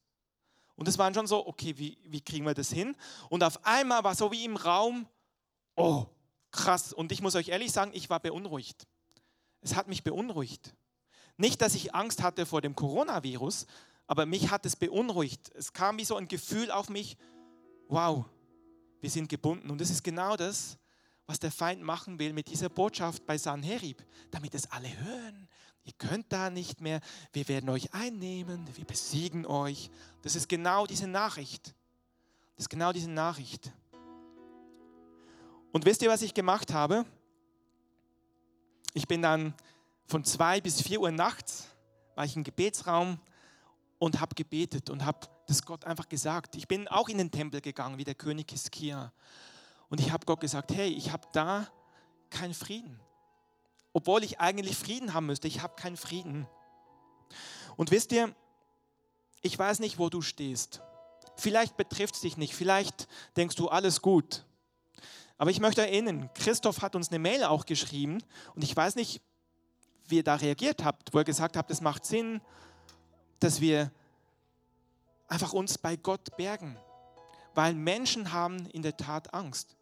Und 0.77 0.87
es 0.87 0.99
waren 0.99 1.15
schon 1.15 1.27
so, 1.27 1.47
okay, 1.47 1.77
wie, 1.79 1.99
wie 2.05 2.21
kriegen 2.21 2.45
wir 2.45 2.55
das 2.55 2.71
hin? 2.71 2.95
Und 3.31 3.43
auf 3.43 3.65
einmal 3.65 4.05
war 4.05 4.15
so 4.15 4.31
wie 4.31 4.45
im 4.45 4.57
Raum, 4.57 5.09
oh, 5.75 6.05
krass. 6.51 6.93
Und 6.93 7.11
ich 7.11 7.23
muss 7.23 7.35
euch 7.35 7.49
ehrlich 7.49 7.73
sagen, 7.73 7.93
ich 7.95 8.11
war 8.11 8.21
beunruhigt. 8.21 8.87
Es 9.63 9.75
hat 9.75 9.89
mich 9.89 10.05
beunruhigt. 10.05 10.75
Nicht, 11.39 11.63
dass 11.63 11.75
ich 11.75 11.95
Angst 11.95 12.23
hatte 12.23 12.45
vor 12.45 12.61
dem 12.61 12.77
Coronavirus, 12.77 13.67
aber 14.07 14.27
mich 14.27 14.51
hat 14.51 14.67
es 14.67 14.77
beunruhigt. 14.77 15.51
Es 15.55 15.73
kam 15.73 15.97
wie 15.99 16.05
so 16.05 16.17
ein 16.17 16.29
Gefühl 16.29 16.71
auf 16.71 16.91
mich, 16.91 17.17
wow, 17.89 18.27
wir 19.01 19.11
sind 19.11 19.29
gebunden. 19.29 19.71
Und 19.71 19.81
das 19.81 19.91
ist 19.91 20.03
genau 20.03 20.37
das, 20.37 20.79
was 21.27 21.39
der 21.41 21.51
Feind 21.51 21.83
machen 21.83 22.19
will 22.19 22.33
mit 22.33 22.49
dieser 22.49 22.69
Botschaft 22.69 23.27
bei 23.27 23.37
Sanherib, 23.37 24.05
damit 24.31 24.55
es 24.55 24.71
alle 24.71 24.89
hören. 25.01 25.49
Ihr 25.85 25.93
könnt 25.99 26.33
da 26.33 26.51
nicht 26.51 26.81
mehr, 26.81 27.01
wir 27.33 27.47
werden 27.49 27.69
euch 27.71 27.93
einnehmen, 27.95 28.67
wir 28.77 28.85
besiegen 28.85 29.47
euch. 29.47 29.91
Das 30.23 30.35
ist 30.35 30.49
genau 30.49 30.87
diese 30.87 31.07
Nachricht. 31.07 31.75
Das 32.57 32.65
ist 32.65 32.71
genau 32.71 32.93
diese 32.93 33.11
Nachricht. 33.11 33.73
Und 35.73 35.85
wisst 35.85 36.03
ihr, 36.03 36.11
was 36.11 36.23
ich 36.23 36.35
gemacht 36.35 36.73
habe? 36.73 37.05
Ich 38.95 39.07
bin 39.07 39.23
dann 39.23 39.55
von 40.07 40.25
zwei 40.25 40.61
bis 40.61 40.81
vier 40.81 41.01
Uhr 41.01 41.11
nachts 41.11 41.69
war 42.15 42.25
ich 42.25 42.35
im 42.35 42.45
Gebetsraum 42.45 43.21
und 43.99 44.21
habe 44.21 44.35
gebetet 44.35 44.91
und 44.91 45.05
habe 45.05 45.29
das 45.47 45.63
Gott 45.63 45.85
einfach 45.85 46.09
gesagt. 46.09 46.57
Ich 46.57 46.69
bin 46.69 46.89
auch 46.89 47.09
in 47.09 47.19
den 47.19 47.31
Tempel 47.31 47.61
gegangen, 47.61 47.99
wie 47.99 48.05
der 48.05 48.15
König 48.15 48.51
Hiskia. 48.51 49.13
Und 49.89 50.01
ich 50.01 50.11
habe 50.11 50.27
Gott 50.27 50.41
gesagt, 50.41 50.73
hey, 50.75 50.89
ich 50.89 51.13
habe 51.13 51.27
da 51.33 51.69
keinen 52.31 52.55
Frieden. 52.55 53.01
Obwohl 53.93 54.25
ich 54.25 54.41
eigentlich 54.41 54.77
Frieden 54.77 55.15
haben 55.15 55.27
müsste, 55.27 55.49
ich 55.49 55.63
habe 55.63 55.77
keinen 55.77 55.97
Frieden. 55.97 56.47
Und 57.77 57.91
wisst 57.91 58.13
ihr, 58.13 58.35
ich 59.43 59.59
weiß 59.59 59.79
nicht, 59.79 59.99
wo 59.99 60.09
du 60.09 60.23
stehst. 60.23 60.83
Vielleicht 61.37 61.77
betrifft 61.77 62.17
es 62.17 62.23
dich 62.23 62.37
nicht, 62.37 62.55
vielleicht 62.55 63.09
denkst 63.37 63.57
du, 63.57 63.69
alles 63.69 64.03
gut. 64.03 64.45
Aber 65.39 65.51
ich 65.51 65.61
möchte 65.61 65.83
erinnern, 65.83 66.31
Christoph 66.35 66.83
hat 66.83 66.97
uns 66.97 67.11
eine 67.11 67.19
Mail 67.19 67.45
auch 67.45 67.67
geschrieben 67.67 68.23
und 68.55 68.65
ich 68.65 68.75
weiß 68.75 68.97
nicht, 68.97 69.21
wie 70.09 70.17
ihr 70.17 70.25
da 70.25 70.37
reagiert 70.37 70.85
habt, 70.85 71.13
wo 71.13 71.19
ihr 71.19 71.25
gesagt 71.25 71.57
habt, 71.57 71.71
es 71.71 71.81
macht 71.81 72.07
Sinn, 72.07 72.41
dass 73.39 73.61
wir 73.61 73.91
einfach 75.29 75.53
uns 75.53 75.79
bei 75.79 75.97
Gott 75.97 76.37
bergen, 76.37 76.77
weil 77.55 77.75
Menschen 77.75 78.33
haben 78.33 78.67
in 78.67 78.83
der 78.83 78.97
Tat 78.97 79.33
Angst. 79.35 79.77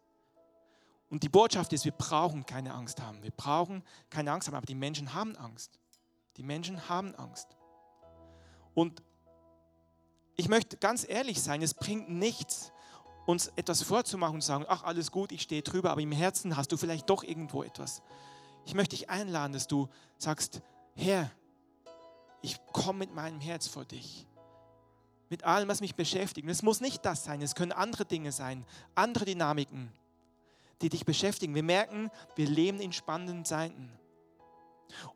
Und 1.09 1.23
die 1.23 1.29
Botschaft 1.29 1.71
ist, 1.73 1.85
wir 1.85 1.91
brauchen 1.91 2.45
keine 2.45 2.73
Angst 2.73 3.01
haben. 3.01 3.21
Wir 3.21 3.31
brauchen 3.31 3.83
keine 4.09 4.31
Angst 4.31 4.47
haben, 4.47 4.55
aber 4.55 4.65
die 4.65 4.75
Menschen 4.75 5.13
haben 5.13 5.35
Angst. 5.35 5.79
Die 6.37 6.43
Menschen 6.43 6.89
haben 6.89 7.15
Angst. 7.15 7.55
Und 8.73 9.01
ich 10.35 10.49
möchte 10.49 10.77
ganz 10.77 11.07
ehrlich 11.07 11.41
sein, 11.41 11.61
es 11.61 11.73
bringt 11.73 12.09
nichts, 12.09 12.71
uns 13.25 13.47
etwas 13.55 13.81
vorzumachen 13.81 14.35
und 14.35 14.41
zu 14.41 14.47
sagen, 14.47 14.65
ach 14.67 14.83
alles 14.83 15.11
gut, 15.11 15.31
ich 15.31 15.41
stehe 15.41 15.61
drüber, 15.61 15.91
aber 15.91 16.01
im 16.01 16.11
Herzen 16.11 16.57
hast 16.57 16.71
du 16.71 16.77
vielleicht 16.77 17.09
doch 17.09 17.23
irgendwo 17.23 17.63
etwas. 17.63 18.01
Ich 18.65 18.73
möchte 18.73 18.95
dich 18.95 19.09
einladen, 19.09 19.53
dass 19.53 19.67
du 19.67 19.87
sagst, 20.17 20.61
Herr, 20.95 21.31
ich 22.41 22.59
komme 22.71 22.99
mit 22.99 23.15
meinem 23.15 23.39
Herz 23.39 23.67
vor 23.67 23.85
dich. 23.85 24.27
Mit 25.29 25.43
allem, 25.43 25.67
was 25.67 25.81
mich 25.81 25.95
beschäftigt. 25.95 26.45
Und 26.45 26.51
es 26.51 26.61
muss 26.61 26.81
nicht 26.81 27.05
das 27.05 27.23
sein, 27.23 27.41
es 27.41 27.55
können 27.55 27.71
andere 27.71 28.05
Dinge 28.05 28.31
sein, 28.31 28.65
andere 28.93 29.25
Dynamiken, 29.25 29.91
die 30.81 30.89
dich 30.89 31.05
beschäftigen. 31.05 31.55
Wir 31.55 31.63
merken, 31.63 32.11
wir 32.35 32.47
leben 32.47 32.79
in 32.79 32.93
spannenden 32.93 33.43
Zeiten. 33.45 33.91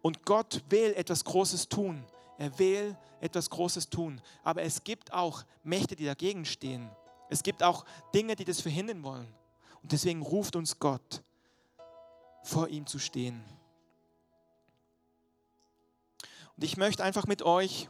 Und 0.01 0.25
Gott 0.25 0.63
will 0.69 0.93
etwas 0.95 1.23
Großes 1.23 1.69
tun. 1.69 2.03
Er 2.37 2.57
will 2.57 2.97
etwas 3.21 3.49
Großes 3.49 3.89
tun. 3.89 4.21
Aber 4.43 4.61
es 4.63 4.83
gibt 4.83 5.13
auch 5.13 5.43
Mächte, 5.63 5.95
die 5.95 6.05
dagegen 6.05 6.45
stehen. 6.45 6.89
Es 7.29 7.43
gibt 7.43 7.61
auch 7.61 7.85
Dinge, 8.13 8.35
die 8.35 8.45
das 8.45 8.61
verhindern 8.61 9.03
wollen. 9.03 9.27
Und 9.81 9.91
deswegen 9.91 10.21
ruft 10.21 10.55
uns 10.55 10.79
Gott, 10.79 11.23
vor 12.43 12.67
ihm 12.67 12.87
zu 12.87 12.97
stehen. 12.97 13.43
Und 16.55 16.63
ich 16.63 16.77
möchte 16.77 17.03
einfach 17.03 17.27
mit 17.27 17.41
euch 17.41 17.89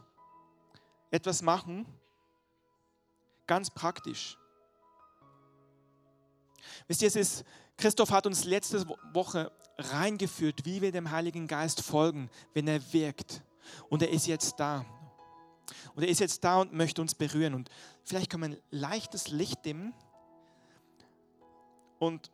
etwas 1.10 1.42
machen, 1.42 1.86
ganz 3.50 3.68
praktisch. 3.68 4.38
Wisst 6.86 7.02
ihr, 7.02 7.08
es 7.08 7.16
ist, 7.16 7.44
Christoph 7.76 8.12
hat 8.12 8.24
uns 8.24 8.44
letzte 8.44 8.86
Woche 9.12 9.50
reingeführt, 9.76 10.64
wie 10.64 10.80
wir 10.80 10.92
dem 10.92 11.10
Heiligen 11.10 11.48
Geist 11.48 11.82
folgen, 11.82 12.30
wenn 12.54 12.68
er 12.68 12.80
wirkt. 12.92 13.42
Und 13.88 14.02
er 14.02 14.10
ist 14.10 14.28
jetzt 14.28 14.60
da. 14.60 14.86
Und 15.96 16.04
er 16.04 16.08
ist 16.08 16.20
jetzt 16.20 16.44
da 16.44 16.60
und 16.60 16.72
möchte 16.72 17.02
uns 17.02 17.16
berühren. 17.16 17.54
Und 17.54 17.70
vielleicht 18.04 18.30
können 18.30 18.52
wir 18.52 18.56
ein 18.56 18.62
leichtes 18.70 19.26
Licht 19.26 19.64
dimmen. 19.64 19.94
Und 21.98 22.30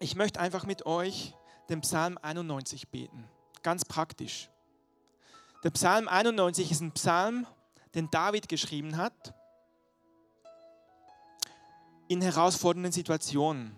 ich 0.00 0.16
möchte 0.16 0.40
einfach 0.40 0.66
mit 0.66 0.84
euch 0.84 1.32
den 1.68 1.80
Psalm 1.82 2.18
91 2.20 2.88
beten. 2.88 3.22
Ganz 3.62 3.84
praktisch. 3.84 4.50
Der 5.62 5.70
Psalm 5.70 6.08
91 6.08 6.72
ist 6.72 6.80
ein 6.80 6.90
Psalm, 6.90 7.46
den 7.94 8.10
David 8.10 8.48
geschrieben 8.48 8.96
hat 8.96 9.37
in 12.08 12.22
herausfordernden 12.22 12.92
Situationen. 12.92 13.76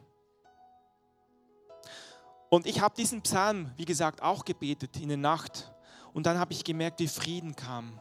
Und 2.48 2.66
ich 2.66 2.80
habe 2.80 2.94
diesen 2.96 3.22
Psalm, 3.22 3.70
wie 3.76 3.84
gesagt, 3.84 4.22
auch 4.22 4.44
gebetet 4.44 4.96
in 4.96 5.08
der 5.08 5.16
Nacht. 5.16 5.72
Und 6.12 6.26
dann 6.26 6.38
habe 6.38 6.52
ich 6.52 6.64
gemerkt, 6.64 6.98
wie 7.00 7.08
Frieden 7.08 7.54
kam. 7.54 8.00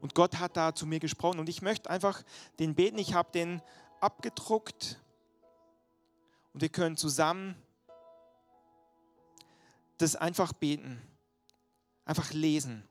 Und 0.00 0.14
Gott 0.14 0.38
hat 0.38 0.56
da 0.56 0.74
zu 0.74 0.86
mir 0.86 0.98
gesprochen. 0.98 1.40
Und 1.40 1.48
ich 1.48 1.60
möchte 1.62 1.90
einfach 1.90 2.22
den 2.58 2.74
beten. 2.74 2.98
Ich 2.98 3.14
habe 3.14 3.30
den 3.32 3.60
abgedruckt. 4.00 4.98
Und 6.54 6.62
wir 6.62 6.70
können 6.70 6.96
zusammen 6.96 7.54
das 9.98 10.16
einfach 10.16 10.52
beten. 10.54 11.02
Einfach 12.06 12.32
lesen. 12.32 12.82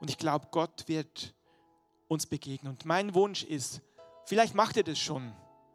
Und 0.00 0.10
ich 0.10 0.18
glaube, 0.18 0.48
Gott 0.50 0.86
wird 0.86 1.34
uns 2.08 2.26
begegnen. 2.26 2.72
Und 2.72 2.84
mein 2.84 3.14
Wunsch 3.14 3.42
ist, 3.42 3.80
vielleicht 4.26 4.54
macht 4.54 4.76
ihr 4.76 4.84
das 4.84 4.98
schon, 4.98 5.32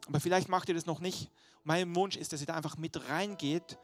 aber 0.08 0.20
vielleicht 0.20 0.50
macht 0.50 0.70
ihr 0.70 0.76
das 0.76 0.86
noch 0.86 1.00
nicht. 1.00 1.32
Mein 1.64 1.96
Wunsch 1.96 2.16
ist, 2.16 2.34
dass 2.34 2.42
ihr 2.42 2.48
da 2.48 2.56
einfach 2.56 2.78
mit 2.78 3.10
reingeht, 3.10 3.78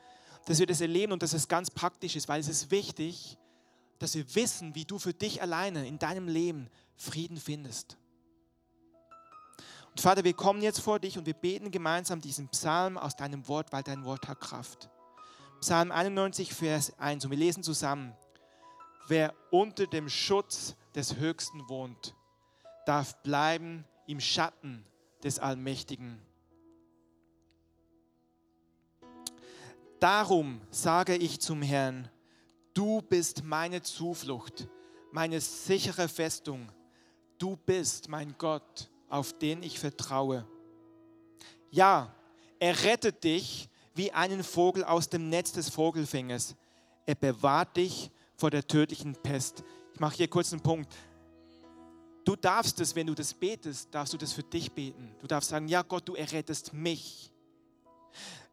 dass 0.46 0.60
wir 0.60 0.68
das 0.68 0.82
erleben 0.82 1.12
und 1.12 1.24
dass 1.24 1.34
es 1.34 1.48
ganz 1.48 1.72
praktisch 1.72 2.16
ist, 2.16 2.28
weil 2.28 2.40
es 2.40 2.48
ist 2.48 2.72
wichtig, 2.72 3.38
dass 4.00 4.16
wir 4.16 4.36
wissen, 4.36 4.76
wie 4.76 4.86
du 4.86 5.00
für 5.00 5.14
dich 5.14 5.42
alleine 5.42 5.88
in 5.88 6.00
deinem 6.00 6.28
Leben 6.28 6.70
Frieden 6.96 7.38
findest. 7.38 7.98
Und 9.90 10.02
Vater, 10.02 10.24
wir 10.24 10.34
kommen 10.34 10.62
jetzt 10.62 10.80
vor 10.80 11.00
dich 11.00 11.18
und 11.18 11.26
wir 11.26 11.34
beten 11.34 11.72
gemeinsam 11.72 12.22
diesen 12.22 12.50
Psalm 12.50 12.98
aus 12.98 13.16
deinem 13.16 13.48
Wort, 13.48 13.72
weil 13.72 13.84
dein 13.84 14.06
Wort 14.06 14.28
hat 14.28 14.40
Kraft. 14.40 14.90
Psalm 15.60 15.92
91, 15.92 16.54
Vers 16.54 16.98
1 17.00 17.26
und 17.26 17.32
wir 17.32 17.38
lesen 17.38 17.64
zusammen. 17.64 18.16
Wer 19.08 19.34
unter 19.50 19.88
dem 19.88 20.08
Schutz 20.08 20.76
des 20.94 21.16
Höchsten 21.16 21.68
wohnt, 21.68 22.14
darf 22.86 23.22
bleiben 23.24 23.86
im 24.08 24.20
Schatten 24.20 24.84
des 25.24 25.38
Allmächtigen. 25.38 26.20
Darum 30.00 30.62
sage 30.70 31.16
ich 31.16 31.40
zum 31.40 31.62
Herrn, 31.62 32.10
du 32.74 33.02
bist 33.02 33.44
meine 33.44 33.82
Zuflucht, 33.82 34.68
meine 35.12 35.42
sichere 35.42 36.08
Festung. 36.08 36.72
Du 37.38 37.56
bist 37.56 38.08
mein 38.08 38.36
Gott, 38.38 38.90
auf 39.10 39.38
den 39.38 39.64
ich 39.64 39.80
vertraue. 39.80 40.48
Ja, 41.72 42.14
er 42.60 42.84
rettet 42.84 43.24
dich 43.24 43.70
wie 43.96 44.12
einen 44.12 44.44
Vogel 44.44 44.84
aus 44.84 45.10
dem 45.10 45.30
Netz 45.30 45.52
des 45.52 45.70
Vogelfängers. 45.70 46.56
Er 47.06 47.16
bewahrt 47.16 47.78
dich 47.78 48.12
vor 48.36 48.52
der 48.52 48.68
tödlichen 48.68 49.16
Pest. 49.16 49.64
Ich 49.94 50.00
mache 50.00 50.18
hier 50.18 50.28
kurz 50.28 50.54
einen 50.54 50.62
Punkt. 50.62 50.94
Du 52.28 52.36
darfst 52.36 52.78
es, 52.82 52.94
wenn 52.94 53.08
du 53.08 53.16
das 53.16 53.34
betest, 53.34 53.88
darfst 53.90 54.12
du 54.12 54.18
das 54.18 54.34
für 54.34 54.44
dich 54.44 54.70
beten. 54.70 55.16
Du 55.22 55.28
darfst 55.28 55.50
sagen, 55.50 55.70
ja 55.70 55.82
Gott, 55.82 56.10
du 56.10 56.14
errettest 56.14 56.74
mich. 56.74 57.32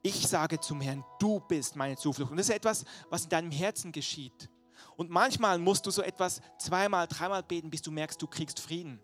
Ich 0.00 0.28
sage 0.28 0.60
zum 0.60 0.80
Herrn, 0.80 1.04
du 1.18 1.40
bist 1.40 1.74
meine 1.74 1.96
Zuflucht. 1.96 2.30
Und 2.30 2.36
das 2.36 2.48
ist 2.48 2.54
etwas, 2.54 2.84
was 3.10 3.24
in 3.24 3.30
deinem 3.30 3.50
Herzen 3.50 3.90
geschieht. 3.90 4.48
Und 4.96 5.10
manchmal 5.10 5.58
musst 5.58 5.84
du 5.86 5.90
so 5.90 6.02
etwas 6.02 6.40
zweimal, 6.56 7.08
dreimal 7.08 7.42
beten, 7.42 7.68
bis 7.68 7.82
du 7.82 7.90
merkst, 7.90 8.22
du 8.22 8.28
kriegst 8.28 8.60
Frieden. 8.60 9.00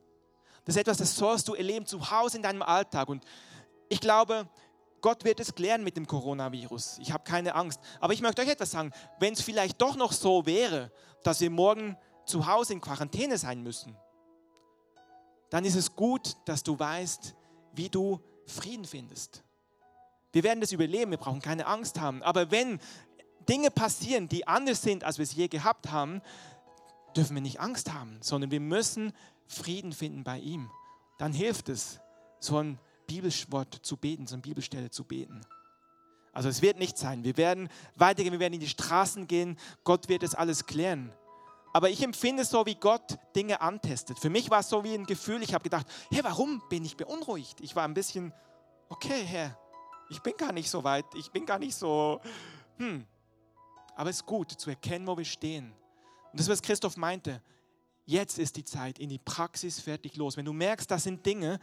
Das 0.64 0.76
ist 0.76 0.82
etwas, 0.82 0.98
das 0.98 1.16
sollst 1.16 1.48
du 1.48 1.54
erleben 1.54 1.84
zu 1.84 2.08
Hause 2.12 2.36
in 2.36 2.44
deinem 2.44 2.62
Alltag. 2.62 3.08
Und 3.08 3.24
ich 3.88 4.00
glaube, 4.00 4.48
Gott 5.00 5.24
wird 5.24 5.40
es 5.40 5.52
klären 5.52 5.82
mit 5.82 5.96
dem 5.96 6.06
Coronavirus. 6.06 6.98
Ich 7.00 7.10
habe 7.10 7.24
keine 7.24 7.56
Angst. 7.56 7.80
Aber 7.98 8.12
ich 8.12 8.20
möchte 8.20 8.40
euch 8.40 8.48
etwas 8.48 8.70
sagen. 8.70 8.92
Wenn 9.18 9.32
es 9.32 9.40
vielleicht 9.40 9.82
doch 9.82 9.96
noch 9.96 10.12
so 10.12 10.46
wäre, 10.46 10.92
dass 11.24 11.40
wir 11.40 11.50
morgen 11.50 11.96
zu 12.24 12.46
Hause 12.46 12.74
in 12.74 12.80
Quarantäne 12.80 13.36
sein 13.36 13.64
müssen, 13.64 13.96
dann 15.50 15.64
ist 15.64 15.74
es 15.74 15.94
gut, 15.94 16.36
dass 16.46 16.62
du 16.62 16.78
weißt, 16.78 17.34
wie 17.74 17.88
du 17.88 18.20
Frieden 18.46 18.84
findest. 18.84 19.42
Wir 20.32 20.44
werden 20.44 20.60
das 20.60 20.72
überleben, 20.72 21.10
wir 21.10 21.18
brauchen 21.18 21.42
keine 21.42 21.66
Angst 21.66 22.00
haben. 22.00 22.22
Aber 22.22 22.50
wenn 22.50 22.80
Dinge 23.48 23.70
passieren, 23.70 24.28
die 24.28 24.46
anders 24.46 24.82
sind, 24.82 25.04
als 25.04 25.18
wir 25.18 25.24
es 25.24 25.34
je 25.34 25.48
gehabt 25.48 25.90
haben, 25.90 26.22
dürfen 27.16 27.34
wir 27.34 27.42
nicht 27.42 27.60
Angst 27.60 27.92
haben, 27.92 28.18
sondern 28.20 28.50
wir 28.50 28.60
müssen 28.60 29.12
Frieden 29.46 29.92
finden 29.92 30.22
bei 30.22 30.38
ihm. 30.38 30.70
Dann 31.18 31.32
hilft 31.32 31.68
es, 31.68 32.00
so 32.38 32.58
ein 32.58 32.78
Bibelwort 33.06 33.74
zu 33.82 33.96
beten, 33.96 34.26
so 34.26 34.34
eine 34.34 34.42
Bibelstelle 34.42 34.90
zu 34.90 35.04
beten. 35.04 35.40
Also 36.32 36.48
es 36.48 36.62
wird 36.62 36.78
nicht 36.78 36.96
sein. 36.96 37.24
Wir 37.24 37.36
werden 37.36 37.68
weitergehen, 37.96 38.32
wir 38.32 38.40
werden 38.40 38.54
in 38.54 38.60
die 38.60 38.68
Straßen 38.68 39.26
gehen. 39.26 39.58
Gott 39.82 40.08
wird 40.08 40.22
es 40.22 40.36
alles 40.36 40.66
klären. 40.66 41.12
Aber 41.72 41.90
ich 41.90 42.02
empfinde 42.02 42.44
so, 42.44 42.66
wie 42.66 42.74
Gott 42.74 43.18
Dinge 43.36 43.60
antestet. 43.60 44.18
Für 44.18 44.30
mich 44.30 44.50
war 44.50 44.60
es 44.60 44.68
so 44.68 44.82
wie 44.82 44.94
ein 44.94 45.06
Gefühl, 45.06 45.42
ich 45.42 45.54
habe 45.54 45.62
gedacht, 45.62 45.86
hey, 46.10 46.24
warum 46.24 46.62
bin 46.68 46.84
ich 46.84 46.96
beunruhigt? 46.96 47.60
Ich 47.60 47.76
war 47.76 47.84
ein 47.84 47.94
bisschen, 47.94 48.32
okay, 48.88 49.22
Herr, 49.24 49.56
ich 50.08 50.20
bin 50.20 50.34
gar 50.36 50.52
nicht 50.52 50.68
so 50.68 50.82
weit, 50.82 51.06
ich 51.14 51.30
bin 51.30 51.46
gar 51.46 51.58
nicht 51.58 51.76
so, 51.76 52.20
hm. 52.78 53.06
Aber 53.94 54.10
es 54.10 54.16
ist 54.16 54.26
gut 54.26 54.50
zu 54.50 54.70
erkennen, 54.70 55.06
wo 55.06 55.16
wir 55.16 55.24
stehen. 55.24 55.72
Und 56.32 56.40
das, 56.40 56.48
was 56.48 56.62
Christoph 56.62 56.96
meinte, 56.96 57.42
jetzt 58.06 58.38
ist 58.38 58.56
die 58.56 58.64
Zeit, 58.64 58.98
in 58.98 59.08
die 59.08 59.18
Praxis 59.18 59.78
fertig 59.78 60.16
los. 60.16 60.36
Wenn 60.36 60.46
du 60.46 60.52
merkst, 60.52 60.90
das 60.90 61.04
sind 61.04 61.24
Dinge, 61.24 61.60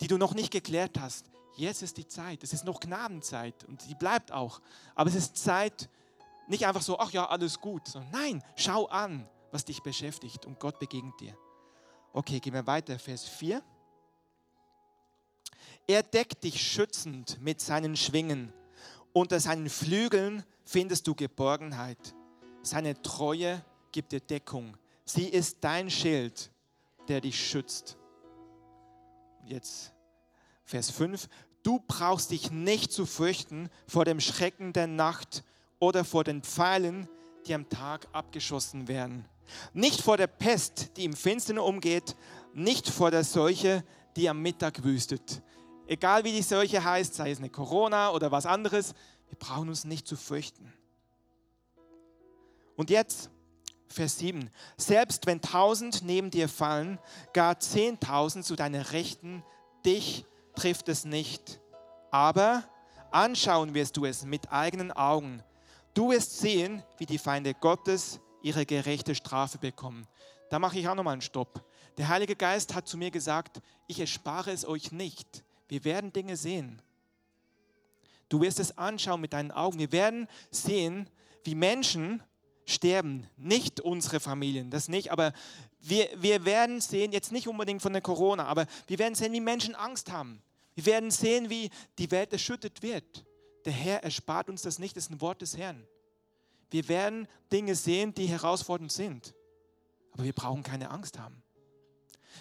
die 0.00 0.08
du 0.08 0.18
noch 0.18 0.34
nicht 0.34 0.50
geklärt 0.50 0.98
hast, 0.98 1.30
jetzt 1.56 1.82
ist 1.82 1.96
die 1.96 2.06
Zeit. 2.06 2.42
Es 2.42 2.52
ist 2.52 2.64
noch 2.64 2.80
Gnadenzeit 2.80 3.64
und 3.64 3.88
die 3.88 3.94
bleibt 3.94 4.32
auch. 4.32 4.60
Aber 4.94 5.08
es 5.08 5.16
ist 5.16 5.36
Zeit, 5.36 5.88
nicht 6.48 6.66
einfach 6.66 6.82
so, 6.82 6.98
ach 6.98 7.12
ja, 7.12 7.26
alles 7.26 7.60
gut, 7.60 7.88
sondern 7.88 8.10
nein, 8.10 8.44
schau 8.56 8.86
an, 8.86 9.28
was 9.50 9.64
dich 9.64 9.82
beschäftigt 9.82 10.46
und 10.46 10.60
Gott 10.60 10.78
begegnet 10.78 11.18
dir. 11.20 11.36
Okay, 12.12 12.40
gehen 12.40 12.54
wir 12.54 12.66
weiter, 12.66 12.98
Vers 12.98 13.24
4. 13.24 13.62
Er 15.86 16.02
deckt 16.02 16.42
dich 16.44 16.60
schützend 16.60 17.40
mit 17.40 17.60
seinen 17.60 17.96
Schwingen. 17.96 18.52
Unter 19.12 19.38
seinen 19.38 19.68
Flügeln 19.68 20.44
findest 20.64 21.06
du 21.06 21.14
Geborgenheit. 21.14 22.14
Seine 22.62 23.00
Treue 23.02 23.64
gibt 23.92 24.12
dir 24.12 24.20
Deckung. 24.20 24.76
Sie 25.04 25.28
ist 25.28 25.58
dein 25.60 25.90
Schild, 25.90 26.50
der 27.08 27.20
dich 27.20 27.48
schützt. 27.48 27.96
Jetzt 29.44 29.92
Vers 30.64 30.90
5. 30.90 31.28
Du 31.62 31.80
brauchst 31.86 32.30
dich 32.30 32.50
nicht 32.50 32.92
zu 32.92 33.06
fürchten 33.06 33.70
vor 33.86 34.04
dem 34.04 34.20
Schrecken 34.20 34.72
der 34.72 34.88
Nacht 34.88 35.44
oder 35.78 36.04
vor 36.04 36.24
den 36.24 36.42
Pfeilen, 36.42 37.08
die 37.46 37.54
am 37.54 37.68
Tag 37.68 38.08
abgeschossen 38.12 38.88
werden. 38.88 39.24
Nicht 39.72 40.00
vor 40.00 40.16
der 40.16 40.26
Pest, 40.26 40.96
die 40.96 41.04
im 41.04 41.14
Finstern 41.14 41.58
umgeht, 41.58 42.16
nicht 42.54 42.88
vor 42.88 43.10
der 43.10 43.24
Seuche, 43.24 43.84
die 44.16 44.28
am 44.28 44.40
Mittag 44.40 44.82
wüstet. 44.82 45.42
Egal 45.86 46.24
wie 46.24 46.32
die 46.32 46.42
Seuche 46.42 46.82
heißt, 46.82 47.14
sei 47.14 47.30
es 47.30 47.38
eine 47.38 47.50
Corona 47.50 48.10
oder 48.10 48.32
was 48.32 48.46
anderes, 48.46 48.94
wir 49.28 49.38
brauchen 49.38 49.68
uns 49.68 49.84
nicht 49.84 50.06
zu 50.06 50.16
fürchten. 50.16 50.72
Und 52.76 52.90
jetzt 52.90 53.30
Vers 53.88 54.18
7. 54.18 54.50
Selbst 54.76 55.26
wenn 55.26 55.40
tausend 55.40 56.02
neben 56.02 56.30
dir 56.30 56.48
fallen, 56.48 56.98
gar 57.32 57.58
zehntausend 57.58 58.44
zu 58.44 58.56
deiner 58.56 58.92
Rechten, 58.92 59.42
dich 59.84 60.26
trifft 60.54 60.88
es 60.88 61.04
nicht. 61.04 61.60
Aber 62.10 62.64
anschauen 63.10 63.74
wirst 63.74 63.96
du 63.96 64.04
es 64.04 64.24
mit 64.24 64.52
eigenen 64.52 64.92
Augen. 64.92 65.42
Du 65.94 66.10
wirst 66.10 66.38
sehen, 66.38 66.82
wie 66.98 67.06
die 67.06 67.18
Feinde 67.18 67.54
Gottes 67.54 68.20
ihre 68.42 68.66
gerechte 68.66 69.14
Strafe 69.14 69.58
bekommen. 69.58 70.06
Da 70.50 70.58
mache 70.58 70.78
ich 70.78 70.88
auch 70.88 70.94
nochmal 70.94 71.14
einen 71.14 71.22
Stopp. 71.22 71.64
Der 71.96 72.08
Heilige 72.08 72.36
Geist 72.36 72.74
hat 72.74 72.86
zu 72.86 72.96
mir 72.96 73.10
gesagt, 73.10 73.60
ich 73.86 74.00
erspare 74.00 74.52
es 74.52 74.66
euch 74.66 74.92
nicht. 74.92 75.44
Wir 75.68 75.84
werden 75.84 76.12
Dinge 76.12 76.36
sehen. 76.36 76.80
Du 78.28 78.40
wirst 78.40 78.60
es 78.60 78.76
anschauen 78.76 79.20
mit 79.20 79.32
deinen 79.32 79.50
Augen. 79.50 79.78
Wir 79.78 79.92
werden 79.92 80.28
sehen, 80.50 81.08
wie 81.44 81.54
Menschen 81.54 82.22
sterben. 82.64 83.26
Nicht 83.36 83.80
unsere 83.80 84.20
Familien, 84.20 84.70
das 84.70 84.88
nicht, 84.88 85.12
aber 85.12 85.32
wir, 85.80 86.08
wir 86.16 86.44
werden 86.44 86.80
sehen, 86.80 87.12
jetzt 87.12 87.32
nicht 87.32 87.48
unbedingt 87.48 87.80
von 87.80 87.92
der 87.92 88.02
Corona, 88.02 88.46
aber 88.46 88.66
wir 88.88 88.98
werden 88.98 89.14
sehen, 89.14 89.32
wie 89.32 89.40
Menschen 89.40 89.74
Angst 89.74 90.10
haben. 90.10 90.42
Wir 90.74 90.86
werden 90.86 91.10
sehen, 91.10 91.48
wie 91.48 91.70
die 91.98 92.10
Welt 92.10 92.32
erschüttert 92.32 92.82
wird. 92.82 93.24
Der 93.64 93.72
Herr 93.72 94.02
erspart 94.02 94.50
uns 94.50 94.62
das 94.62 94.78
nicht, 94.78 94.96
das 94.96 95.04
ist 95.04 95.10
ein 95.10 95.20
Wort 95.20 95.42
des 95.42 95.56
Herrn. 95.56 95.86
Wir 96.70 96.88
werden 96.88 97.28
Dinge 97.52 97.74
sehen, 97.74 98.14
die 98.14 98.26
herausfordernd 98.26 98.92
sind. 98.92 99.34
Aber 100.12 100.24
wir 100.24 100.32
brauchen 100.32 100.62
keine 100.62 100.90
Angst 100.90 101.18
haben. 101.18 101.42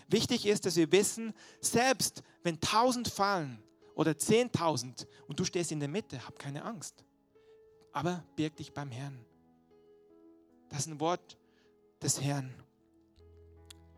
Wichtig 0.07 0.45
ist, 0.45 0.65
dass 0.65 0.76
wir 0.76 0.91
wissen, 0.91 1.34
selbst 1.61 2.23
wenn 2.43 2.59
tausend 2.59 3.07
fallen 3.07 3.61
oder 3.95 4.17
zehntausend 4.17 5.07
und 5.28 5.39
du 5.39 5.45
stehst 5.45 5.71
in 5.71 5.80
der 5.80 5.89
Mitte, 5.89 6.26
hab 6.26 6.38
keine 6.38 6.63
Angst. 6.63 7.03
Aber 7.91 8.23
birg 8.36 8.55
dich 8.57 8.73
beim 8.73 8.91
Herrn. 8.91 9.26
Das 10.69 10.80
ist 10.80 10.88
ein 10.88 10.99
Wort 10.99 11.38
des 12.01 12.21
Herrn. 12.21 12.53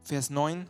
Vers 0.01 0.29
9. 0.29 0.69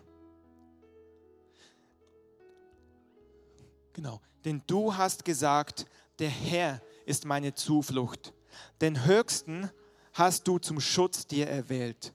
Genau. 3.93 4.21
Denn 4.45 4.63
du 4.65 4.95
hast 4.95 5.25
gesagt, 5.25 5.85
der 6.19 6.29
Herr 6.29 6.81
ist 7.05 7.25
meine 7.25 7.53
Zuflucht. 7.53 8.33
Den 8.81 9.05
Höchsten 9.05 9.69
hast 10.13 10.47
du 10.47 10.59
zum 10.59 10.79
Schutz 10.79 11.27
dir 11.27 11.47
erwählt. 11.47 12.13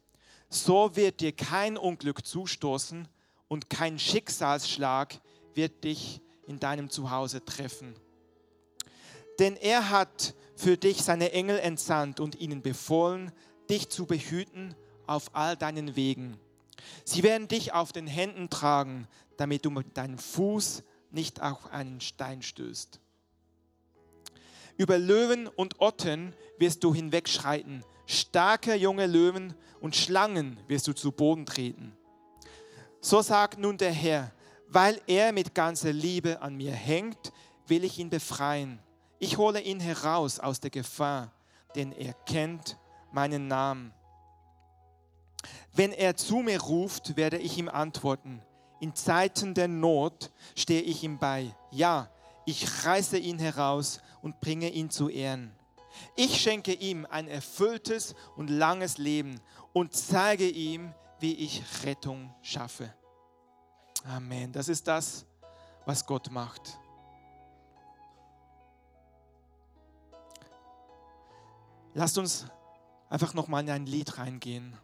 So 0.49 0.97
wird 0.97 1.21
dir 1.21 1.33
kein 1.33 1.77
Unglück 1.77 2.27
zustoßen 2.27 3.09
und 3.49 3.71
kein 3.71 3.99
Schicksalsschlag 3.99 5.21
wird 5.55 5.85
dich 5.85 6.21
in 6.47 6.59
deinem 6.59 6.91
Zuhause 6.91 7.45
treffen. 7.45 7.95
Denn 9.39 9.57
er 9.57 9.91
hat 9.91 10.35
für 10.57 10.77
dich 10.77 11.03
seine 11.03 11.33
Engel 11.33 11.59
entsandt 11.59 12.21
und 12.21 12.39
ihnen 12.39 12.63
befohlen, 12.63 13.33
dich 13.71 13.89
zu 13.89 14.07
behüten 14.07 14.75
auf 15.07 15.35
all 15.35 15.57
deinen 15.57 15.97
Wegen. 15.97 16.39
Sie 17.05 17.23
werden 17.23 17.49
dich 17.49 17.73
auf 17.73 17.93
den 17.93 18.07
Händen 18.07 18.51
tragen, 18.51 19.07
damit 19.37 19.65
du 19.65 19.71
mit 19.71 19.97
deinem 19.97 20.19
Fuß 20.19 20.83
nicht 21.11 21.41
auf 21.41 21.73
einen 21.73 22.01
Stein 22.01 22.43
stößt. 22.43 23.01
Über 24.77 24.99
Löwen 24.99 25.49
und 25.49 25.81
Otten 25.81 26.35
wirst 26.59 26.83
du 26.85 26.95
hinwegschreiten, 26.95 27.85
starke 28.07 28.75
junge 28.75 29.07
Löwen 29.07 29.55
und 29.81 29.97
Schlangen 29.97 30.59
wirst 30.69 30.89
du 30.89 30.93
zu 30.93 31.13
Boden 31.13 31.47
treten. 31.47 31.97
So 33.01 33.21
sagt 33.21 33.59
nun 33.59 33.79
der 33.79 33.93
Herr, 33.93 34.33
weil 34.69 35.01
er 35.07 35.33
mit 35.33 35.55
ganzer 35.55 35.93
Liebe 35.93 36.41
an 36.41 36.57
mir 36.57 36.73
hängt, 36.73 37.33
will 37.67 37.85
ich 37.85 37.99
ihn 37.99 38.11
befreien. 38.11 38.79
Ich 39.19 39.39
hole 39.39 39.61
ihn 39.61 39.81
heraus 39.81 40.41
aus 40.41 40.61
der 40.61 40.71
Gefahr, 40.71 41.33
denn 41.75 41.93
er 41.93 42.13
kennt 42.13 42.79
meinen 43.13 43.49
Namen. 43.49 43.93
Wenn 45.75 45.93
er 45.93 46.17
zu 46.17 46.39
mir 46.39 46.61
ruft, 46.61 47.17
werde 47.17 47.39
ich 47.39 47.59
ihm 47.59 47.69
antworten. 47.69 48.43
In 48.81 48.95
Zeiten 48.95 49.55
der 49.55 49.69
Not 49.69 50.31
stehe 50.55 50.83
ich 50.83 51.03
ihm 51.03 51.19
bei. 51.19 51.55
Ja, 51.71 52.11
ich 52.47 52.85
reiße 52.85 53.19
ihn 53.19 53.39
heraus 53.39 54.01
und 54.23 54.41
bringe 54.41 54.71
ihn 54.71 54.89
zu 54.91 55.09
Ehren. 55.09 55.53
Ich 56.17 56.41
schenke 56.41 56.73
ihm 56.73 57.07
ein 57.11 57.29
erfülltes 57.29 58.15
und 58.37 58.49
langes 58.49 58.97
Leben 58.97 59.41
und 59.73 59.95
zeige 59.95 60.49
ihm, 60.49 60.95
wie 61.21 61.35
ich 61.35 61.63
Rettung 61.85 62.35
schaffe. 62.41 62.93
Amen. 64.05 64.53
Das 64.53 64.69
ist 64.69 64.89
das, 64.89 65.27
was 65.85 66.07
Gott 66.07 66.31
macht. 66.31 66.79
Lasst 71.95 72.17
uns 72.17 72.47
einfach 73.11 73.35
nochmal 73.35 73.63
in 73.63 73.71
ein 73.71 73.87
Lied 73.87 74.19
reingehen. 74.19 74.77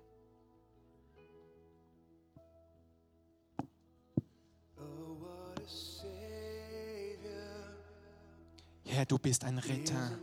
Herr, 8.90 9.04
du 9.04 9.18
bist 9.18 9.44
ein 9.44 9.58
Retter. 9.58 10.18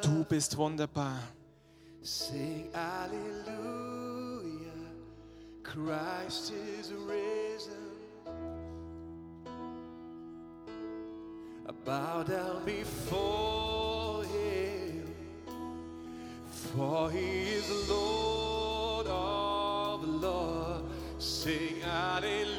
Du 0.00 0.24
bist 0.24 0.56
wunderbar. 0.56 1.18
Sing 2.02 2.70
Alleluia, 2.72 3.42
Christ 5.64 6.52
is 6.78 6.92
risen. 6.92 7.90
I 11.68 11.72
bow 11.84 12.22
down 12.22 12.64
before 12.64 14.22
him, 14.24 15.12
for 16.72 17.10
he 17.10 17.56
is 17.56 17.68
Lord 17.88 19.08
of 19.08 20.04
Lords. 20.04 20.84
Sing 21.18 21.82
Alleluia, 21.82 22.52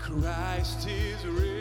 Christ 0.00 0.88
is 0.88 1.24
risen. 1.24 1.59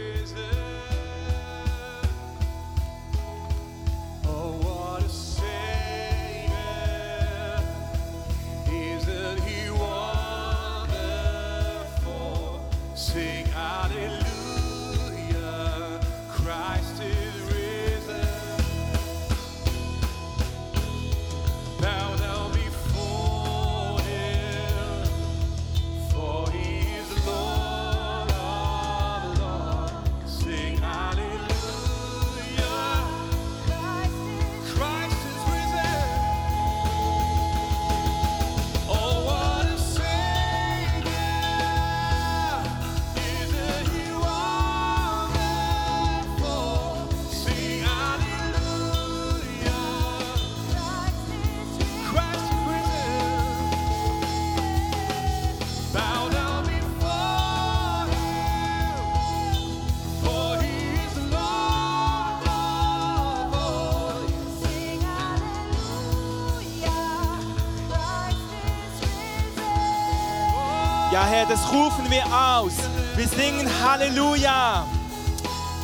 Herr, 71.11 71.45
das 71.47 71.71
rufen 71.71 72.09
wir 72.09 72.23
aus. 72.25 72.73
Wir 73.15 73.27
singen 73.27 73.67
Halleluja. 73.83 74.85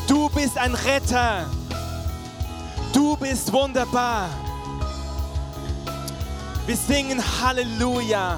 Du 0.08 0.30
bist 0.30 0.58
ein 0.58 0.76
Retter. 0.76 1.46
Du 2.94 3.18
bist 3.18 3.52
wunderbar. 3.52 4.30
Wir 6.68 6.78
singen 6.78 7.22
Halleluja. 7.42 8.38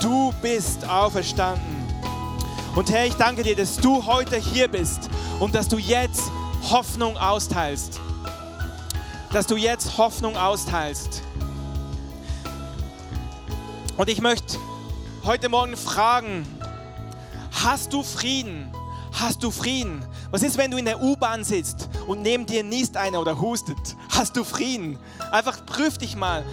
Du 0.00 0.32
bist 0.40 0.88
auferstanden. 0.88 1.86
Und 2.74 2.90
Herr, 2.90 3.06
ich 3.06 3.14
danke 3.14 3.42
dir, 3.42 3.56
dass 3.56 3.76
du 3.76 4.06
heute 4.06 4.36
hier 4.36 4.68
bist 4.68 5.10
und 5.38 5.54
dass 5.54 5.68
du 5.68 5.76
jetzt 5.76 6.30
Hoffnung 6.70 7.18
austeilst. 7.18 8.00
Dass 9.32 9.46
du 9.46 9.56
jetzt 9.56 9.98
Hoffnung 9.98 10.36
austeilst. 10.36 11.22
Und 13.98 14.08
ich 14.08 14.22
möchte 14.22 14.56
heute 15.30 15.48
Morgen 15.48 15.76
fragen, 15.76 16.44
hast 17.62 17.92
du 17.92 18.02
Frieden? 18.02 18.68
Hast 19.12 19.44
du 19.44 19.52
Frieden? 19.52 20.04
Was 20.32 20.42
ist, 20.42 20.58
wenn 20.58 20.72
du 20.72 20.76
in 20.76 20.86
der 20.86 21.00
U-Bahn 21.00 21.44
sitzt 21.44 21.88
und 22.08 22.22
neben 22.22 22.46
dir 22.46 22.64
niest 22.64 22.96
einer 22.96 23.20
oder 23.20 23.40
hustet? 23.40 23.76
Hast 24.08 24.36
du 24.36 24.42
Frieden? 24.42 24.98
Einfach 25.30 25.64
prüf 25.64 25.98
dich 25.98 26.16
mal. 26.16 26.44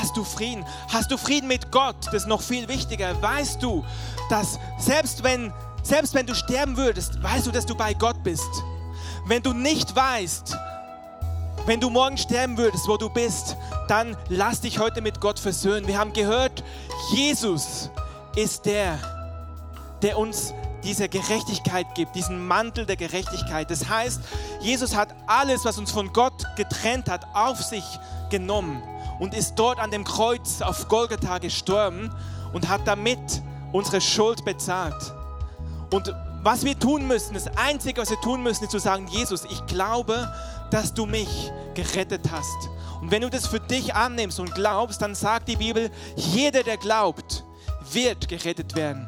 Hast 0.00 0.16
du 0.16 0.24
Frieden? 0.24 0.64
Hast 0.90 1.10
du 1.10 1.18
Frieden 1.18 1.48
mit 1.48 1.70
Gott? 1.70 1.96
Das 2.06 2.22
ist 2.22 2.28
noch 2.28 2.40
viel 2.40 2.66
wichtiger. 2.66 3.20
Weißt 3.20 3.62
du, 3.62 3.84
dass 4.30 4.58
selbst 4.78 5.22
wenn, 5.22 5.52
selbst 5.82 6.14
wenn 6.14 6.24
du 6.24 6.34
sterben 6.34 6.78
würdest, 6.78 7.22
weißt 7.22 7.46
du, 7.46 7.50
dass 7.50 7.66
du 7.66 7.74
bei 7.74 7.92
Gott 7.92 8.22
bist? 8.22 8.48
Wenn 9.26 9.42
du 9.42 9.52
nicht 9.52 9.94
weißt, 9.94 10.56
wenn 11.66 11.80
du 11.80 11.90
morgen 11.90 12.16
sterben 12.18 12.58
würdest, 12.58 12.88
wo 12.88 12.96
du 12.96 13.08
bist, 13.08 13.56
dann 13.88 14.16
lass 14.28 14.60
dich 14.60 14.78
heute 14.78 15.00
mit 15.00 15.20
Gott 15.20 15.38
versöhnen. 15.38 15.86
Wir 15.86 15.98
haben 15.98 16.12
gehört, 16.12 16.64
Jesus 17.12 17.90
ist 18.34 18.66
der, 18.66 18.98
der 20.02 20.18
uns 20.18 20.54
diese 20.82 21.08
Gerechtigkeit 21.08 21.86
gibt, 21.94 22.16
diesen 22.16 22.44
Mantel 22.46 22.86
der 22.86 22.96
Gerechtigkeit. 22.96 23.70
Das 23.70 23.88
heißt, 23.88 24.20
Jesus 24.60 24.96
hat 24.96 25.14
alles, 25.28 25.64
was 25.64 25.78
uns 25.78 25.92
von 25.92 26.12
Gott 26.12 26.44
getrennt 26.56 27.08
hat, 27.08 27.24
auf 27.34 27.62
sich 27.62 27.84
genommen 28.30 28.82
und 29.20 29.34
ist 29.34 29.54
dort 29.54 29.78
an 29.78 29.92
dem 29.92 30.04
Kreuz 30.04 30.60
auf 30.62 30.88
Golgatha 30.88 31.38
gestorben 31.38 32.10
und 32.52 32.68
hat 32.68 32.80
damit 32.86 33.20
unsere 33.70 34.00
Schuld 34.00 34.44
bezahlt. 34.44 35.12
Und 35.92 36.12
was 36.42 36.64
wir 36.64 36.76
tun 36.76 37.06
müssen, 37.06 37.34
das 37.34 37.46
Einzige, 37.56 38.00
was 38.00 38.10
wir 38.10 38.20
tun 38.20 38.42
müssen, 38.42 38.64
ist 38.64 38.72
zu 38.72 38.80
sagen, 38.80 39.06
Jesus, 39.06 39.44
ich 39.44 39.64
glaube, 39.66 40.28
dass 40.72 40.94
du 40.94 41.06
mich 41.06 41.52
gerettet 41.74 42.30
hast. 42.30 42.70
Und 43.00 43.10
wenn 43.10 43.22
du 43.22 43.30
das 43.30 43.46
für 43.46 43.60
dich 43.60 43.94
annimmst 43.94 44.40
und 44.40 44.54
glaubst, 44.54 45.02
dann 45.02 45.14
sagt 45.14 45.48
die 45.48 45.56
Bibel, 45.56 45.90
jeder, 46.16 46.62
der 46.62 46.76
glaubt, 46.76 47.44
wird 47.92 48.28
gerettet 48.28 48.74
werden. 48.74 49.06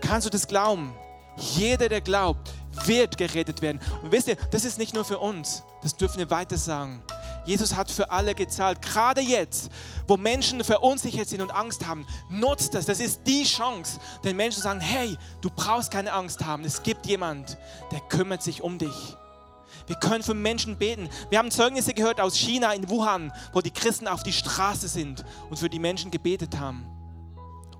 Kannst 0.00 0.26
du 0.26 0.30
das 0.30 0.46
glauben? 0.46 0.94
Jeder, 1.36 1.88
der 1.88 2.00
glaubt, 2.00 2.52
wird 2.84 3.16
gerettet 3.18 3.60
werden. 3.60 3.80
Und 4.02 4.12
wisst 4.12 4.28
ihr, 4.28 4.36
das 4.50 4.64
ist 4.64 4.78
nicht 4.78 4.94
nur 4.94 5.04
für 5.04 5.18
uns, 5.18 5.62
das 5.82 5.96
dürfen 5.96 6.18
wir 6.18 6.30
weiter 6.30 6.56
sagen. 6.56 7.02
Jesus 7.44 7.74
hat 7.74 7.90
für 7.90 8.10
alle 8.10 8.34
gezahlt. 8.34 8.82
Gerade 8.82 9.20
jetzt, 9.20 9.70
wo 10.06 10.16
Menschen 10.16 10.62
verunsichert 10.64 11.28
sind 11.28 11.40
und 11.40 11.50
Angst 11.52 11.86
haben, 11.86 12.06
nutzt 12.28 12.74
das. 12.74 12.86
Das 12.86 13.00
ist 13.00 13.20
die 13.26 13.44
Chance, 13.44 14.00
den 14.24 14.36
Menschen 14.36 14.56
zu 14.56 14.62
sagen, 14.62 14.80
hey, 14.80 15.16
du 15.40 15.50
brauchst 15.50 15.90
keine 15.90 16.12
Angst 16.12 16.44
haben. 16.44 16.64
Es 16.64 16.82
gibt 16.82 17.06
jemand, 17.06 17.56
der 17.92 18.00
kümmert 18.00 18.42
sich 18.42 18.62
um 18.62 18.78
dich. 18.78 19.16
Wir 19.86 19.96
können 19.96 20.22
für 20.22 20.34
Menschen 20.34 20.76
beten. 20.76 21.08
Wir 21.30 21.38
haben 21.38 21.50
Zeugnisse 21.50 21.94
gehört 21.94 22.20
aus 22.20 22.36
China 22.36 22.72
in 22.72 22.88
Wuhan, 22.88 23.32
wo 23.52 23.60
die 23.60 23.70
Christen 23.70 24.08
auf 24.08 24.22
die 24.22 24.32
Straße 24.32 24.88
sind 24.88 25.24
und 25.48 25.58
für 25.58 25.70
die 25.70 25.78
Menschen 25.78 26.10
gebetet 26.10 26.58
haben. 26.58 26.86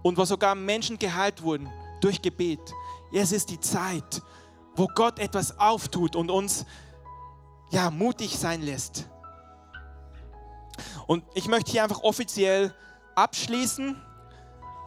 Und 0.02 0.16
wo 0.16 0.24
sogar 0.24 0.54
Menschen 0.54 0.98
geheilt 0.98 1.42
wurden 1.42 1.68
durch 2.00 2.22
Gebet. 2.22 2.60
Es 3.12 3.32
ist 3.32 3.50
die 3.50 3.60
Zeit, 3.60 4.22
wo 4.76 4.86
Gott 4.86 5.18
etwas 5.18 5.58
auftut 5.58 6.14
und 6.14 6.30
uns 6.30 6.64
ja, 7.70 7.90
mutig 7.90 8.38
sein 8.38 8.62
lässt. 8.62 9.08
Und 11.06 11.24
ich 11.34 11.48
möchte 11.48 11.72
hier 11.72 11.82
einfach 11.82 12.02
offiziell 12.02 12.74
abschließen, 13.14 14.00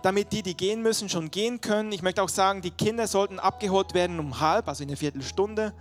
damit 0.04 0.32
die, 0.32 0.44
die 0.44 0.56
gehen 0.56 0.82
müssen, 0.82 1.10
schon 1.10 1.32
gehen 1.32 1.60
können. 1.60 1.92
Ich 1.92 2.02
möchte 2.02 2.24
auch 2.24 2.30
sagen, 2.30 2.62
die 2.62 2.72
Kinder 2.72 3.08
sollten 3.08 3.40
abgeholt 3.40 3.94
werden 3.94 4.20
um 4.20 4.40
halb, 4.40 4.68
also 4.68 4.84
in 4.84 4.90
einer 4.90 4.98
Viertelstunde. 4.98 5.74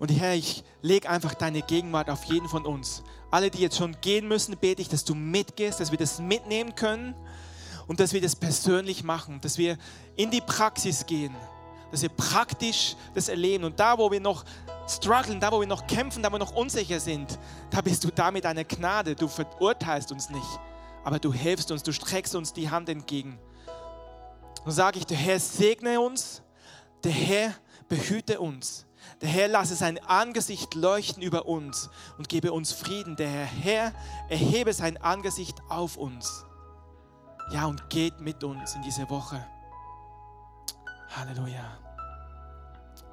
Und 0.00 0.08
Herr, 0.08 0.34
ich 0.34 0.64
lege 0.80 1.10
einfach 1.10 1.34
deine 1.34 1.60
Gegenwart 1.60 2.08
auf 2.08 2.24
jeden 2.24 2.48
von 2.48 2.64
uns. 2.64 3.02
Alle, 3.30 3.50
die 3.50 3.58
jetzt 3.60 3.76
schon 3.76 4.00
gehen 4.00 4.26
müssen, 4.26 4.56
bete 4.56 4.80
ich, 4.80 4.88
dass 4.88 5.04
du 5.04 5.14
mitgehst, 5.14 5.78
dass 5.78 5.90
wir 5.90 5.98
das 5.98 6.18
mitnehmen 6.18 6.74
können 6.74 7.14
und 7.86 8.00
dass 8.00 8.14
wir 8.14 8.22
das 8.22 8.34
persönlich 8.34 9.04
machen, 9.04 9.42
dass 9.42 9.58
wir 9.58 9.76
in 10.16 10.30
die 10.30 10.40
Praxis 10.40 11.04
gehen, 11.04 11.36
dass 11.90 12.00
wir 12.00 12.08
praktisch 12.08 12.96
das 13.14 13.28
erleben. 13.28 13.64
Und 13.64 13.78
da, 13.78 13.98
wo 13.98 14.10
wir 14.10 14.20
noch 14.20 14.46
strugglen, 14.88 15.38
da, 15.38 15.52
wo 15.52 15.60
wir 15.60 15.66
noch 15.66 15.86
kämpfen, 15.86 16.22
da, 16.22 16.30
wo 16.30 16.36
wir 16.36 16.38
noch 16.38 16.56
unsicher 16.56 16.98
sind, 16.98 17.38
da 17.70 17.82
bist 17.82 18.02
du 18.02 18.08
da 18.08 18.30
mit 18.30 18.44
deiner 18.44 18.64
Gnade. 18.64 19.14
Du 19.14 19.28
verurteilst 19.28 20.12
uns 20.12 20.30
nicht, 20.30 20.60
aber 21.04 21.18
du 21.18 21.30
hilfst 21.30 21.70
uns, 21.70 21.82
du 21.82 21.92
streckst 21.92 22.34
uns 22.34 22.54
die 22.54 22.70
Hand 22.70 22.88
entgegen. 22.88 23.38
Und 24.64 24.72
sage 24.72 24.98
ich, 24.98 25.04
der 25.04 25.18
Herr 25.18 25.38
segne 25.38 26.00
uns, 26.00 26.40
der 27.04 27.12
Herr 27.12 27.54
behüte 27.86 28.40
uns. 28.40 28.86
Der 29.20 29.28
Herr 29.28 29.48
lasse 29.48 29.74
sein 29.74 29.98
Angesicht 30.06 30.74
leuchten 30.74 31.22
über 31.22 31.46
uns 31.46 31.90
und 32.16 32.28
gebe 32.28 32.52
uns 32.52 32.72
Frieden. 32.72 33.16
Der 33.16 33.28
Herr 33.28 33.92
erhebe 34.28 34.72
sein 34.72 34.96
Angesicht 34.96 35.60
auf 35.68 35.96
uns. 35.96 36.46
Ja, 37.52 37.66
und 37.66 37.90
geht 37.90 38.20
mit 38.20 38.42
uns 38.44 38.74
in 38.74 38.82
diese 38.82 39.10
Woche. 39.10 39.46
Halleluja. 41.10 41.89